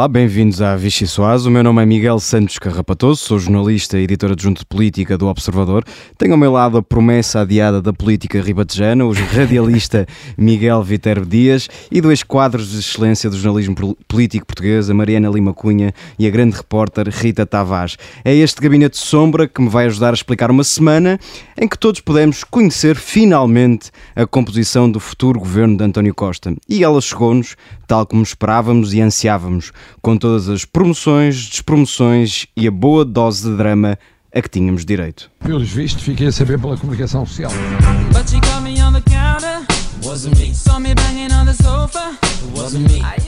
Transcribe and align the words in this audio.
Olá, 0.00 0.08
bem-vindos 0.08 0.62
à 0.62 0.74
Vichy 0.76 1.06
Soaz. 1.06 1.44
O 1.44 1.50
meu 1.50 1.62
nome 1.62 1.82
é 1.82 1.84
Miguel 1.84 2.18
Santos 2.18 2.58
Carrapatoso, 2.58 3.20
sou 3.22 3.38
jornalista 3.38 3.98
e 3.98 4.04
editor 4.04 4.32
adjunto 4.32 4.60
de 4.60 4.64
política 4.64 5.18
do 5.18 5.26
Observador. 5.26 5.84
Tenho 6.16 6.32
ao 6.32 6.38
meu 6.38 6.50
lado 6.50 6.78
a 6.78 6.82
promessa 6.82 7.40
adiada 7.40 7.82
da 7.82 7.92
política 7.92 8.40
ribatejana, 8.40 9.04
o 9.04 9.12
radialista 9.12 10.06
Miguel 10.38 10.82
Viterbo 10.82 11.26
Dias 11.26 11.68
e 11.92 12.00
dois 12.00 12.22
quadros 12.22 12.70
de 12.70 12.78
excelência 12.78 13.28
do 13.28 13.36
jornalismo 13.36 13.94
político 14.08 14.46
português, 14.46 14.88
a 14.88 14.94
Mariana 14.94 15.28
Lima 15.28 15.52
Cunha 15.52 15.92
e 16.18 16.26
a 16.26 16.30
grande 16.30 16.56
repórter 16.56 17.06
Rita 17.10 17.44
Tavares. 17.44 17.98
É 18.24 18.34
este 18.34 18.58
gabinete 18.58 18.92
de 18.92 19.04
sombra 19.04 19.46
que 19.46 19.60
me 19.60 19.68
vai 19.68 19.84
ajudar 19.84 20.12
a 20.12 20.14
explicar 20.14 20.50
uma 20.50 20.64
semana 20.64 21.20
em 21.60 21.68
que 21.68 21.78
todos 21.78 22.00
podemos 22.00 22.42
conhecer 22.42 22.96
finalmente 22.96 23.90
a 24.16 24.26
composição 24.26 24.90
do 24.90 24.98
futuro 24.98 25.38
governo 25.38 25.76
de 25.76 25.84
António 25.84 26.14
Costa. 26.14 26.56
E 26.66 26.82
ela 26.82 27.02
chegou-nos 27.02 27.54
tal 27.86 28.06
como 28.06 28.22
esperávamos 28.22 28.94
e 28.94 29.00
ansiávamos 29.02 29.72
com 30.00 30.16
todas 30.16 30.48
as 30.48 30.64
promoções, 30.64 31.48
despromoções 31.48 32.46
e 32.56 32.66
a 32.66 32.70
boa 32.70 33.04
dose 33.04 33.48
de 33.48 33.56
drama 33.56 33.98
a 34.32 34.40
que 34.40 34.48
tínhamos 34.48 34.84
direito. 34.84 35.30
Pelos 35.40 35.70
vistos, 35.70 36.02
fiquei 36.02 36.28
a 36.28 36.32
saber 36.32 36.58
pela 36.58 36.76
comunicação 36.76 37.26
social. 37.26 37.50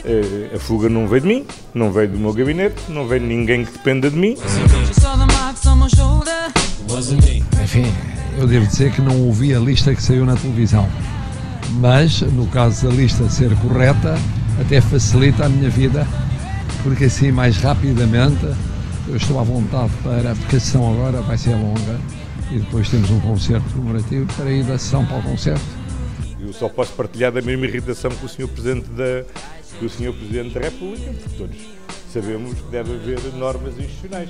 Uh, 0.05 0.55
a 0.55 0.59
fuga 0.59 0.89
não 0.89 1.07
veio 1.07 1.21
de 1.21 1.27
mim, 1.27 1.45
não 1.73 1.91
veio 1.91 2.09
do 2.09 2.17
meu 2.17 2.33
gabinete, 2.33 2.75
não 2.89 3.07
veio 3.07 3.21
de 3.21 3.27
ninguém 3.27 3.65
que 3.65 3.71
dependa 3.73 4.09
de 4.09 4.17
mim. 4.17 4.35
Enfim, 7.63 7.85
eu 8.37 8.47
devo 8.47 8.65
dizer 8.65 8.91
que 8.91 9.01
não 9.01 9.21
ouvi 9.21 9.53
a 9.53 9.59
lista 9.59 9.93
que 9.93 10.01
saiu 10.01 10.25
na 10.25 10.35
televisão. 10.35 10.87
Mas, 11.79 12.21
no 12.21 12.47
caso 12.47 12.87
da 12.87 12.93
lista 12.93 13.29
ser 13.29 13.55
correta, 13.57 14.17
até 14.59 14.79
facilita 14.81 15.45
a 15.45 15.49
minha 15.49 15.69
vida 15.69 16.07
porque 16.83 17.05
assim 17.05 17.31
mais 17.31 17.57
rapidamente 17.57 18.45
eu 19.07 19.15
estou 19.15 19.39
à 19.39 19.43
vontade 19.43 19.91
para, 20.03 20.35
porque 20.35 20.57
a 20.57 20.59
sessão 20.59 20.93
agora 20.93 21.21
vai 21.21 21.37
ser 21.37 21.55
longa 21.55 21.99
e 22.51 22.59
depois 22.59 22.89
temos 22.89 23.09
um 23.09 23.19
concerto 23.21 23.67
comemorativo 23.71 24.25
para 24.35 24.51
ir 24.51 24.63
da 24.63 24.77
sessão 24.77 25.05
para 25.05 25.17
o 25.17 25.23
concerto. 25.23 25.65
Eu 26.39 26.51
só 26.51 26.67
posso 26.67 26.91
partilhar 26.93 27.31
da 27.31 27.41
mesma 27.41 27.65
irritação 27.65 28.11
com 28.11 28.25
o 28.25 28.29
Sr. 28.29 28.47
Presidente 28.49 28.89
da, 28.89 29.23
com 29.79 29.85
o. 29.85 30.13
Presidente 30.13 30.53
da 30.53 30.59
República, 30.59 31.11
porque 31.13 31.37
todos 31.37 31.57
sabemos 32.13 32.53
que 32.53 32.69
deve 32.69 32.93
haver 32.93 33.33
normas 33.33 33.73
institucionais. 33.79 34.29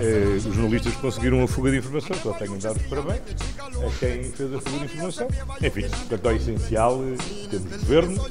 Eh, 0.00 0.36
os 0.36 0.42
jornalistas 0.42 0.94
conseguiram 0.94 1.44
a 1.44 1.46
fuga 1.46 1.70
de 1.70 1.78
informação, 1.78 2.16
só 2.20 2.32
tenho 2.32 2.56
de 2.56 2.64
dar 2.64 2.76
os 2.76 2.82
parabéns 2.82 3.20
a 3.20 3.98
quem 4.00 4.24
fez 4.32 4.52
a 4.54 4.60
fuga 4.60 4.78
de 4.78 4.84
informação. 4.84 5.28
Enfim, 5.62 5.84
quanto 6.08 6.28
ao 6.28 6.34
essencial, 6.34 7.00
eh, 7.04 7.48
temos 7.48 7.76
governo. 7.82 8.26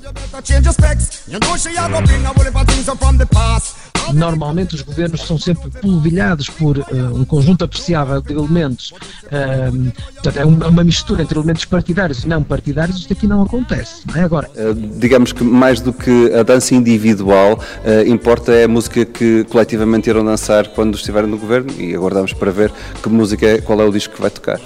Normalmente 4.14 4.76
os 4.76 4.82
governos 4.82 5.22
são 5.22 5.38
sempre 5.38 5.70
polvilhados 5.70 6.50
por 6.50 6.78
uh, 6.78 6.86
um 7.14 7.23
conjunto 7.23 7.64
apreciável 7.64 8.22
de 8.22 8.34
elementos, 8.34 8.92
uh, 8.92 9.92
portanto 10.14 10.38
é 10.38 10.45
uma, 10.45 10.84
mistura 10.84 11.22
entre 11.22 11.38
elementos 11.38 11.66
partidários 11.66 12.23
e 12.23 12.28
não 12.28 12.42
partidários, 12.42 12.98
isto 12.98 13.14
aqui 13.14 13.28
não 13.28 13.44
acontece, 13.44 14.02
não 14.08 14.16
é 14.16 14.23
agora. 14.23 14.50
Uh, 14.56 14.73
digamos 14.98 15.32
que 15.32 15.44
mais 15.44 15.80
do 15.80 15.94
que 15.94 16.34
a 16.34 16.44
dança 16.44 16.73
individual, 16.73 17.60
importa 18.08 18.52
é 18.52 18.64
a 18.64 18.67
música 18.67 19.06
que 19.06 19.44
coletivamente 19.45 20.10
irão 20.10 20.26
dançar 20.26 20.67
quando 20.70 20.95
estiverem 20.95 21.30
no 21.30 21.38
governo 21.38 21.72
e 21.78 21.94
aguardamos 21.95 22.34
para 22.34 22.52
ver 22.52 22.72
que 23.02 23.10
música 23.10 23.45
é, 23.45 23.62
qual 23.62 23.80
é 23.82 23.86
o 23.86 23.92
disco 23.92 24.16
que 24.16 24.22
vai 24.22 24.32
tocar. 24.32 24.60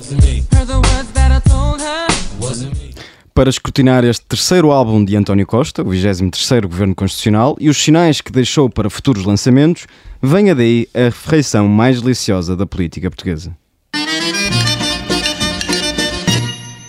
Para 3.33 3.49
escrutinar 3.49 4.05
este 4.05 4.23
terceiro 4.27 4.71
álbum 4.71 5.03
de 5.03 5.15
António 5.15 5.47
Costa, 5.47 5.81
o 5.81 5.85
23º 5.85 6.67
Governo 6.67 6.93
Constitucional, 6.93 7.57
e 7.59 7.67
os 7.67 7.81
sinais 7.81 8.21
que 8.21 8.31
deixou 8.31 8.69
para 8.69 8.91
futuros 8.91 9.25
lançamentos, 9.25 9.87
venha 10.21 10.53
daí 10.53 10.87
a 10.93 11.05
refeição 11.05 11.67
mais 11.67 11.99
deliciosa 11.99 12.55
da 12.55 12.67
política 12.67 13.09
portuguesa. 13.09 13.57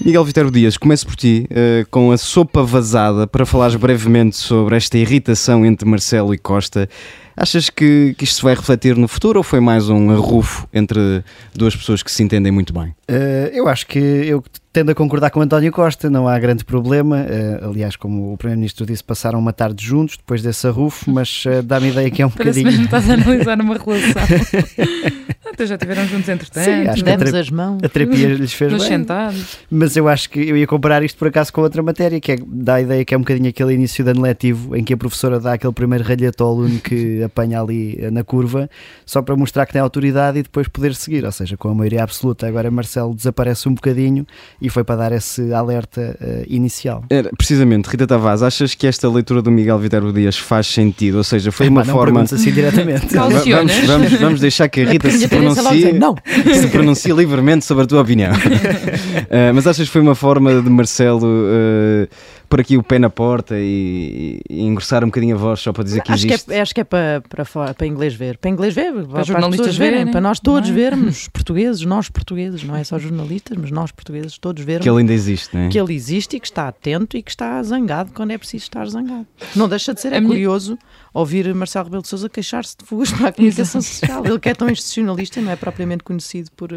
Miguel 0.04 0.22
Viterbo 0.22 0.50
Dias, 0.50 0.76
começo 0.76 1.06
por 1.06 1.16
ti, 1.16 1.48
uh, 1.50 1.88
com 1.90 2.12
a 2.12 2.18
sopa 2.18 2.62
vazada, 2.62 3.26
para 3.26 3.46
falares 3.46 3.74
brevemente 3.76 4.36
sobre 4.36 4.76
esta 4.76 4.98
irritação 4.98 5.64
entre 5.64 5.88
Marcelo 5.88 6.34
e 6.34 6.36
Costa. 6.36 6.90
Achas 7.34 7.70
que, 7.70 8.14
que 8.18 8.24
isto 8.24 8.36
se 8.36 8.42
vai 8.42 8.54
refletir 8.54 8.98
no 8.98 9.08
futuro 9.08 9.38
ou 9.38 9.42
foi 9.42 9.60
mais 9.60 9.88
um 9.88 10.10
arrufo 10.10 10.68
entre 10.74 11.24
duas 11.54 11.74
pessoas 11.74 12.02
que 12.02 12.12
se 12.12 12.22
entendem 12.22 12.52
muito 12.52 12.74
bem? 12.74 12.94
Uh, 13.10 13.48
eu 13.50 13.66
acho 13.66 13.86
que 13.86 13.98
eu 13.98 14.44
tendo 14.74 14.90
a 14.90 14.94
concordar 14.94 15.30
com 15.30 15.40
António 15.40 15.70
Costa, 15.70 16.10
não 16.10 16.26
há 16.26 16.36
grande 16.36 16.64
problema. 16.64 17.18
Uh, 17.18 17.70
aliás, 17.70 17.94
como 17.94 18.32
o 18.32 18.36
Primeiro-Ministro 18.36 18.84
disse, 18.84 19.04
passaram 19.04 19.38
uma 19.38 19.52
tarde 19.52 19.86
juntos 19.86 20.16
depois 20.16 20.42
desse 20.42 20.66
arrufo, 20.66 21.08
mas 21.12 21.44
uh, 21.46 21.62
dá-me 21.62 21.90
ideia 21.90 22.10
que 22.10 22.20
é 22.20 22.26
um 22.26 22.30
Parece 22.30 22.60
bocadinho. 22.60 22.84
Mesmo 22.84 22.84
estás 22.84 23.08
a 23.08 23.14
analisar 23.14 23.60
uma 23.60 23.78
relação. 23.78 24.22
Até 25.54 25.66
já 25.66 25.74
estiveram 25.76 26.06
juntos 26.06 26.28
entretanto. 26.28 26.64
Sim, 26.64 26.88
acho 26.88 27.04
Demos 27.04 27.30
que 27.30 27.36
a, 27.36 27.40
as 27.40 27.50
mãos. 27.50 27.78
a 27.82 27.88
terapia 27.88 28.28
lhes 28.28 28.52
fez 28.52 28.72
Nos 28.72 28.82
bem. 28.82 28.98
sentados. 28.98 29.58
Mas 29.70 29.96
eu 29.96 30.08
acho 30.08 30.28
que 30.28 30.40
eu 30.40 30.56
ia 30.56 30.66
comparar 30.66 31.02
isto 31.04 31.16
por 31.16 31.28
acaso 31.28 31.52
com 31.52 31.60
outra 31.60 31.82
matéria, 31.82 32.20
que 32.20 32.32
é, 32.32 32.38
dá 32.46 32.74
a 32.74 32.80
ideia 32.80 33.04
que 33.04 33.14
é 33.14 33.16
um 33.16 33.20
bocadinho 33.20 33.48
aquele 33.48 33.74
início 33.74 34.04
de 34.04 34.10
ano 34.10 34.22
letivo 34.22 34.76
em 34.76 34.82
que 34.82 34.92
a 34.92 34.96
professora 34.96 35.38
dá 35.38 35.52
aquele 35.54 35.72
primeiro 35.72 36.04
ralhete 36.04 36.42
ao 36.42 36.48
aluno 36.48 36.80
que 36.80 37.22
apanha 37.24 37.60
ali 37.60 37.96
eh, 38.00 38.10
na 38.10 38.24
curva, 38.24 38.68
só 39.06 39.22
para 39.22 39.36
mostrar 39.36 39.64
que 39.66 39.72
tem 39.72 39.80
autoridade 39.80 40.38
e 40.38 40.42
depois 40.42 40.66
poder 40.68 40.94
seguir. 40.94 41.24
Ou 41.24 41.32
seja, 41.32 41.56
com 41.56 41.68
a 41.68 41.74
maioria 41.74 42.02
absoluta. 42.02 42.46
Agora 42.46 42.70
Marcelo 42.70 43.14
desaparece 43.14 43.68
um 43.68 43.74
bocadinho 43.74 44.26
e 44.60 44.68
foi 44.68 44.82
para 44.82 44.96
dar 44.96 45.12
esse 45.12 45.52
alerta 45.52 46.16
uh, 46.20 46.44
inicial. 46.48 47.04
Era, 47.08 47.30
precisamente, 47.36 47.88
Rita 47.88 48.06
Tavares, 48.06 48.42
achas 48.42 48.74
que 48.74 48.86
esta 48.86 49.08
leitura 49.08 49.40
do 49.40 49.50
Miguel 49.50 49.78
Viterbo 49.78 50.12
Dias 50.12 50.36
faz 50.36 50.66
sentido? 50.66 51.18
Ou 51.18 51.24
seja, 51.24 51.52
foi 51.52 51.66
é, 51.66 51.70
uma 51.70 51.84
não 51.84 51.94
forma. 51.94 52.22
assim 52.22 52.50
diretamente. 52.50 53.06
vamos, 53.14 53.44
vamos, 53.86 54.12
vamos, 54.14 54.40
deixar 54.40 54.68
que 54.68 54.82
a 54.82 54.90
Rita 54.90 55.10
se 55.10 55.28
pronuncie, 55.52 55.92
não. 55.92 56.14
se 56.54 56.68
pronuncie 56.68 57.12
livremente 57.12 57.64
sobre 57.64 57.84
a 57.84 57.86
tua 57.86 58.00
opinião. 58.02 58.32
uh, 58.32 59.52
mas 59.54 59.66
achas 59.66 59.86
que 59.86 59.92
foi 59.92 60.00
uma 60.00 60.14
forma 60.14 60.62
de 60.62 60.70
Marcelo 60.70 61.26
uh, 61.26 62.08
pôr 62.54 62.60
aqui 62.60 62.76
o 62.76 62.84
pé 62.84 63.00
na 63.00 63.10
porta 63.10 63.56
e, 63.58 64.40
e, 64.48 64.62
engrossar 64.62 65.02
um 65.02 65.08
bocadinho 65.08 65.34
a 65.34 65.38
voz 65.38 65.58
só 65.58 65.72
para 65.72 65.82
dizer 65.82 66.02
que 66.02 66.12
acho 66.12 66.24
existe? 66.24 66.46
Que 66.46 66.52
é, 66.52 66.60
acho 66.60 66.72
que 66.72 66.80
é 66.82 66.84
para, 66.84 67.20
para, 67.28 67.74
para 67.74 67.86
inglês 67.86 68.14
ver. 68.14 68.38
Para 68.38 68.48
inglês 68.48 68.72
ver, 68.72 68.92
para, 68.92 69.06
para 69.06 69.22
jornalistas 69.24 69.76
verem, 69.76 69.98
verem, 69.98 70.12
para 70.12 70.20
nós 70.20 70.38
todos 70.38 70.70
é? 70.70 70.72
vermos, 70.72 71.26
portugueses, 71.34 71.84
nós 71.84 72.08
portugueses, 72.08 72.62
não 72.62 72.76
é 72.76 72.84
só 72.84 72.96
jornalistas, 72.96 73.58
mas 73.58 73.72
nós 73.72 73.90
portugueses, 73.90 74.38
todos 74.38 74.62
vermos. 74.62 74.84
Que 74.84 74.88
ele 74.88 75.00
ainda 75.00 75.12
existe, 75.12 75.52
não 75.52 75.62
é? 75.62 75.68
Que 75.68 75.80
ele 75.80 75.94
existe 75.94 76.36
e 76.36 76.40
que 76.40 76.46
está 76.46 76.68
atento 76.68 77.16
e 77.16 77.22
que 77.22 77.30
está 77.30 77.60
zangado 77.64 78.12
quando 78.14 78.30
é 78.30 78.38
preciso 78.38 78.62
estar 78.62 78.86
zangado. 78.86 79.26
Não 79.56 79.68
deixa 79.68 79.92
de 79.92 80.00
ser, 80.00 80.12
é 80.12 80.20
curioso 80.20 80.78
ouvir 81.12 81.52
Marcelo 81.54 81.86
Rebelo 81.86 82.02
de 82.02 82.08
Sousa 82.08 82.28
queixar-se 82.28 82.76
de 82.78 82.84
fugas 82.84 83.10
para 83.10 83.30
a 83.30 83.32
comunicação 83.32 83.82
social. 83.82 84.24
Ele 84.24 84.38
que 84.38 84.48
é 84.48 84.54
tão 84.54 84.70
institucionalista 84.70 85.40
não 85.40 85.50
é 85.50 85.56
propriamente 85.56 86.04
conhecido 86.04 86.52
por 86.52 86.70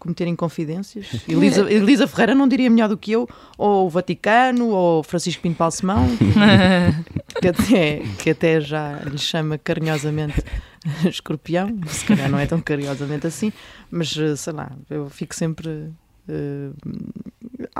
uh, 0.00 0.10
cometer 0.10 0.26
inconfidências. 0.26 1.06
Elisa, 1.28 1.70
Elisa 1.70 2.08
Ferreira 2.08 2.34
não 2.34 2.48
diria 2.48 2.68
melhor 2.68 2.88
do 2.88 2.96
que 2.96 3.12
eu, 3.12 3.28
ou 3.56 3.86
o 3.86 3.90
Vaticano, 3.90 4.70
ou 4.70 5.02
Francisco 5.02 5.42
Pinto 5.42 5.58
Balsemão, 5.58 6.06
que, 6.16 7.38
que, 7.40 7.48
até, 7.48 8.02
que 8.18 8.30
até 8.30 8.60
já 8.60 8.98
lhe 9.04 9.18
chama 9.18 9.58
carinhosamente 9.58 10.42
escorpião, 11.08 11.78
se 11.86 12.04
calhar 12.04 12.28
não 12.28 12.38
é 12.38 12.46
tão 12.46 12.60
carinhosamente 12.60 13.26
assim, 13.26 13.52
mas 13.90 14.16
sei 14.36 14.52
lá, 14.52 14.72
eu 14.88 15.08
fico 15.08 15.34
sempre 15.34 15.90
Uh, 16.28 17.29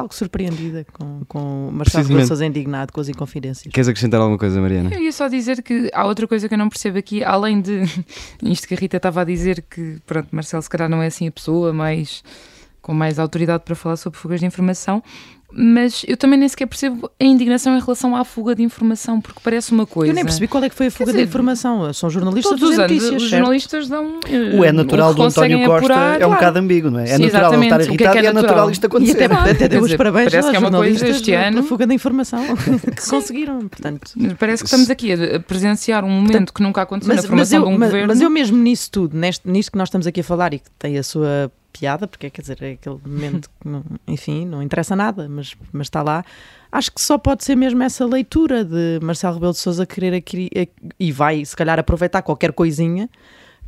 algo 0.00 0.14
surpreendida 0.14 0.84
com, 0.92 1.22
com 1.26 1.70
Marcelo 1.72 2.06
Rebelo 2.06 2.26
Sousa 2.26 2.44
indignado 2.44 2.92
com 2.92 3.00
as 3.00 3.08
inconfidências. 3.08 3.72
Queres 3.72 3.88
acrescentar 3.88 4.20
alguma 4.20 4.38
coisa, 4.38 4.60
Mariana? 4.60 4.90
Eu 4.92 5.00
ia 5.00 5.12
só 5.12 5.28
dizer 5.28 5.62
que 5.62 5.90
há 5.92 6.04
outra 6.04 6.26
coisa 6.26 6.48
que 6.48 6.54
eu 6.54 6.58
não 6.58 6.68
percebo 6.68 6.98
aqui, 6.98 7.22
além 7.22 7.60
de 7.60 7.82
isto 8.42 8.66
que 8.66 8.74
a 8.74 8.76
Rita 8.76 8.96
estava 8.96 9.20
a 9.20 9.24
dizer, 9.24 9.64
que 9.68 9.98
pronto, 10.06 10.28
Marcelo 10.32 10.62
se 10.62 10.68
calhar 10.68 10.88
não 10.88 11.02
é 11.02 11.06
assim 11.06 11.28
a 11.28 11.32
pessoa 11.32 11.72
mais 11.72 12.22
com 12.80 12.94
mais 12.94 13.18
autoridade 13.18 13.62
para 13.64 13.74
falar 13.74 13.96
sobre 13.96 14.18
fugas 14.18 14.40
de 14.40 14.46
informação, 14.46 15.02
mas 15.52 16.04
eu 16.06 16.16
também 16.16 16.38
nem 16.38 16.48
sequer 16.48 16.66
percebo 16.66 17.10
a 17.18 17.24
indignação 17.24 17.76
em 17.76 17.80
relação 17.80 18.14
à 18.14 18.24
fuga 18.24 18.54
de 18.54 18.62
informação, 18.62 19.20
porque 19.20 19.40
parece 19.42 19.72
uma 19.72 19.86
coisa. 19.86 20.10
Eu 20.10 20.14
nem 20.14 20.24
percebi 20.24 20.46
qual 20.46 20.62
é 20.62 20.68
que 20.68 20.74
foi 20.74 20.86
a 20.86 20.90
fuga 20.90 21.06
dizer, 21.06 21.18
de 21.18 21.28
informação. 21.28 21.92
São 21.92 22.08
jornalistas 22.08 22.50
todos 22.50 22.70
os 22.70 22.78
anos, 22.78 22.92
notícias, 22.92 23.22
os 23.22 23.28
jornalistas 23.28 23.88
dão. 23.88 24.20
O 24.58 24.64
é 24.64 24.72
natural 24.72 25.14
do 25.14 25.22
António 25.22 25.58
Costa 25.64 25.78
apurar, 25.78 26.20
é 26.20 26.26
um 26.26 26.30
bocado 26.30 26.58
ambíguo, 26.58 26.90
não 26.90 27.00
é? 27.00 27.04
É 27.04 27.16
Sim, 27.16 27.24
natural 27.24 27.54
ele 27.54 27.64
estar 27.64 27.80
irritado 27.80 28.18
é, 28.18 28.22
é, 28.22 28.26
é 28.26 28.32
natural 28.32 28.70
isto 28.70 28.86
acontecer. 28.86 29.20
E 29.20 29.24
até, 29.24 29.50
até 29.50 29.68
deu 29.68 29.82
os 29.82 29.94
parabéns 29.94 30.30
parece 30.30 30.50
que 30.50 30.56
é 30.56 30.58
uma 30.58 30.70
coisa 30.70 31.08
este 31.08 31.32
ano. 31.32 31.62
fuga 31.62 31.86
de 31.86 31.94
informação 31.94 32.40
que 32.56 33.10
conseguiram. 33.10 33.68
Portanto, 33.68 34.12
parece 34.38 34.62
que 34.62 34.68
estamos 34.68 34.90
aqui 34.90 35.12
a 35.12 35.40
presenciar 35.40 36.04
um 36.04 36.08
momento 36.08 36.30
portanto, 36.30 36.54
que 36.54 36.62
nunca 36.62 36.82
aconteceu 36.82 37.14
mas, 37.14 37.24
na 37.24 37.28
formação 37.28 37.60
mas 37.60 37.66
eu, 37.66 37.70
de 37.70 37.74
um 37.74 37.78
mas, 37.78 37.88
governo. 37.88 38.08
Mas 38.08 38.20
eu 38.20 38.30
mesmo 38.30 38.56
nisso 38.56 38.90
tudo, 38.90 39.16
neste, 39.16 39.48
nisto 39.48 39.72
que 39.72 39.78
nós 39.78 39.88
estamos 39.88 40.06
aqui 40.06 40.20
a 40.20 40.24
falar 40.24 40.54
e 40.54 40.58
que 40.58 40.70
tem 40.78 40.96
a 40.98 41.02
sua 41.02 41.50
piada, 41.72 42.06
porque 42.06 42.30
quer 42.30 42.42
dizer, 42.42 42.62
é 42.62 42.72
aquele 42.72 42.98
momento 43.04 43.48
que, 43.48 43.68
não, 43.68 43.84
enfim, 44.06 44.46
não 44.46 44.62
interessa 44.62 44.94
nada, 44.94 45.28
mas, 45.28 45.54
mas 45.72 45.86
está 45.86 46.02
lá. 46.02 46.24
Acho 46.70 46.92
que 46.92 47.00
só 47.00 47.18
pode 47.18 47.44
ser 47.44 47.56
mesmo 47.56 47.82
essa 47.82 48.04
leitura 48.06 48.64
de 48.64 49.00
Marcelo 49.02 49.34
Rebelo 49.34 49.52
de 49.52 49.58
Sousa 49.58 49.86
querer 49.86 50.14
aqui, 50.14 50.50
e 50.98 51.12
vai, 51.12 51.44
se 51.44 51.56
calhar, 51.56 51.78
aproveitar 51.78 52.22
qualquer 52.22 52.52
coisinha 52.52 53.08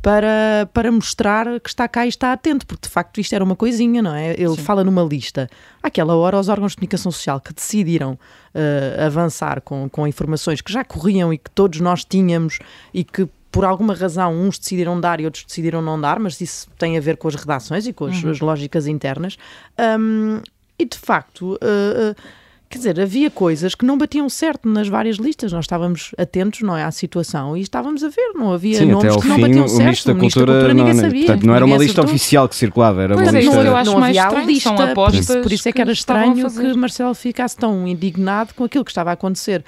para, 0.03 0.69
para 0.73 0.91
mostrar 0.91 1.61
que 1.61 1.69
está 1.69 1.87
cá 1.87 2.05
e 2.05 2.09
está 2.09 2.33
atento, 2.33 2.67
porque 2.67 2.87
de 2.87 2.93
facto 2.93 3.21
isto 3.21 3.33
era 3.33 3.41
uma 3.43 3.55
coisinha, 3.55 4.01
não 4.01 4.13
é? 4.13 4.33
Ele 4.33 4.55
Sim. 4.55 4.61
fala 4.61 4.83
numa 4.83 5.01
lista. 5.01 5.49
Àquela 5.81 6.13
hora, 6.13 6.37
os 6.37 6.49
órgãos 6.49 6.73
de 6.73 6.75
comunicação 6.75 7.09
social 7.09 7.39
que 7.39 7.53
decidiram 7.53 8.11
uh, 8.11 9.05
avançar 9.05 9.61
com, 9.61 9.87
com 9.89 10.05
informações 10.05 10.59
que 10.59 10.73
já 10.73 10.83
corriam 10.83 11.33
e 11.33 11.37
que 11.37 11.49
todos 11.49 11.79
nós 11.79 12.03
tínhamos 12.03 12.59
e 12.93 13.05
que 13.05 13.29
por 13.53 13.63
alguma 13.63 13.93
razão 13.93 14.33
uns 14.33 14.57
decidiram 14.57 14.99
dar 14.99 15.21
e 15.21 15.25
outros 15.25 15.45
decidiram 15.45 15.79
não 15.79 16.01
dar, 16.01 16.19
mas 16.19 16.41
isso 16.41 16.67
tem 16.75 16.97
a 16.97 16.99
ver 16.99 17.17
com 17.17 17.27
as 17.27 17.35
redações 17.35 17.85
e 17.85 17.93
com 17.93 18.05
as, 18.05 18.21
uhum. 18.23 18.31
as 18.31 18.39
lógicas 18.39 18.87
internas. 18.87 19.37
Um, 19.79 20.41
e 20.77 20.85
de 20.85 20.97
facto. 20.97 21.53
Uh, 21.53 22.11
uh, 22.11 22.43
Quer 22.73 22.79
dizer, 22.79 22.99
havia 22.99 23.29
coisas 23.29 23.75
que 23.75 23.85
não 23.85 23.99
batiam 23.99 24.27
certo 24.27 24.67
nas 24.67 24.87
várias 24.87 25.17
listas. 25.17 25.53
Nós 25.53 25.65
estávamos 25.65 26.09
atentos, 26.17 26.61
não 26.61 26.75
é, 26.75 26.83
à 26.83 26.89
situação 26.89 27.55
e 27.55 27.61
estávamos 27.61 28.03
a 28.03 28.09
ver. 28.09 28.31
Não 28.33 28.51
havia 28.51 28.79
Sim, 28.79 28.85
nomes 28.87 29.15
que 29.15 29.27
não 29.27 29.35
fim, 29.35 29.41
batiam 29.41 29.67
certo. 29.67 29.83
Ministro 29.83 30.13
da 30.15 30.19
Cultura, 30.19 30.45
da 30.45 30.51
Cultura 30.53 30.73
ninguém 30.73 30.93
não, 30.95 31.01
sabia. 31.03 31.25
Portanto, 31.27 31.45
não 31.45 31.55
era 31.55 31.65
uma 31.65 31.77
lista 31.77 32.01
acertou. 32.01 32.05
oficial 32.05 32.49
que 32.49 32.55
circulava, 32.55 33.03
era 33.03 33.13
pois 33.13 33.29
uma 33.29 33.37
é, 33.37 33.41
lista. 33.41 33.61
Eu 33.61 33.75
acho 33.75 33.91
não 33.91 33.99
mais 33.99 34.17
havia 34.17 34.57
estranho, 34.57 35.07
lista, 35.11 35.39
por 35.41 35.51
isso 35.51 35.69
é 35.69 35.71
que 35.71 35.81
era 35.81 35.91
estranho 35.91 36.49
que 36.49 36.73
Marcelo 36.73 37.13
ficasse 37.13 37.55
tão 37.55 37.87
indignado 37.87 38.55
com 38.55 38.63
aquilo 38.63 38.83
que 38.83 38.89
estava 38.89 39.11
a 39.11 39.13
acontecer 39.13 39.63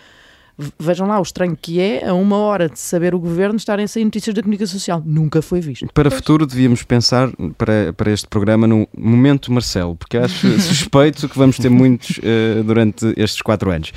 Vejam 0.80 1.08
lá 1.08 1.20
o 1.20 1.22
estranho 1.22 1.58
que 1.60 1.80
é, 1.80 2.08
a 2.08 2.14
uma 2.14 2.38
hora 2.38 2.70
de 2.70 2.80
saber 2.80 3.14
o 3.14 3.20
governo, 3.20 3.58
estarem 3.58 3.86
a 3.86 3.88
sair 3.88 4.06
notícias 4.06 4.34
da 4.34 4.42
comunicação 4.42 4.80
social. 4.80 5.04
Nunca 5.06 5.42
foi 5.42 5.60
visto. 5.60 5.88
Para 5.94 6.08
o 6.08 6.12
futuro, 6.12 6.46
devíamos 6.46 6.84
pensar 6.84 7.30
para, 7.58 7.92
para 7.94 8.12
este 8.12 8.28
programa 8.28 8.66
no 8.66 8.88
momento 8.98 9.52
Marcelo, 9.52 9.96
porque 9.96 10.18
acho 10.18 10.48
suspeito 10.60 11.28
que 11.28 11.38
vamos 11.38 11.58
ter 11.58 11.70
muitos 11.70 12.18
uh, 12.20 12.64
durante 12.64 13.14
estes 13.18 13.42
quatro 13.42 13.70
anos, 13.70 13.92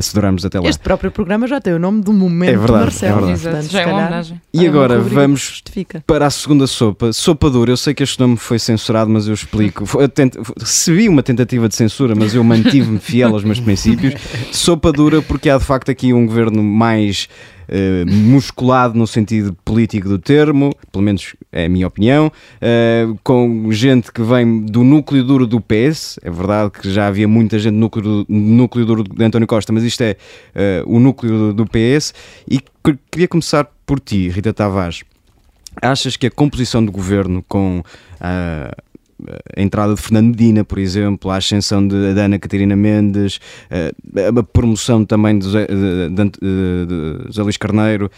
se 0.00 0.14
durarmos 0.14 0.44
até 0.44 0.60
lá. 0.60 0.68
Este 0.68 0.82
próprio 0.82 1.10
programa 1.10 1.46
já 1.48 1.60
tem 1.60 1.74
o 1.74 1.78
nome 1.78 2.02
do 2.02 2.12
momento 2.12 2.50
é 2.50 2.56
verdade, 2.56 2.84
Marcelo. 2.84 3.18
É 3.18 3.34
verdade. 3.34 3.42
Portanto, 3.42 3.70
já 3.70 3.80
é 3.80 3.86
uma 3.86 3.98
homenagem. 3.98 4.40
E 4.52 4.66
agora 4.66 5.00
vamos 5.00 5.62
para 6.06 6.26
a 6.26 6.30
segunda 6.30 6.66
sopa. 6.66 7.12
Sopa 7.12 7.50
dura. 7.50 7.72
Eu 7.72 7.76
sei 7.76 7.92
que 7.94 8.02
este 8.02 8.20
nome 8.20 8.36
foi 8.36 8.58
censurado, 8.58 9.10
mas 9.10 9.26
eu 9.26 9.34
explico. 9.34 9.84
Recebi 10.60 11.08
uma 11.08 11.22
tentativa 11.22 11.68
de 11.68 11.74
censura, 11.74 12.14
mas 12.14 12.34
eu 12.34 12.44
mantive-me 12.44 12.98
fiel 12.98 13.32
aos 13.32 13.42
meus 13.42 13.58
princípios. 13.58 14.14
Sopa 14.52 14.92
dura 14.92 15.20
porque 15.22 15.50
há 15.50 15.58
de 15.58 15.64
facto 15.64 15.90
aqui 15.90 16.03
aqui 16.04 16.12
um 16.12 16.26
governo 16.26 16.62
mais 16.62 17.28
Uh, 17.66 18.04
musculado 18.06 18.94
no 18.94 19.06
sentido 19.06 19.56
político 19.64 20.06
do 20.06 20.18
termo, 20.18 20.70
pelo 20.92 21.02
menos 21.02 21.34
é 21.50 21.64
a 21.64 21.68
minha 21.68 21.86
opinião, 21.86 22.26
uh, 22.26 23.18
com 23.24 23.72
gente 23.72 24.12
que 24.12 24.20
vem 24.20 24.66
do 24.66 24.84
núcleo 24.84 25.24
duro 25.24 25.46
do 25.46 25.62
PS. 25.62 26.20
É 26.22 26.30
verdade 26.30 26.72
que 26.72 26.90
já 26.90 27.06
havia 27.06 27.26
muita 27.26 27.58
gente 27.58 27.72
no 27.72 27.80
núcleo, 27.80 28.26
núcleo 28.28 28.84
duro 28.84 29.02
de 29.02 29.24
António 29.24 29.48
Costa, 29.48 29.72
mas 29.72 29.82
isto 29.82 30.02
é 30.02 30.14
uh, 30.84 30.94
o 30.94 31.00
núcleo 31.00 31.54
do, 31.54 31.64
PS. 31.64 32.12
E 32.46 32.60
queria 33.10 33.28
começar 33.28 33.66
por 33.86 33.98
ti, 33.98 34.28
Rita 34.28 34.52
Tavares. 34.52 35.02
Achas 35.80 36.18
que 36.18 36.26
a 36.26 36.30
composição 36.30 36.84
do 36.84 36.92
governo 36.92 37.42
com 37.48 37.82
a 39.56 39.60
entrada 39.60 39.94
de 39.94 40.00
Fernando 40.00 40.28
Medina, 40.28 40.64
por 40.64 40.78
exemplo, 40.78 41.30
a 41.30 41.36
ascensão 41.36 41.86
de, 41.86 41.94
Ana 41.94 42.38
Catarina 42.38 42.76
Mendes, 42.76 43.40
a, 43.70 44.42
promoção 44.42 45.04
também 45.04 45.38
de 45.38 45.50
de, 45.50 46.08
de, 46.08 47.30
de 47.30 47.40
Luís 47.40 47.56
Carneiro, 47.56 48.10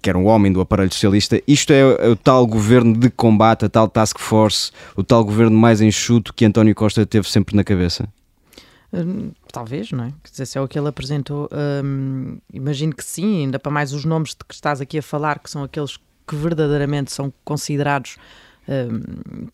que 0.00 0.10
era 0.10 0.18
um 0.18 0.26
homem 0.26 0.52
do 0.52 0.60
aparelho 0.60 0.92
socialista. 0.92 1.40
Isto 1.46 1.72
é 1.72 2.08
o 2.08 2.16
tal 2.16 2.46
governo 2.46 2.96
de 2.96 3.08
combate, 3.08 3.64
a 3.64 3.68
tal 3.68 3.88
task 3.88 4.18
force, 4.18 4.72
o 4.96 5.04
tal 5.04 5.24
governo 5.24 5.56
mais 5.56 5.80
enxuto 5.80 6.34
que 6.34 6.44
António 6.44 6.74
Costa 6.74 7.06
teve 7.06 7.30
sempre 7.30 7.54
na 7.54 7.62
cabeça? 7.62 8.08
Hum, 8.92 9.30
talvez, 9.50 9.90
não 9.92 10.04
é? 10.04 10.12
Quer 10.22 10.30
dizer, 10.30 10.46
se 10.46 10.58
é 10.58 10.60
o 10.60 10.68
que 10.68 10.78
ele 10.78 10.88
apresentou, 10.88 11.48
hum, 11.84 12.38
imagino 12.52 12.94
que 12.94 13.04
sim, 13.04 13.42
ainda 13.44 13.58
para 13.58 13.72
mais 13.72 13.92
os 13.92 14.04
nomes 14.04 14.30
de 14.30 14.44
que 14.46 14.54
estás 14.54 14.80
aqui 14.80 14.98
a 14.98 15.02
falar, 15.02 15.38
que 15.38 15.48
são 15.48 15.62
aqueles 15.62 15.96
que 16.26 16.36
verdadeiramente 16.36 17.12
são 17.12 17.32
considerados 17.44 18.16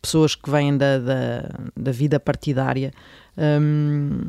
pessoas 0.00 0.34
que 0.34 0.50
vêm 0.50 0.76
da, 0.76 0.98
da, 0.98 1.50
da 1.76 1.92
vida 1.92 2.20
partidária. 2.20 2.92
Um, 3.36 4.26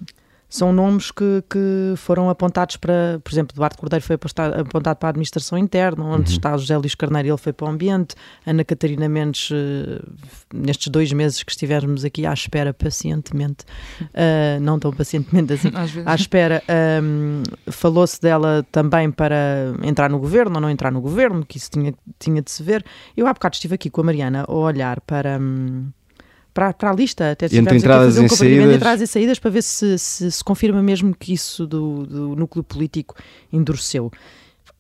são 0.50 0.74
nomes 0.74 1.12
que, 1.12 1.44
que 1.48 1.94
foram 1.96 2.28
apontados 2.28 2.76
para, 2.76 3.22
por 3.24 3.32
exemplo, 3.32 3.54
Eduardo 3.54 3.78
Cordeiro 3.78 4.04
foi 4.04 4.16
apontado 4.16 4.98
para 4.98 5.10
a 5.10 5.12
administração 5.12 5.58
interna, 5.58 6.04
onde 6.04 6.32
uhum. 6.32 6.38
está 6.38 6.58
José 6.58 6.76
Luís 6.76 6.96
Carneiro, 6.96 7.30
ele 7.30 7.38
foi 7.38 7.54
para 7.54 7.68
o 7.68 7.70
ambiente, 7.70 8.16
Ana 8.48 8.64
Catarina 8.64 9.08
Mendes, 9.08 9.52
uh, 9.52 9.56
nestes 10.52 10.88
dois 10.88 11.14
meses 11.14 11.44
que 11.44 11.52
estivemos 11.52 12.04
aqui 12.04 12.26
à 12.26 12.34
espera 12.34 12.74
pacientemente, 12.74 13.64
uh, 14.02 14.60
não 14.60 14.80
tão 14.80 14.92
pacientemente 14.92 15.54
assim, 15.54 15.72
à 16.04 16.16
espera, 16.16 16.64
um, 17.04 17.44
falou-se 17.72 18.20
dela 18.20 18.66
também 18.72 19.12
para 19.12 19.76
entrar 19.84 20.10
no 20.10 20.18
governo 20.18 20.56
ou 20.56 20.62
não 20.62 20.70
entrar 20.70 20.92
no 20.92 21.00
governo, 21.00 21.46
que 21.46 21.58
isso 21.58 21.70
tinha, 21.70 21.94
tinha 22.18 22.42
de 22.42 22.50
se 22.50 22.64
ver. 22.64 22.84
Eu 23.16 23.28
há 23.28 23.34
bocado 23.34 23.54
estive 23.54 23.76
aqui 23.76 23.90
com 23.90 24.02
a 24.02 24.04
Mariana 24.06 24.46
a 24.48 24.52
olhar 24.52 25.00
para... 25.02 25.40
Um, 25.40 25.92
para, 26.54 26.74
para 26.74 26.92
a 26.92 26.94
lista, 26.94 27.32
até 27.32 27.46
entre 27.46 27.78
entradas 27.78 28.18
um 28.18 28.26
e 28.26 28.30
saídas. 28.30 28.76
entradas 28.76 29.02
e 29.02 29.08
saídas 29.08 29.40
para 29.40 29.52
ver 29.52 29.64
se, 29.64 29.98
se, 29.98 30.32
se 30.32 30.44
confirma 30.44 30.82
mesmo 30.82 31.16
que 31.16 31.34
isso 31.34 31.66
do, 31.66 32.06
do 32.06 32.36
núcleo 32.36 32.64
político 32.64 33.16
endureceu. 33.52 34.12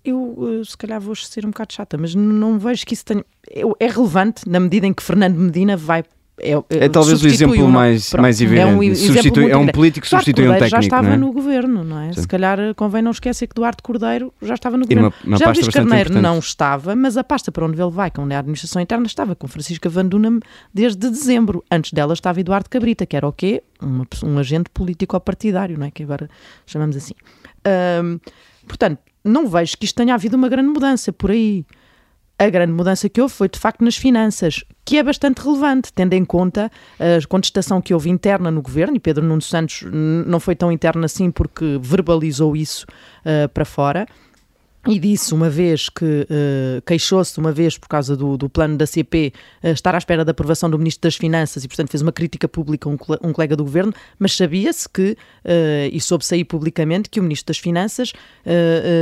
Eu, 0.04 0.60
eh, 0.62 0.64
se 0.66 0.78
calhar, 0.78 1.00
vou 1.00 1.16
ser 1.16 1.46
um 1.46 1.50
bocado 1.50 1.74
chata, 1.74 1.98
mas 1.98 2.16
não 2.16 2.58
vejo 2.58 2.86
que 2.86 2.94
isso 2.94 3.06
tenha. 3.06 3.24
É 3.80 3.88
relevante 3.88 4.48
na 4.48 4.60
medida 4.60 4.88
em 4.88 4.94
que 4.94 5.04
Fernando 5.04 5.36
Medina 5.36 5.76
vai 5.76 6.04
é, 6.42 6.52
é, 6.52 6.86
é 6.86 6.90
talvez 6.90 7.22
o 7.24 7.28
exemplo 7.28 7.68
mais, 7.68 8.14
mais 8.14 8.42
evidente. 8.42 8.70
É 8.70 8.92
um, 8.92 8.96
substitui, 8.96 9.52
é 9.52 9.58
um 9.58 9.68
político 9.68 10.04
que 10.04 10.10
substitui 10.10 10.48
um 10.48 10.52
técnico. 10.52 10.70
já 10.70 10.80
estava 10.80 11.10
é? 11.10 11.18
no 11.18 11.32
governo, 11.32 11.84
não 11.84 12.00
é? 12.00 12.14
Sim. 12.14 12.22
Se 12.22 12.28
calhar 12.28 12.58
convém 12.76 13.02
não 13.02 13.12
esquecer 13.12 13.48
que 13.48 13.56
Duarte 13.56 13.84
Cordeiro 13.84 14.34
já 14.42 14.54
estava 14.54 14.78
no 14.78 14.86
governo. 14.86 15.14
Uma, 15.24 15.28
uma 15.28 15.38
já 15.38 15.52
Luís 15.52 15.68
Carneiro 15.68 16.10
importante. 16.10 16.24
não 16.24 16.40
estava, 16.40 16.96
mas 16.96 17.18
a 17.18 17.24
pasta 17.24 17.52
para 17.52 17.66
onde 17.66 17.82
ele 17.82 17.92
vai, 17.92 18.10
que 18.10 18.20
é 18.20 18.36
a 18.36 18.40
administração 18.40 18.82
interna, 18.82 19.06
estava 19.06 19.36
com 19.36 19.48
Francisca 19.48 19.90
Van 19.90 20.06
Dunham 20.06 20.40
desde 20.74 21.10
dezembro. 21.10 21.64
Antes 21.72 21.94
dela 21.94 22.14
estava 22.14 22.40
Eduardo 22.40 22.70
Cabrita, 22.70 23.06
que 23.06 23.16
era 23.16 23.28
o 23.28 23.34
quê? 23.34 23.64
Uma, 23.82 24.06
um 24.24 24.38
agente 24.38 24.70
político-partidário, 24.74 25.78
não 25.78 25.86
é? 25.86 25.92
Que 25.92 26.04
agora 26.04 26.30
chamamos 26.66 26.96
assim. 26.96 27.14
Portanto, 28.68 29.00
não 29.24 29.48
vejo 29.48 29.78
que 29.78 29.86
isto 29.86 29.96
tenha 29.96 30.14
havido 30.14 30.38
uma 30.38 30.48
grande 30.48 30.70
mudança 30.70 31.12
por 31.12 31.32
aí 31.32 31.66
a 32.40 32.50
grande 32.50 32.72
mudança 32.72 33.10
que 33.10 33.20
houve 33.22 33.34
foi 33.34 33.50
de 33.50 33.60
facto 33.60 33.84
nas 33.84 33.98
finanças, 33.98 34.64
que 34.86 34.98
é 34.98 35.04
bastante 35.04 35.42
relevante, 35.42 35.92
tendo 35.94 36.14
em 36.14 36.24
conta 36.24 36.72
a 36.98 37.28
contestação 37.28 37.82
que 37.82 37.94
houve 37.94 38.10
interna 38.10 38.50
no 38.50 38.62
governo, 38.62 38.96
e 38.96 39.00
Pedro 39.00 39.26
Nuno 39.26 39.42
Santos 39.42 39.84
não 40.26 40.40
foi 40.40 40.56
tão 40.56 40.72
interna 40.72 41.06
assim 41.06 41.30
porque 41.30 41.78
verbalizou 41.82 42.56
isso 42.56 42.86
uh, 43.26 43.50
para 43.50 43.66
fora. 43.66 44.08
E 44.88 44.98
disse 44.98 45.34
uma 45.34 45.50
vez 45.50 45.90
que 45.90 46.06
uh, 46.06 46.82
queixou-se 46.86 47.38
uma 47.38 47.52
vez 47.52 47.78
por 47.78 47.90
causa 47.90 48.16
do, 48.16 48.38
do 48.38 48.50
plano 48.50 48.78
da 48.78 48.88
CP 48.88 49.34
uh, 49.62 49.68
estar 49.68 49.94
à 49.94 49.98
espera 49.98 50.24
da 50.24 50.32
aprovação 50.32 50.70
do 50.70 50.80
Ministro 50.80 51.02
das 51.02 51.18
Finanças 51.18 51.66
e, 51.66 51.68
portanto, 51.68 51.90
fez 51.90 52.02
uma 52.02 52.14
crítica 52.14 52.48
pública 52.48 52.88
a 52.88 52.94
um, 52.94 52.98
um 53.22 53.34
colega 53.34 53.58
do 53.58 53.66
governo, 53.66 53.94
mas 54.18 54.38
sabia-se 54.38 54.88
que, 54.88 55.12
uh, 55.12 55.90
e 55.92 56.00
soube 56.00 56.26
sair 56.26 56.46
publicamente, 56.46 57.10
que 57.10 57.20
o 57.20 57.24
Ministro 57.24 57.48
das 57.48 57.58
Finanças, 57.58 58.14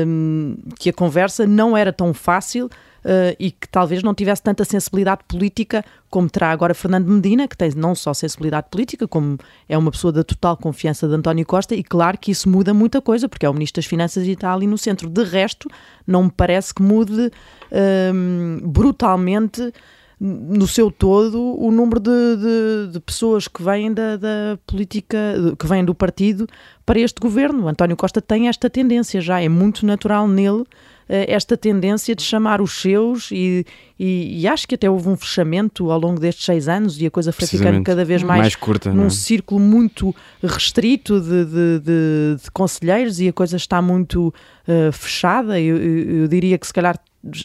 um, 0.08 0.58
que 0.80 0.90
a 0.90 0.94
conversa 0.94 1.46
não 1.46 1.78
era 1.78 1.94
tão 1.94 2.12
fácil 2.12 2.72
uh, 3.06 3.36
e 3.40 3.52
que 3.52 3.68
talvez 3.70 4.04
não 4.04 4.14
tivesse 4.14 4.42
tanta 4.42 4.64
sensibilidade 4.64 5.22
política 5.28 5.84
como 6.10 6.30
terá 6.30 6.52
agora 6.52 6.74
Fernando 6.74 7.08
Medina, 7.08 7.48
que 7.48 7.58
tem 7.58 7.72
não 7.76 7.94
só 7.94 8.14
sensibilidade 8.14 8.68
política, 8.70 9.08
como 9.08 9.38
é 9.68 9.78
uma 9.78 9.92
pessoa 9.92 10.12
da 10.12 10.24
total 10.24 10.56
confiança 10.56 11.08
de 11.08 11.14
António 11.14 11.46
Costa, 11.46 11.76
e 11.76 11.84
claro 11.84 12.18
que 12.18 12.32
isso 12.32 12.50
muda 12.50 12.74
muita 12.74 13.02
coisa, 13.02 13.28
porque 13.28 13.46
é 13.46 13.50
o 13.50 13.54
Ministro 13.54 13.82
das 13.82 13.86
Finanças 13.86 14.26
e 14.26 14.32
está 14.32 14.54
ali 14.54 14.68
no 14.68 14.78
centro. 14.78 15.10
De 15.10 15.24
resto, 15.24 15.70
não 16.06 16.24
me 16.24 16.32
parece 16.32 16.74
que 16.74 16.82
mude 16.82 17.28
uh, 17.28 18.68
brutalmente 18.68 19.74
no 20.20 20.68
seu 20.68 20.90
todo 20.90 21.40
o 21.40 21.72
número 21.72 22.00
de, 22.00 22.10
de, 22.10 22.94
de 22.94 23.00
pessoas 23.00 23.48
que 23.48 23.62
vêm 23.62 23.94
da, 23.94 24.18
da, 24.18 24.58
política, 24.66 25.18
que 25.60 25.68
vêm 25.68 25.86
do 25.86 25.94
partido 25.94 26.48
para 26.86 27.00
este 27.00 27.22
governo. 27.22 27.68
António 27.68 27.96
Costa 27.96 28.20
tem 28.20 28.48
esta 28.48 28.70
tendência 28.70 29.22
já, 29.22 29.40
é 29.40 29.48
muito 29.48 29.86
natural 29.86 30.28
nele 30.28 30.64
esta 31.10 31.56
tendência 31.56 32.14
de 32.16 32.22
chamar 32.22 32.62
os 32.62 32.82
seus 32.82 33.32
e, 33.32 33.66
e, 33.98 34.42
e, 34.42 34.48
acho 34.48 34.68
que 34.68 34.76
até 34.76 34.90
houve 34.90 35.08
um 35.08 35.16
fechamento 35.16 35.90
ao 35.90 36.00
longo 36.00 36.20
destes 36.20 36.46
seis 36.46 36.68
anos 36.68 37.00
e 37.00 37.06
a 37.06 37.12
coisa 37.12 37.32
foi 37.32 37.48
ficando 37.48 37.82
cada 37.84 38.04
vez 38.04 38.22
mais, 38.22 38.42
mais 38.42 38.56
curta, 38.56 38.94
num 38.94 39.08
é? 39.08 39.10
círculo 39.10 39.60
muito 39.60 40.14
restrito 40.44 41.20
de, 41.22 41.46
de, 41.46 41.80
de, 41.80 42.44
de, 42.44 42.52
conselheiros 42.52 43.20
e 43.20 43.30
a 43.30 43.34
coisa 43.34 43.56
está 43.56 43.82
muito 43.82 44.28
uh, 44.68 44.92
fechada. 44.92 45.60
Eu, 45.60 45.78
eu, 45.78 46.22
eu, 46.22 46.28
diria 46.28 46.58
que 46.58 46.68
se 46.68 46.74
calhar 46.74 47.00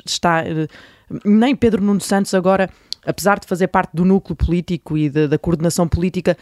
está. 0.04 0.42
Uh, 0.42 0.68
nem 1.24 1.54
Pedro 1.54 1.82
Nuno 1.82 2.00
Santos 2.00 2.34
agora, 2.34 2.68
apesar 3.04 3.38
de 3.38 3.46
fazer 3.46 3.68
parte 3.68 3.90
do 3.94 4.04
núcleo 4.04 4.34
político 4.34 4.96
e 4.96 5.10
da 5.10 5.38
coordenação 5.38 5.86
política, 5.86 6.36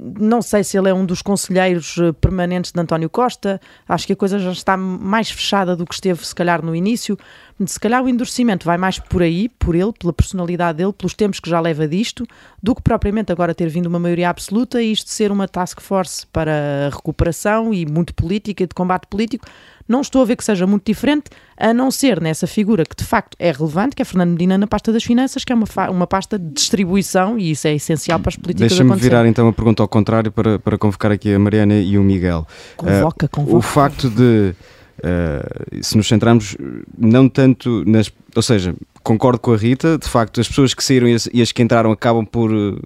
não 0.00 0.42
sei 0.42 0.64
se 0.64 0.76
ele 0.76 0.88
é 0.88 0.94
um 0.94 1.06
dos 1.06 1.22
conselheiros 1.22 1.96
eh, 1.98 2.12
permanentes 2.12 2.72
de 2.72 2.80
António 2.80 3.08
Costa, 3.08 3.60
acho 3.88 4.06
que 4.06 4.12
a 4.12 4.16
coisa 4.16 4.38
já 4.38 4.50
está 4.50 4.76
mais 4.76 5.30
fechada 5.30 5.76
do 5.76 5.86
que 5.86 5.94
esteve, 5.94 6.26
se 6.26 6.34
calhar, 6.34 6.64
no 6.64 6.74
início. 6.74 7.16
Se 7.64 7.78
calhar 7.78 8.02
o 8.02 8.08
endurecimento 8.08 8.66
vai 8.66 8.76
mais 8.76 8.98
por 8.98 9.22
aí, 9.22 9.48
por 9.48 9.74
ele, 9.74 9.92
pela 9.92 10.12
personalidade 10.12 10.78
dele, 10.78 10.92
pelos 10.92 11.14
tempos 11.14 11.38
que 11.38 11.48
já 11.48 11.60
leva 11.60 11.86
disto, 11.86 12.26
do 12.60 12.74
que 12.74 12.82
propriamente 12.82 13.30
agora 13.30 13.54
ter 13.54 13.68
vindo 13.68 13.86
uma 13.86 13.98
maioria 13.98 14.30
absoluta 14.30 14.82
e 14.82 14.90
isto 14.90 15.10
ser 15.10 15.30
uma 15.30 15.46
task 15.46 15.80
force 15.80 16.26
para 16.26 16.90
recuperação 16.92 17.72
e 17.72 17.86
muito 17.86 18.14
política 18.14 18.64
e 18.64 18.66
de 18.66 18.74
combate 18.74 19.06
político. 19.06 19.46
Não 19.88 20.00
estou 20.00 20.22
a 20.22 20.24
ver 20.24 20.36
que 20.36 20.44
seja 20.44 20.66
muito 20.66 20.84
diferente, 20.84 21.24
a 21.56 21.72
não 21.72 21.90
ser 21.90 22.20
nessa 22.20 22.46
figura 22.46 22.84
que 22.84 22.96
de 22.96 23.04
facto 23.04 23.36
é 23.38 23.50
relevante, 23.50 23.94
que 23.94 24.02
é 24.02 24.04
Fernando 24.04 24.30
Medina 24.30 24.58
na 24.58 24.66
pasta 24.66 24.92
das 24.92 25.04
finanças, 25.04 25.44
que 25.44 25.52
é 25.52 25.56
uma, 25.56 25.66
uma 25.90 26.06
pasta 26.06 26.38
de 26.38 26.50
distribuição 26.50 27.38
e 27.38 27.50
isso 27.50 27.66
é 27.66 27.74
essencial 27.74 28.18
para 28.18 28.30
as 28.30 28.36
políticas 28.36 28.70
Deixa-me 28.70 28.96
virar 28.96 29.26
então 29.26 29.48
a 29.48 29.52
pergunta 29.52 29.82
ao 29.82 29.88
contrário 29.88 30.30
para, 30.32 30.58
para 30.58 30.78
convocar 30.78 31.12
aqui 31.12 31.32
a 31.32 31.38
Mariana 31.38 31.74
e 31.74 31.98
o 31.98 32.02
Miguel. 32.02 32.46
Convoca, 32.76 33.26
uh, 33.26 33.28
convoca. 33.28 33.56
O 33.56 33.62
facto 33.62 34.10
de 34.10 34.54
Uh, 34.98 35.82
se 35.82 35.96
nos 35.96 36.06
centrarmos 36.06 36.56
não 36.96 37.28
tanto 37.28 37.82
nas. 37.86 38.12
Ou 38.34 38.42
seja, 38.42 38.74
concordo 39.02 39.38
com 39.38 39.52
a 39.52 39.56
Rita, 39.56 39.98
de 39.98 40.08
facto, 40.08 40.40
as 40.40 40.48
pessoas 40.48 40.74
que 40.74 40.82
saíram 40.82 41.08
e 41.08 41.42
as, 41.42 41.52
que 41.52 41.62
entraram 41.62 41.90
acabam 41.90 42.24
por 42.24 42.50
uh, 42.52 42.80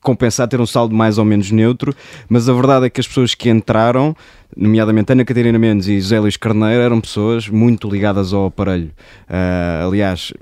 compensar 0.00 0.48
ter 0.48 0.60
um 0.60 0.66
saldo 0.66 0.94
mais 0.94 1.18
ou 1.18 1.24
menos 1.24 1.50
neutro, 1.50 1.94
mas 2.28 2.48
a 2.48 2.52
verdade 2.52 2.86
é 2.86 2.90
que 2.90 3.00
as 3.00 3.06
pessoas 3.06 3.34
que 3.34 3.50
entraram, 3.50 4.16
nomeadamente 4.56 5.12
Ana 5.12 5.24
Catarina 5.24 5.58
Mendes 5.58 5.88
e 5.88 6.00
José 6.00 6.20
Luís 6.20 6.36
Carneiro, 6.36 6.80
eram 6.80 7.00
pessoas 7.00 7.48
muito 7.48 7.88
ligadas 7.88 8.32
ao 8.32 8.46
aparelho. 8.46 8.90
Uh, 9.28 9.88
aliás, 9.88 10.32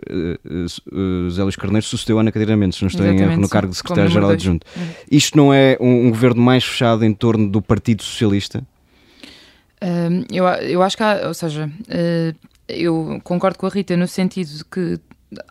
José 1.28 1.42
Luís 1.42 1.56
Carneiro 1.56 1.86
sucedeu 1.86 2.18
Ana 2.18 2.30
Catarina 2.30 2.56
Mendes, 2.56 2.80
não 2.80 2.88
estou 2.88 3.06
em 3.06 3.20
erro, 3.20 3.40
no 3.40 3.48
cargo 3.48 3.70
de 3.70 3.76
secretário-geral 3.76 4.30
adjunto. 4.30 4.66
Uhum. 4.76 4.86
Isto 5.10 5.36
não 5.36 5.52
é 5.52 5.76
um, 5.80 6.06
um 6.06 6.10
governo 6.10 6.42
mais 6.42 6.62
fechado 6.62 7.04
em 7.04 7.14
torno 7.14 7.48
do 7.48 7.62
Partido 7.62 8.02
Socialista? 8.02 8.62
Eu, 10.30 10.46
eu 10.46 10.82
acho 10.82 10.96
que 10.96 11.02
há, 11.02 11.26
ou 11.26 11.34
seja, 11.34 11.66
uh, 11.66 12.48
eu 12.68 13.20
concordo 13.22 13.58
com 13.58 13.66
a 13.66 13.70
Rita 13.70 13.96
no 13.96 14.08
sentido 14.08 14.48
de 14.48 14.64
que 14.64 15.00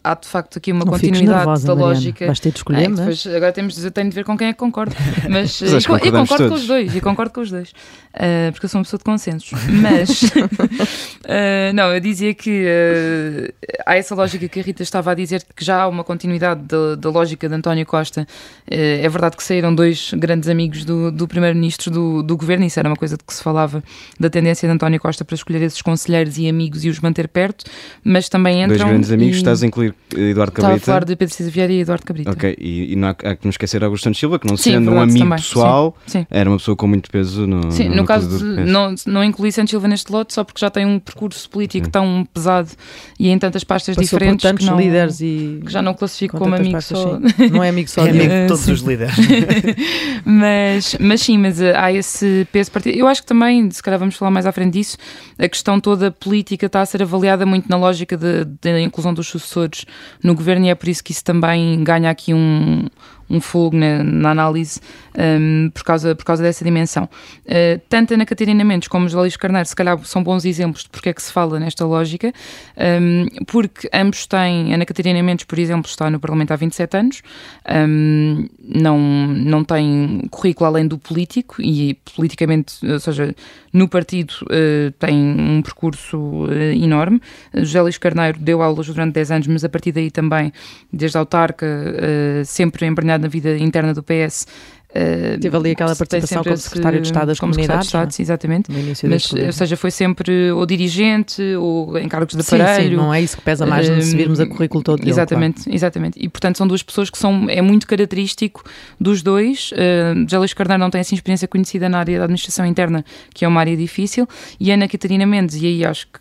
há 0.03 0.15
de 0.15 0.27
facto 0.27 0.57
aqui 0.57 0.71
uma 0.71 0.85
não 0.85 0.93
continuidade 0.93 1.37
nervosa, 1.37 1.67
da 1.67 1.75
Mariana. 1.75 1.93
lógica. 1.93 2.25
Vais 2.25 2.39
ter 2.39 2.51
de 2.51 2.57
escolher, 2.57 2.87
mas... 2.87 2.99
Depois, 2.99 3.27
agora 3.27 3.51
temos, 3.51 3.83
eu 3.83 3.91
tenho 3.91 4.09
de 4.09 4.15
ver 4.15 4.23
com 4.23 4.37
quem 4.37 4.47
é 4.47 4.53
que 4.53 4.59
concordo. 4.59 4.95
Mas, 5.29 5.59
mas 5.61 5.83
e, 5.83 5.87
e, 5.87 6.11
concordo 6.11 6.27
todos. 6.27 6.47
com 6.49 6.53
os 6.53 6.67
dois, 6.67 6.95
e 6.95 7.01
concordo 7.01 7.33
com 7.33 7.41
os 7.41 7.51
dois. 7.51 7.69
Uh, 8.15 8.51
porque 8.53 8.65
eu 8.65 8.69
sou 8.69 8.79
uma 8.79 8.85
pessoa 8.85 8.97
de 8.97 9.03
consensos. 9.03 9.51
Mas 9.81 10.23
uh, 10.23 11.73
não, 11.75 11.93
eu 11.93 11.99
dizia 11.99 12.33
que 12.33 12.65
uh, 12.65 13.53
há 13.85 13.97
essa 13.97 14.15
lógica 14.15 14.47
que 14.47 14.59
a 14.59 14.63
Rita 14.63 14.83
estava 14.83 15.11
a 15.11 15.13
dizer 15.13 15.43
que 15.55 15.65
já 15.65 15.81
há 15.81 15.87
uma 15.87 16.03
continuidade 16.03 16.61
da, 16.61 16.95
da 16.95 17.09
lógica 17.09 17.49
de 17.49 17.55
António 17.55 17.85
Costa. 17.85 18.25
é 18.67 19.09
verdade 19.09 19.35
que 19.35 19.43
saíram 19.43 19.73
dois 19.75 20.13
grandes 20.13 20.47
amigos 20.47 20.85
do, 20.85 21.11
do 21.11 21.27
primeiro-ministro 21.27 21.91
do, 21.91 22.23
do 22.23 22.37
governo, 22.37 22.65
isso 22.65 22.79
era 22.79 22.87
uma 22.87 22.95
coisa 22.95 23.17
de 23.17 23.23
que 23.23 23.33
se 23.33 23.43
falava 23.43 23.83
da 24.17 24.29
tendência 24.29 24.67
de 24.67 24.73
António 24.73 24.99
Costa 24.99 25.25
para 25.25 25.35
escolher 25.35 25.61
esses 25.63 25.81
conselheiros 25.81 26.37
e 26.37 26.47
amigos 26.47 26.85
e 26.85 26.89
os 26.89 26.99
manter 26.99 27.27
perto, 27.27 27.65
mas 28.03 28.29
também 28.29 28.63
entram. 28.63 28.77
Dois 28.77 28.89
grandes 28.89 29.11
amigos, 29.11 29.35
e... 29.35 29.39
estás 29.39 29.61
a 29.61 29.64
incluir 29.65 29.95
Eduardo 30.15 30.51
Cabrita. 30.51 30.77
Estava 30.77 30.97
a 30.97 30.99
falar 30.99 31.05
de 31.05 31.15
Pedro 31.15 31.33
Cisa 31.33 31.49
Vieira 31.49 31.73
e 31.73 31.81
Eduardo 31.81 32.05
Cabrita. 32.05 32.31
Ok, 32.31 32.55
e, 32.59 32.93
e 32.93 32.95
não 32.95 33.09
há, 33.09 33.11
há, 33.11 33.35
que 33.35 33.45
não 33.45 33.49
esquecer 33.49 33.83
Augusto 33.83 34.03
Santos 34.03 34.19
Silva, 34.19 34.39
que 34.39 34.47
não 34.47 34.55
sim, 34.55 34.71
sendo 34.71 34.91
um 34.91 34.99
amigo 34.99 35.19
também. 35.19 35.37
pessoal, 35.37 35.95
sim, 36.05 36.19
sim. 36.19 36.27
era 36.29 36.49
uma 36.49 36.57
pessoa 36.57 36.75
com 36.75 36.87
muito 36.87 37.09
peso 37.09 37.45
no 37.47 37.71
Sim, 37.71 37.89
no, 37.89 37.97
no 37.97 38.05
caso 38.05 38.37
de, 38.37 38.43
não, 38.43 38.93
não 39.05 39.23
incluí 39.23 39.51
Santos 39.51 39.71
Silva 39.71 39.87
neste 39.87 40.11
lote 40.11 40.33
só 40.33 40.43
porque 40.43 40.59
já 40.59 40.69
tem 40.69 40.85
um 40.85 40.99
percurso 40.99 41.49
político 41.49 41.89
tão 41.89 42.27
pesado 42.33 42.69
e 43.19 43.29
em 43.29 43.37
tantas 43.39 43.63
pastas 43.63 43.95
Passou 43.95 44.05
diferentes 44.05 44.41
por 44.41 44.49
tantos 44.49 44.65
que, 44.65 44.71
não, 44.71 44.79
líderes 44.79 45.21
e 45.21 45.61
que 45.65 45.71
já 45.71 45.81
não 45.81 45.93
classifico 45.93 46.37
como 46.37 46.55
amigo 46.55 46.73
pastas, 46.73 46.97
só. 46.97 47.19
Não 47.51 47.63
é 47.63 47.69
amigo 47.69 47.89
só 47.89 48.05
é 48.05 48.09
amigo 48.09 48.33
de 48.33 48.47
todos 48.47 48.67
os 48.67 48.81
líderes. 48.81 49.15
mas, 50.25 50.95
mas 50.99 51.21
sim, 51.21 51.37
mas 51.37 51.59
uh, 51.59 51.73
há 51.75 51.91
esse 51.91 52.47
peso 52.51 52.71
partido. 52.71 52.97
Eu 52.97 53.07
acho 53.07 53.21
que 53.21 53.27
também, 53.27 53.69
se 53.71 53.81
calhar 53.81 53.99
vamos 53.99 54.15
falar 54.15 54.31
mais 54.31 54.45
à 54.45 54.51
frente 54.51 54.73
disso, 54.73 54.97
a 55.37 55.47
questão 55.47 55.79
toda 55.79 56.11
política 56.11 56.65
está 56.65 56.81
a 56.81 56.85
ser 56.85 57.01
avaliada 57.01 57.45
muito 57.45 57.69
na 57.69 57.77
lógica 57.77 58.17
da 58.17 58.81
inclusão 58.81 59.13
dos 59.13 59.27
sucessores 59.27 59.54
no 60.23 60.35
governo 60.35 60.65
e 60.65 60.69
é 60.69 60.75
por 60.75 60.89
isso 60.89 61.03
que 61.03 61.11
isso 61.11 61.23
também 61.23 61.83
ganha 61.83 62.09
aqui 62.09 62.33
um, 62.33 62.85
um 63.29 63.41
fogo 63.41 63.75
na, 63.75 64.03
na 64.03 64.31
análise 64.31 64.79
um, 65.17 65.69
por, 65.73 65.83
causa, 65.83 66.15
por 66.15 66.25
causa 66.25 66.43
dessa 66.43 66.63
dimensão. 66.63 67.09
Uh, 67.45 67.81
tanto 67.89 68.13
Ana 68.13 68.25
Catarina 68.25 68.63
Mendes 68.63 68.87
como 68.87 69.07
José 69.07 69.19
Luís 69.19 69.37
Carneiro, 69.37 69.67
se 69.67 69.75
calhar, 69.75 69.97
são 70.05 70.23
bons 70.23 70.45
exemplos 70.45 70.83
de 70.83 70.89
porque 70.89 71.09
é 71.09 71.13
que 71.13 71.21
se 71.21 71.31
fala 71.31 71.59
nesta 71.59 71.85
lógica, 71.85 72.33
um, 73.01 73.25
porque 73.45 73.89
ambos 73.93 74.25
têm, 74.27 74.73
Ana 74.73 74.85
Catarina 74.85 75.21
Mendes, 75.23 75.45
por 75.45 75.57
exemplo, 75.57 75.89
está 75.89 76.09
no 76.09 76.19
Parlamento 76.19 76.51
há 76.51 76.55
27 76.55 76.97
anos, 76.97 77.21
um, 77.87 78.47
não, 78.59 78.97
não 78.99 79.63
tem 79.63 80.21
currículo 80.29 80.67
além 80.67 80.87
do 80.87 80.97
político 80.97 81.61
e 81.61 81.97
politicamente, 82.15 82.75
ou 82.85 82.99
seja, 82.99 83.35
no 83.73 83.87
partido 83.87 84.33
uh, 84.43 84.91
tem 84.99 85.15
um 85.15 85.61
percurso 85.61 86.17
uh, 86.17 86.51
enorme. 86.51 87.21
José 87.53 87.81
Luís 87.81 87.97
Carneiro 87.97 88.39
deu 88.39 88.61
aulas 88.61 88.87
durante 88.87 89.13
10 89.13 89.31
anos, 89.31 89.47
mas 89.47 89.63
a 89.63 89.69
partir 89.69 89.91
daí 89.91 90.09
também, 90.11 90.51
desde 90.91 91.17
a 91.17 91.21
autarca, 91.21 91.65
sempre 92.45 92.85
na 93.17 93.27
vida 93.27 93.57
interna 93.57 93.93
do 93.93 94.03
PS, 94.03 94.45
Uh, 94.95 95.37
Teve 95.41 95.57
ali 95.57 95.71
aquela 95.71 95.93
participação 95.93 96.41
como 96.41 96.55
secretário 96.55 97.01
de 97.01 97.07
Estado 97.07 97.27
das 97.27 97.37
como 97.37 97.51
Comunidades. 97.51 97.87
Secretário 97.87 98.07
de 98.07 98.13
Estado, 98.13 98.23
exatamente. 98.23 98.71
Mas, 99.03 99.33
ou 99.33 99.51
seja, 99.51 99.75
foi 99.75 99.91
sempre 99.91 100.51
ou 100.51 100.65
dirigente 100.65 101.41
ou 101.55 101.97
em 101.97 102.07
cargos 102.07 102.33
de 102.33 102.39
aparelho. 102.39 102.83
Sim, 102.83 102.89
sim, 102.91 102.95
não 102.95 103.13
é 103.13 103.21
isso 103.21 103.35
que 103.35 103.43
pesa 103.43 103.65
mais 103.65 103.89
uh, 103.89 104.01
se 104.01 104.15
virmos 104.15 104.39
a 104.39 104.45
currículo 104.45 104.81
todo 104.81 104.99
dele. 104.99 105.09
Exatamente, 105.09 105.63
claro. 105.63 105.75
exatamente. 105.75 106.17
E 106.17 106.29
portanto 106.29 106.57
são 106.57 106.65
duas 106.65 106.81
pessoas 106.81 107.09
que 107.09 107.17
são, 107.17 107.49
é 107.49 107.61
muito 107.61 107.85
característico 107.87 108.63
dos 108.97 109.21
dois. 109.21 109.71
Uh, 109.73 110.21
José 110.21 110.37
Luís 110.37 110.53
Carneiro 110.53 110.79
não 110.79 110.89
tem 110.89 111.01
assim 111.01 111.15
experiência 111.15 111.47
conhecida 111.47 111.89
na 111.89 111.99
área 111.99 112.17
da 112.17 112.23
administração 112.23 112.65
interna, 112.65 113.03
que 113.33 113.43
é 113.43 113.47
uma 113.49 113.59
área 113.59 113.75
difícil, 113.75 114.25
e 114.57 114.71
Ana 114.71 114.87
Catarina 114.87 115.25
Mendes, 115.25 115.61
e 115.61 115.65
aí 115.65 115.83
acho 115.83 116.07
que 116.07 116.19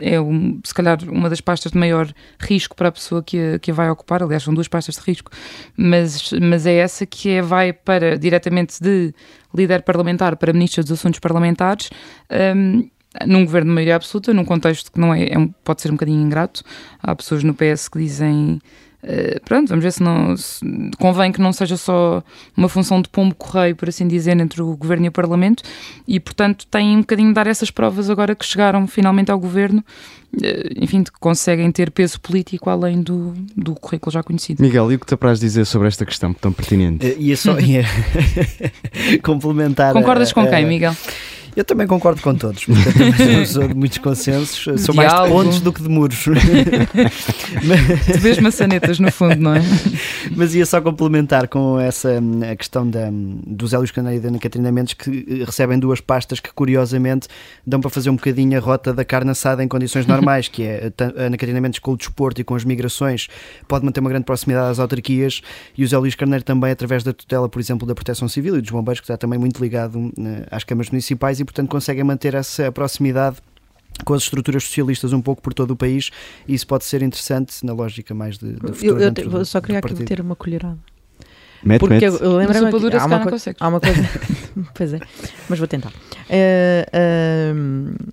é 0.00 0.20
um, 0.20 0.60
se 0.64 0.72
calhar 0.72 0.98
uma 1.08 1.28
das 1.28 1.40
pastas 1.40 1.72
de 1.72 1.78
maior 1.78 2.12
risco 2.38 2.74
para 2.74 2.88
a 2.88 2.92
pessoa 2.92 3.22
que 3.22 3.54
a, 3.54 3.58
que 3.58 3.70
a 3.70 3.74
vai 3.74 3.90
ocupar. 3.90 4.22
Aliás, 4.22 4.42
são 4.42 4.54
duas 4.54 4.68
pastas 4.68 4.96
de 4.96 5.02
risco, 5.02 5.30
mas, 5.76 6.32
mas 6.40 6.66
é 6.66 6.76
essa 6.76 7.04
que 7.04 7.30
é, 7.30 7.42
vai 7.42 7.72
para 7.72 8.18
diretamente 8.18 8.82
de 8.82 9.14
líder 9.54 9.82
parlamentar 9.82 10.36
para 10.36 10.52
ministro 10.52 10.82
dos 10.82 10.92
Assuntos 10.92 11.20
Parlamentares. 11.20 11.90
Um, 12.56 12.88
num 13.26 13.44
governo 13.44 13.68
de 13.68 13.74
maioria 13.74 13.96
absoluta, 13.96 14.32
num 14.32 14.44
contexto 14.44 14.90
que 14.90 14.98
não 14.98 15.12
é, 15.12 15.28
é 15.28 15.38
um, 15.38 15.48
pode 15.48 15.82
ser 15.82 15.90
um 15.90 15.94
bocadinho 15.94 16.22
ingrato. 16.22 16.62
Há 17.02 17.14
pessoas 17.14 17.44
no 17.44 17.54
PS 17.54 17.88
que 17.88 17.98
dizem 17.98 18.58
pronto, 19.44 19.68
vamos 19.68 19.82
ver 19.82 19.92
se 19.92 20.02
não 20.02 20.36
se, 20.36 20.64
convém 20.98 21.32
que 21.32 21.40
não 21.40 21.52
seja 21.52 21.76
só 21.76 22.22
uma 22.56 22.68
função 22.68 23.02
de 23.02 23.08
pombo 23.08 23.34
correio, 23.34 23.74
por 23.74 23.88
assim 23.88 24.06
dizer, 24.06 24.38
entre 24.38 24.62
o 24.62 24.76
governo 24.76 25.06
e 25.06 25.08
o 25.08 25.12
parlamento, 25.12 25.62
e 26.06 26.20
portanto 26.20 26.66
tem 26.70 26.96
um 26.96 27.00
bocadinho 27.00 27.28
de 27.28 27.34
dar 27.34 27.46
essas 27.46 27.70
provas 27.70 28.08
agora 28.08 28.34
que 28.34 28.44
chegaram 28.44 28.86
finalmente 28.86 29.30
ao 29.30 29.38
governo, 29.38 29.84
uh, 30.34 30.82
enfim, 30.82 31.02
que 31.02 31.10
conseguem 31.18 31.70
ter 31.72 31.90
peso 31.90 32.20
político 32.20 32.70
além 32.70 33.02
do, 33.02 33.34
do 33.56 33.74
currículo 33.74 34.12
já 34.12 34.22
conhecido. 34.22 34.62
Miguel, 34.62 34.92
e 34.92 34.94
o 34.94 34.98
que 34.98 35.06
te 35.06 35.14
apraz 35.14 35.40
dizer 35.40 35.64
sobre 35.64 35.88
esta 35.88 36.06
questão 36.06 36.32
tão 36.32 36.52
pertinente? 36.52 37.06
Uh, 37.06 37.20
ia 37.20 37.36
só 37.36 37.58
ia 37.58 37.84
complementar. 39.22 39.92
Concordas 39.92 40.32
com 40.32 40.46
quem, 40.46 40.66
Miguel? 40.66 40.94
Eu 41.54 41.64
também 41.64 41.86
concordo 41.86 42.22
com 42.22 42.34
todos, 42.34 42.64
porque 42.64 43.46
sou 43.46 43.68
de 43.68 43.74
muitos 43.74 43.98
consensos, 43.98 44.82
sou 44.82 44.94
mais 44.94 45.12
de 45.12 45.28
pontos 45.28 45.60
do 45.60 45.70
que 45.70 45.82
de 45.82 45.88
muros. 45.88 46.24
tu 48.12 48.18
vês 48.18 48.38
maçanetas 48.38 48.98
no 48.98 49.12
fundo, 49.12 49.36
não 49.36 49.54
é? 49.54 49.60
Mas 50.34 50.54
ia 50.54 50.64
só 50.64 50.80
complementar 50.80 51.48
com 51.48 51.78
essa 51.78 52.20
a 52.50 52.56
questão 52.56 52.88
da, 52.88 53.08
do 53.12 53.66
Zé 53.66 53.76
Luís 53.76 53.90
Caneiro 53.90 54.18
e 54.18 54.20
da 54.22 54.28
Ana 54.28 54.38
Catarina 54.38 54.72
Mendes, 54.72 54.94
que 54.94 55.44
recebem 55.44 55.78
duas 55.78 56.00
pastas 56.00 56.40
que 56.40 56.50
curiosamente 56.54 57.28
dão 57.66 57.80
para 57.80 57.90
fazer 57.90 58.08
um 58.08 58.16
bocadinho 58.16 58.56
a 58.56 58.60
rota 58.60 58.92
da 58.92 59.04
carne 59.04 59.30
assada 59.30 59.62
em 59.62 59.68
condições 59.68 60.06
normais, 60.08 60.48
que 60.48 60.62
é 60.62 60.90
a 60.98 61.24
Ana 61.24 61.36
Catarina 61.36 61.60
Mendes 61.60 61.80
com 61.80 61.92
o 61.92 61.96
desporto 61.96 62.40
e 62.40 62.44
com 62.44 62.54
as 62.54 62.64
migrações 62.64 63.28
pode 63.68 63.84
manter 63.84 64.00
uma 64.00 64.08
grande 64.08 64.24
proximidade 64.24 64.70
às 64.70 64.78
autarquias 64.78 65.42
e 65.76 65.84
o 65.84 65.88
Zé 65.88 65.98
Luís 65.98 66.14
Carneiro 66.14 66.44
também 66.44 66.70
através 66.70 67.02
da 67.02 67.12
tutela, 67.12 67.46
por 67.46 67.60
exemplo, 67.60 67.86
da 67.86 67.94
Proteção 67.94 68.26
Civil 68.26 68.56
e 68.56 68.60
dos 68.62 68.70
bombeiros, 68.70 69.00
que 69.00 69.04
está 69.04 69.18
também 69.18 69.38
muito 69.38 69.62
ligado 69.62 70.10
eh, 70.18 70.46
às 70.50 70.64
câmaras 70.64 70.90
municipais 70.90 71.41
e, 71.42 71.44
portanto, 71.44 71.68
conseguem 71.68 72.04
manter 72.04 72.34
essa 72.34 72.70
proximidade 72.72 73.36
com 74.04 74.14
as 74.14 74.22
estruturas 74.22 74.64
socialistas 74.64 75.12
um 75.12 75.20
pouco 75.20 75.42
por 75.42 75.52
todo 75.52 75.72
o 75.72 75.76
país 75.76 76.10
e 76.48 76.54
isso 76.54 76.66
pode 76.66 76.84
ser 76.84 77.02
interessante 77.02 77.64
na 77.64 77.72
lógica 77.72 78.14
mais 78.14 78.38
de, 78.38 78.54
de 78.54 78.72
futuro. 78.72 79.00
Eu, 79.00 79.12
eu, 79.14 79.38
eu 79.38 79.44
só 79.44 79.60
queria 79.60 79.78
aqui 79.80 79.94
meter 79.94 80.20
uma 80.20 80.34
colherada. 80.34 80.78
Mete, 81.64 81.80
Porque 81.80 81.94
mete. 81.94 82.04
eu, 82.04 82.16
eu 82.16 82.36
lembro-me 82.36 82.90
que 82.90 82.96
há 82.96 83.06
uma, 83.06 83.20
co 83.20 83.36
há 83.60 83.68
uma 83.68 83.80
coisa. 83.80 84.08
pois 84.74 84.94
é, 84.94 85.00
mas 85.48 85.58
vou 85.58 85.68
tentar. 85.68 85.90
Uh, 86.28 87.54
uh, 87.54 88.12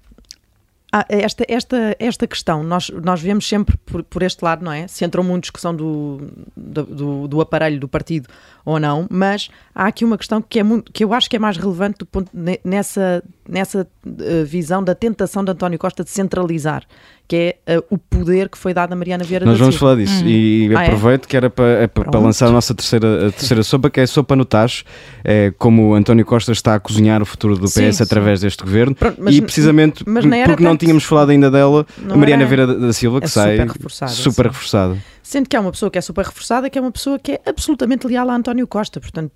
ah, 0.92 1.06
esta, 1.08 1.46
esta, 1.48 1.96
esta 2.00 2.26
questão, 2.26 2.64
nós, 2.64 2.90
nós 2.90 3.22
vemos 3.22 3.48
sempre 3.48 3.78
por, 3.78 4.04
por 4.04 4.24
este 4.24 4.44
lado, 4.44 4.66
não 4.66 4.72
é? 4.72 4.88
Se 4.88 5.06
entrou 5.06 5.24
muito 5.24 5.44
discussão 5.44 5.76
do, 5.76 6.20
do, 6.58 7.28
do, 7.28 7.42
aparelho 7.42 7.80
do 7.80 7.88
partido 7.88 8.28
ou 8.66 8.80
não, 8.80 9.06
mas 9.10 9.50
há 9.74 9.86
aqui 9.86 10.04
uma 10.04 10.18
questão 10.18 10.42
que, 10.42 10.60
é 10.60 10.64
muito, 10.64 10.92
que 10.92 11.04
eu 11.04 11.14
acho 11.14 11.30
que 11.30 11.36
é 11.36 11.40
mais 11.40 11.58
relevante 11.58 12.04
ponto, 12.06 12.32
nessa, 12.64 13.24
nessa 13.50 13.82
uh, 14.06 14.46
visão 14.46 14.84
da 14.84 14.94
tentação 14.94 15.44
de 15.44 15.52
António 15.52 15.80
Costa 15.80 16.04
de 16.04 16.10
centralizar 16.10 16.86
que 17.30 17.56
é 17.68 17.78
uh, 17.78 17.84
o 17.92 17.98
poder 18.00 18.50
que 18.50 18.58
foi 18.58 18.74
dado 18.74 18.92
a 18.92 18.96
Mariana 18.96 19.24
Vieira 19.24 19.46
Nós 19.46 19.60
vamos 19.60 19.76
Silva. 19.76 19.94
falar 19.94 20.04
disso 20.04 20.26
e 20.26 20.72
ah, 20.76 20.84
é? 20.84 20.88
aproveito 20.88 21.26
é? 21.26 21.28
que 21.28 21.38
era 21.38 21.48
para, 21.48 21.84
é 21.84 21.88
para, 21.88 22.06
para, 22.06 22.20
lançar 22.20 22.48
a 22.48 22.52
nossa 22.52 22.74
terceira, 22.74 23.28
a 23.28 23.32
terceira 23.32 23.62
sopa, 23.62 23.88
que 23.88 24.00
é 24.00 24.04
a 24.04 24.08
sopa 24.08 24.36
no 24.36 24.44
tacho, 24.44 24.84
é, 25.24 25.54
como 25.56 25.94
António 25.94 26.26
Costa 26.26 26.52
está 26.52 26.74
a 26.74 26.80
cozinhar 26.80 27.22
o 27.22 27.26
futuro 27.28 27.56
do 27.56 27.66
PS 27.66 27.74
sim, 27.74 27.92
sim. 27.92 28.04
através 28.04 28.42
deste 28.42 28.64
governo 28.64 28.96
Pronto, 28.96 29.18
mas, 29.22 29.36
e 29.36 29.42
precisamente 29.44 30.04
mas 30.08 30.26
porque 30.26 30.44
tanto, 30.44 30.64
não 30.64 30.76
tínhamos 30.76 31.04
falado 31.04 31.30
ainda 31.30 31.52
dela, 31.52 31.86
a 32.10 32.18
Mariana 32.18 32.46
Vieira 32.48 32.66
da 32.66 32.92
Silva, 32.92 33.20
que 33.20 33.28
é 33.28 33.30
sai 33.30 33.58
super 33.58 33.74
reforçada. 33.74 34.12
Super 34.12 34.46
reforçada. 34.48 34.98
Sendo 35.30 35.48
que 35.48 35.56
é 35.56 35.60
uma 35.60 35.72
pessoa 35.72 35.92
que 35.92 35.98
é 36.00 36.02
super 36.02 36.26
reforçada, 36.26 36.72
que 36.72 36.80
é 36.80 36.82
uma 36.82 36.92
pessoa 36.92 37.20
que 37.20 37.34
é 37.34 37.42
absolutamente 37.46 38.08
leal 38.08 38.28
a 38.32 38.36
António 38.36 38.66
Costa, 38.66 39.00
portanto 39.00 39.32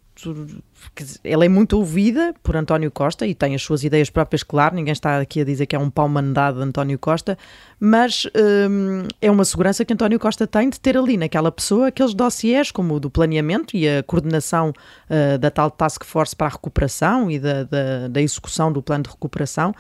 ela 1.23 1.45
é 1.45 1.47
muito 1.47 1.77
ouvida 1.77 2.33
por 2.41 2.55
António 2.55 2.89
Costa 2.89 3.27
e 3.27 3.35
tem 3.35 3.53
as 3.53 3.61
suas 3.61 3.83
ideias 3.83 4.09
próprias, 4.09 4.41
claro, 4.41 4.75
ninguém 4.75 4.91
está 4.91 5.19
aqui 5.19 5.41
a 5.41 5.43
dizer 5.43 5.67
que 5.67 5.75
é 5.75 5.79
um 5.79 5.91
pau 5.91 6.09
mandado 6.09 6.57
de 6.57 6.63
António 6.63 6.97
Costa, 6.97 7.37
mas 7.79 8.27
hum, 8.69 9.03
é 9.21 9.29
uma 9.29 9.45
segurança 9.45 9.85
que 9.85 9.93
António 9.93 10.19
Costa 10.19 10.47
tem 10.47 10.67
de 10.67 10.79
ter 10.79 10.97
ali 10.97 11.15
naquela 11.15 11.51
pessoa 11.51 11.89
aqueles 11.89 12.15
dossiers 12.15 12.71
como 12.71 12.95
o 12.95 12.99
do 12.99 13.11
planeamento 13.11 13.77
e 13.77 13.87
a 13.87 14.01
coordenação 14.01 14.69
uh, 14.71 15.37
da 15.37 15.51
tal 15.51 15.69
task 15.69 16.03
force 16.03 16.35
para 16.35 16.47
a 16.47 16.49
recuperação 16.49 17.29
e 17.29 17.37
da, 17.37 17.65
da, 17.65 18.07
da 18.07 18.19
execução 18.19 18.73
do 18.73 18.81
plano 18.81 19.03
de 19.03 19.11
recuperação 19.11 19.75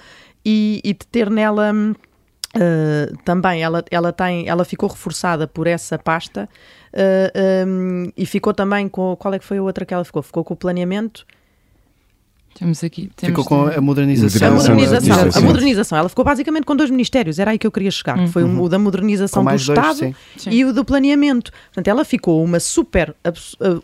e, 0.45 0.79
e 0.83 0.93
de 0.93 1.07
ter 1.07 1.31
nela... 1.31 1.73
Uh, 2.55 3.17
também 3.23 3.63
ela, 3.63 3.83
ela, 3.89 4.13
tem, 4.13 4.47
ela 4.47 4.63
ficou 4.63 4.87
reforçada 4.87 5.47
por 5.47 5.65
essa 5.65 5.97
pasta 5.97 6.47
uh, 6.93 7.31
eh, 7.33 7.65
um, 7.67 8.11
e 8.15 8.27
ficou 8.27 8.53
também 8.53 8.87
com. 8.87 9.15
Qual 9.15 9.33
é 9.33 9.39
que 9.39 9.45
foi 9.45 9.57
a 9.57 9.63
outra 9.63 9.85
que 9.85 9.93
ela 9.93 10.05
ficou? 10.05 10.21
Ficou 10.21 10.43
com 10.43 10.53
o 10.53 10.57
planeamento 10.57 11.25
temos 12.63 12.83
aqui. 12.83 13.11
Temos 13.15 13.43
ficou 13.43 13.45
com 13.45 13.67
a 13.67 13.81
modernização. 13.81 14.47
A 14.47 14.51
modernização, 14.51 15.29
a 15.35 15.41
modernização. 15.41 15.97
Ela 15.97 16.09
ficou 16.09 16.23
basicamente 16.23 16.63
com 16.63 16.75
dois 16.75 16.89
ministérios, 16.89 17.39
era 17.39 17.51
aí 17.51 17.59
que 17.59 17.67
eu 17.67 17.71
queria 17.71 17.91
chegar, 17.91 18.17
uhum. 18.17 18.25
que 18.25 18.31
foi 18.31 18.43
o 18.43 18.69
da 18.69 18.79
modernização 18.79 19.43
do 19.43 19.53
Estado 19.53 19.99
dois, 19.99 20.15
e 20.49 20.63
o 20.63 20.73
do 20.73 20.85
planeamento. 20.85 21.51
Portanto, 21.51 21.87
ela 21.87 22.05
ficou 22.05 22.43
uma 22.43 22.59
super, 22.59 23.15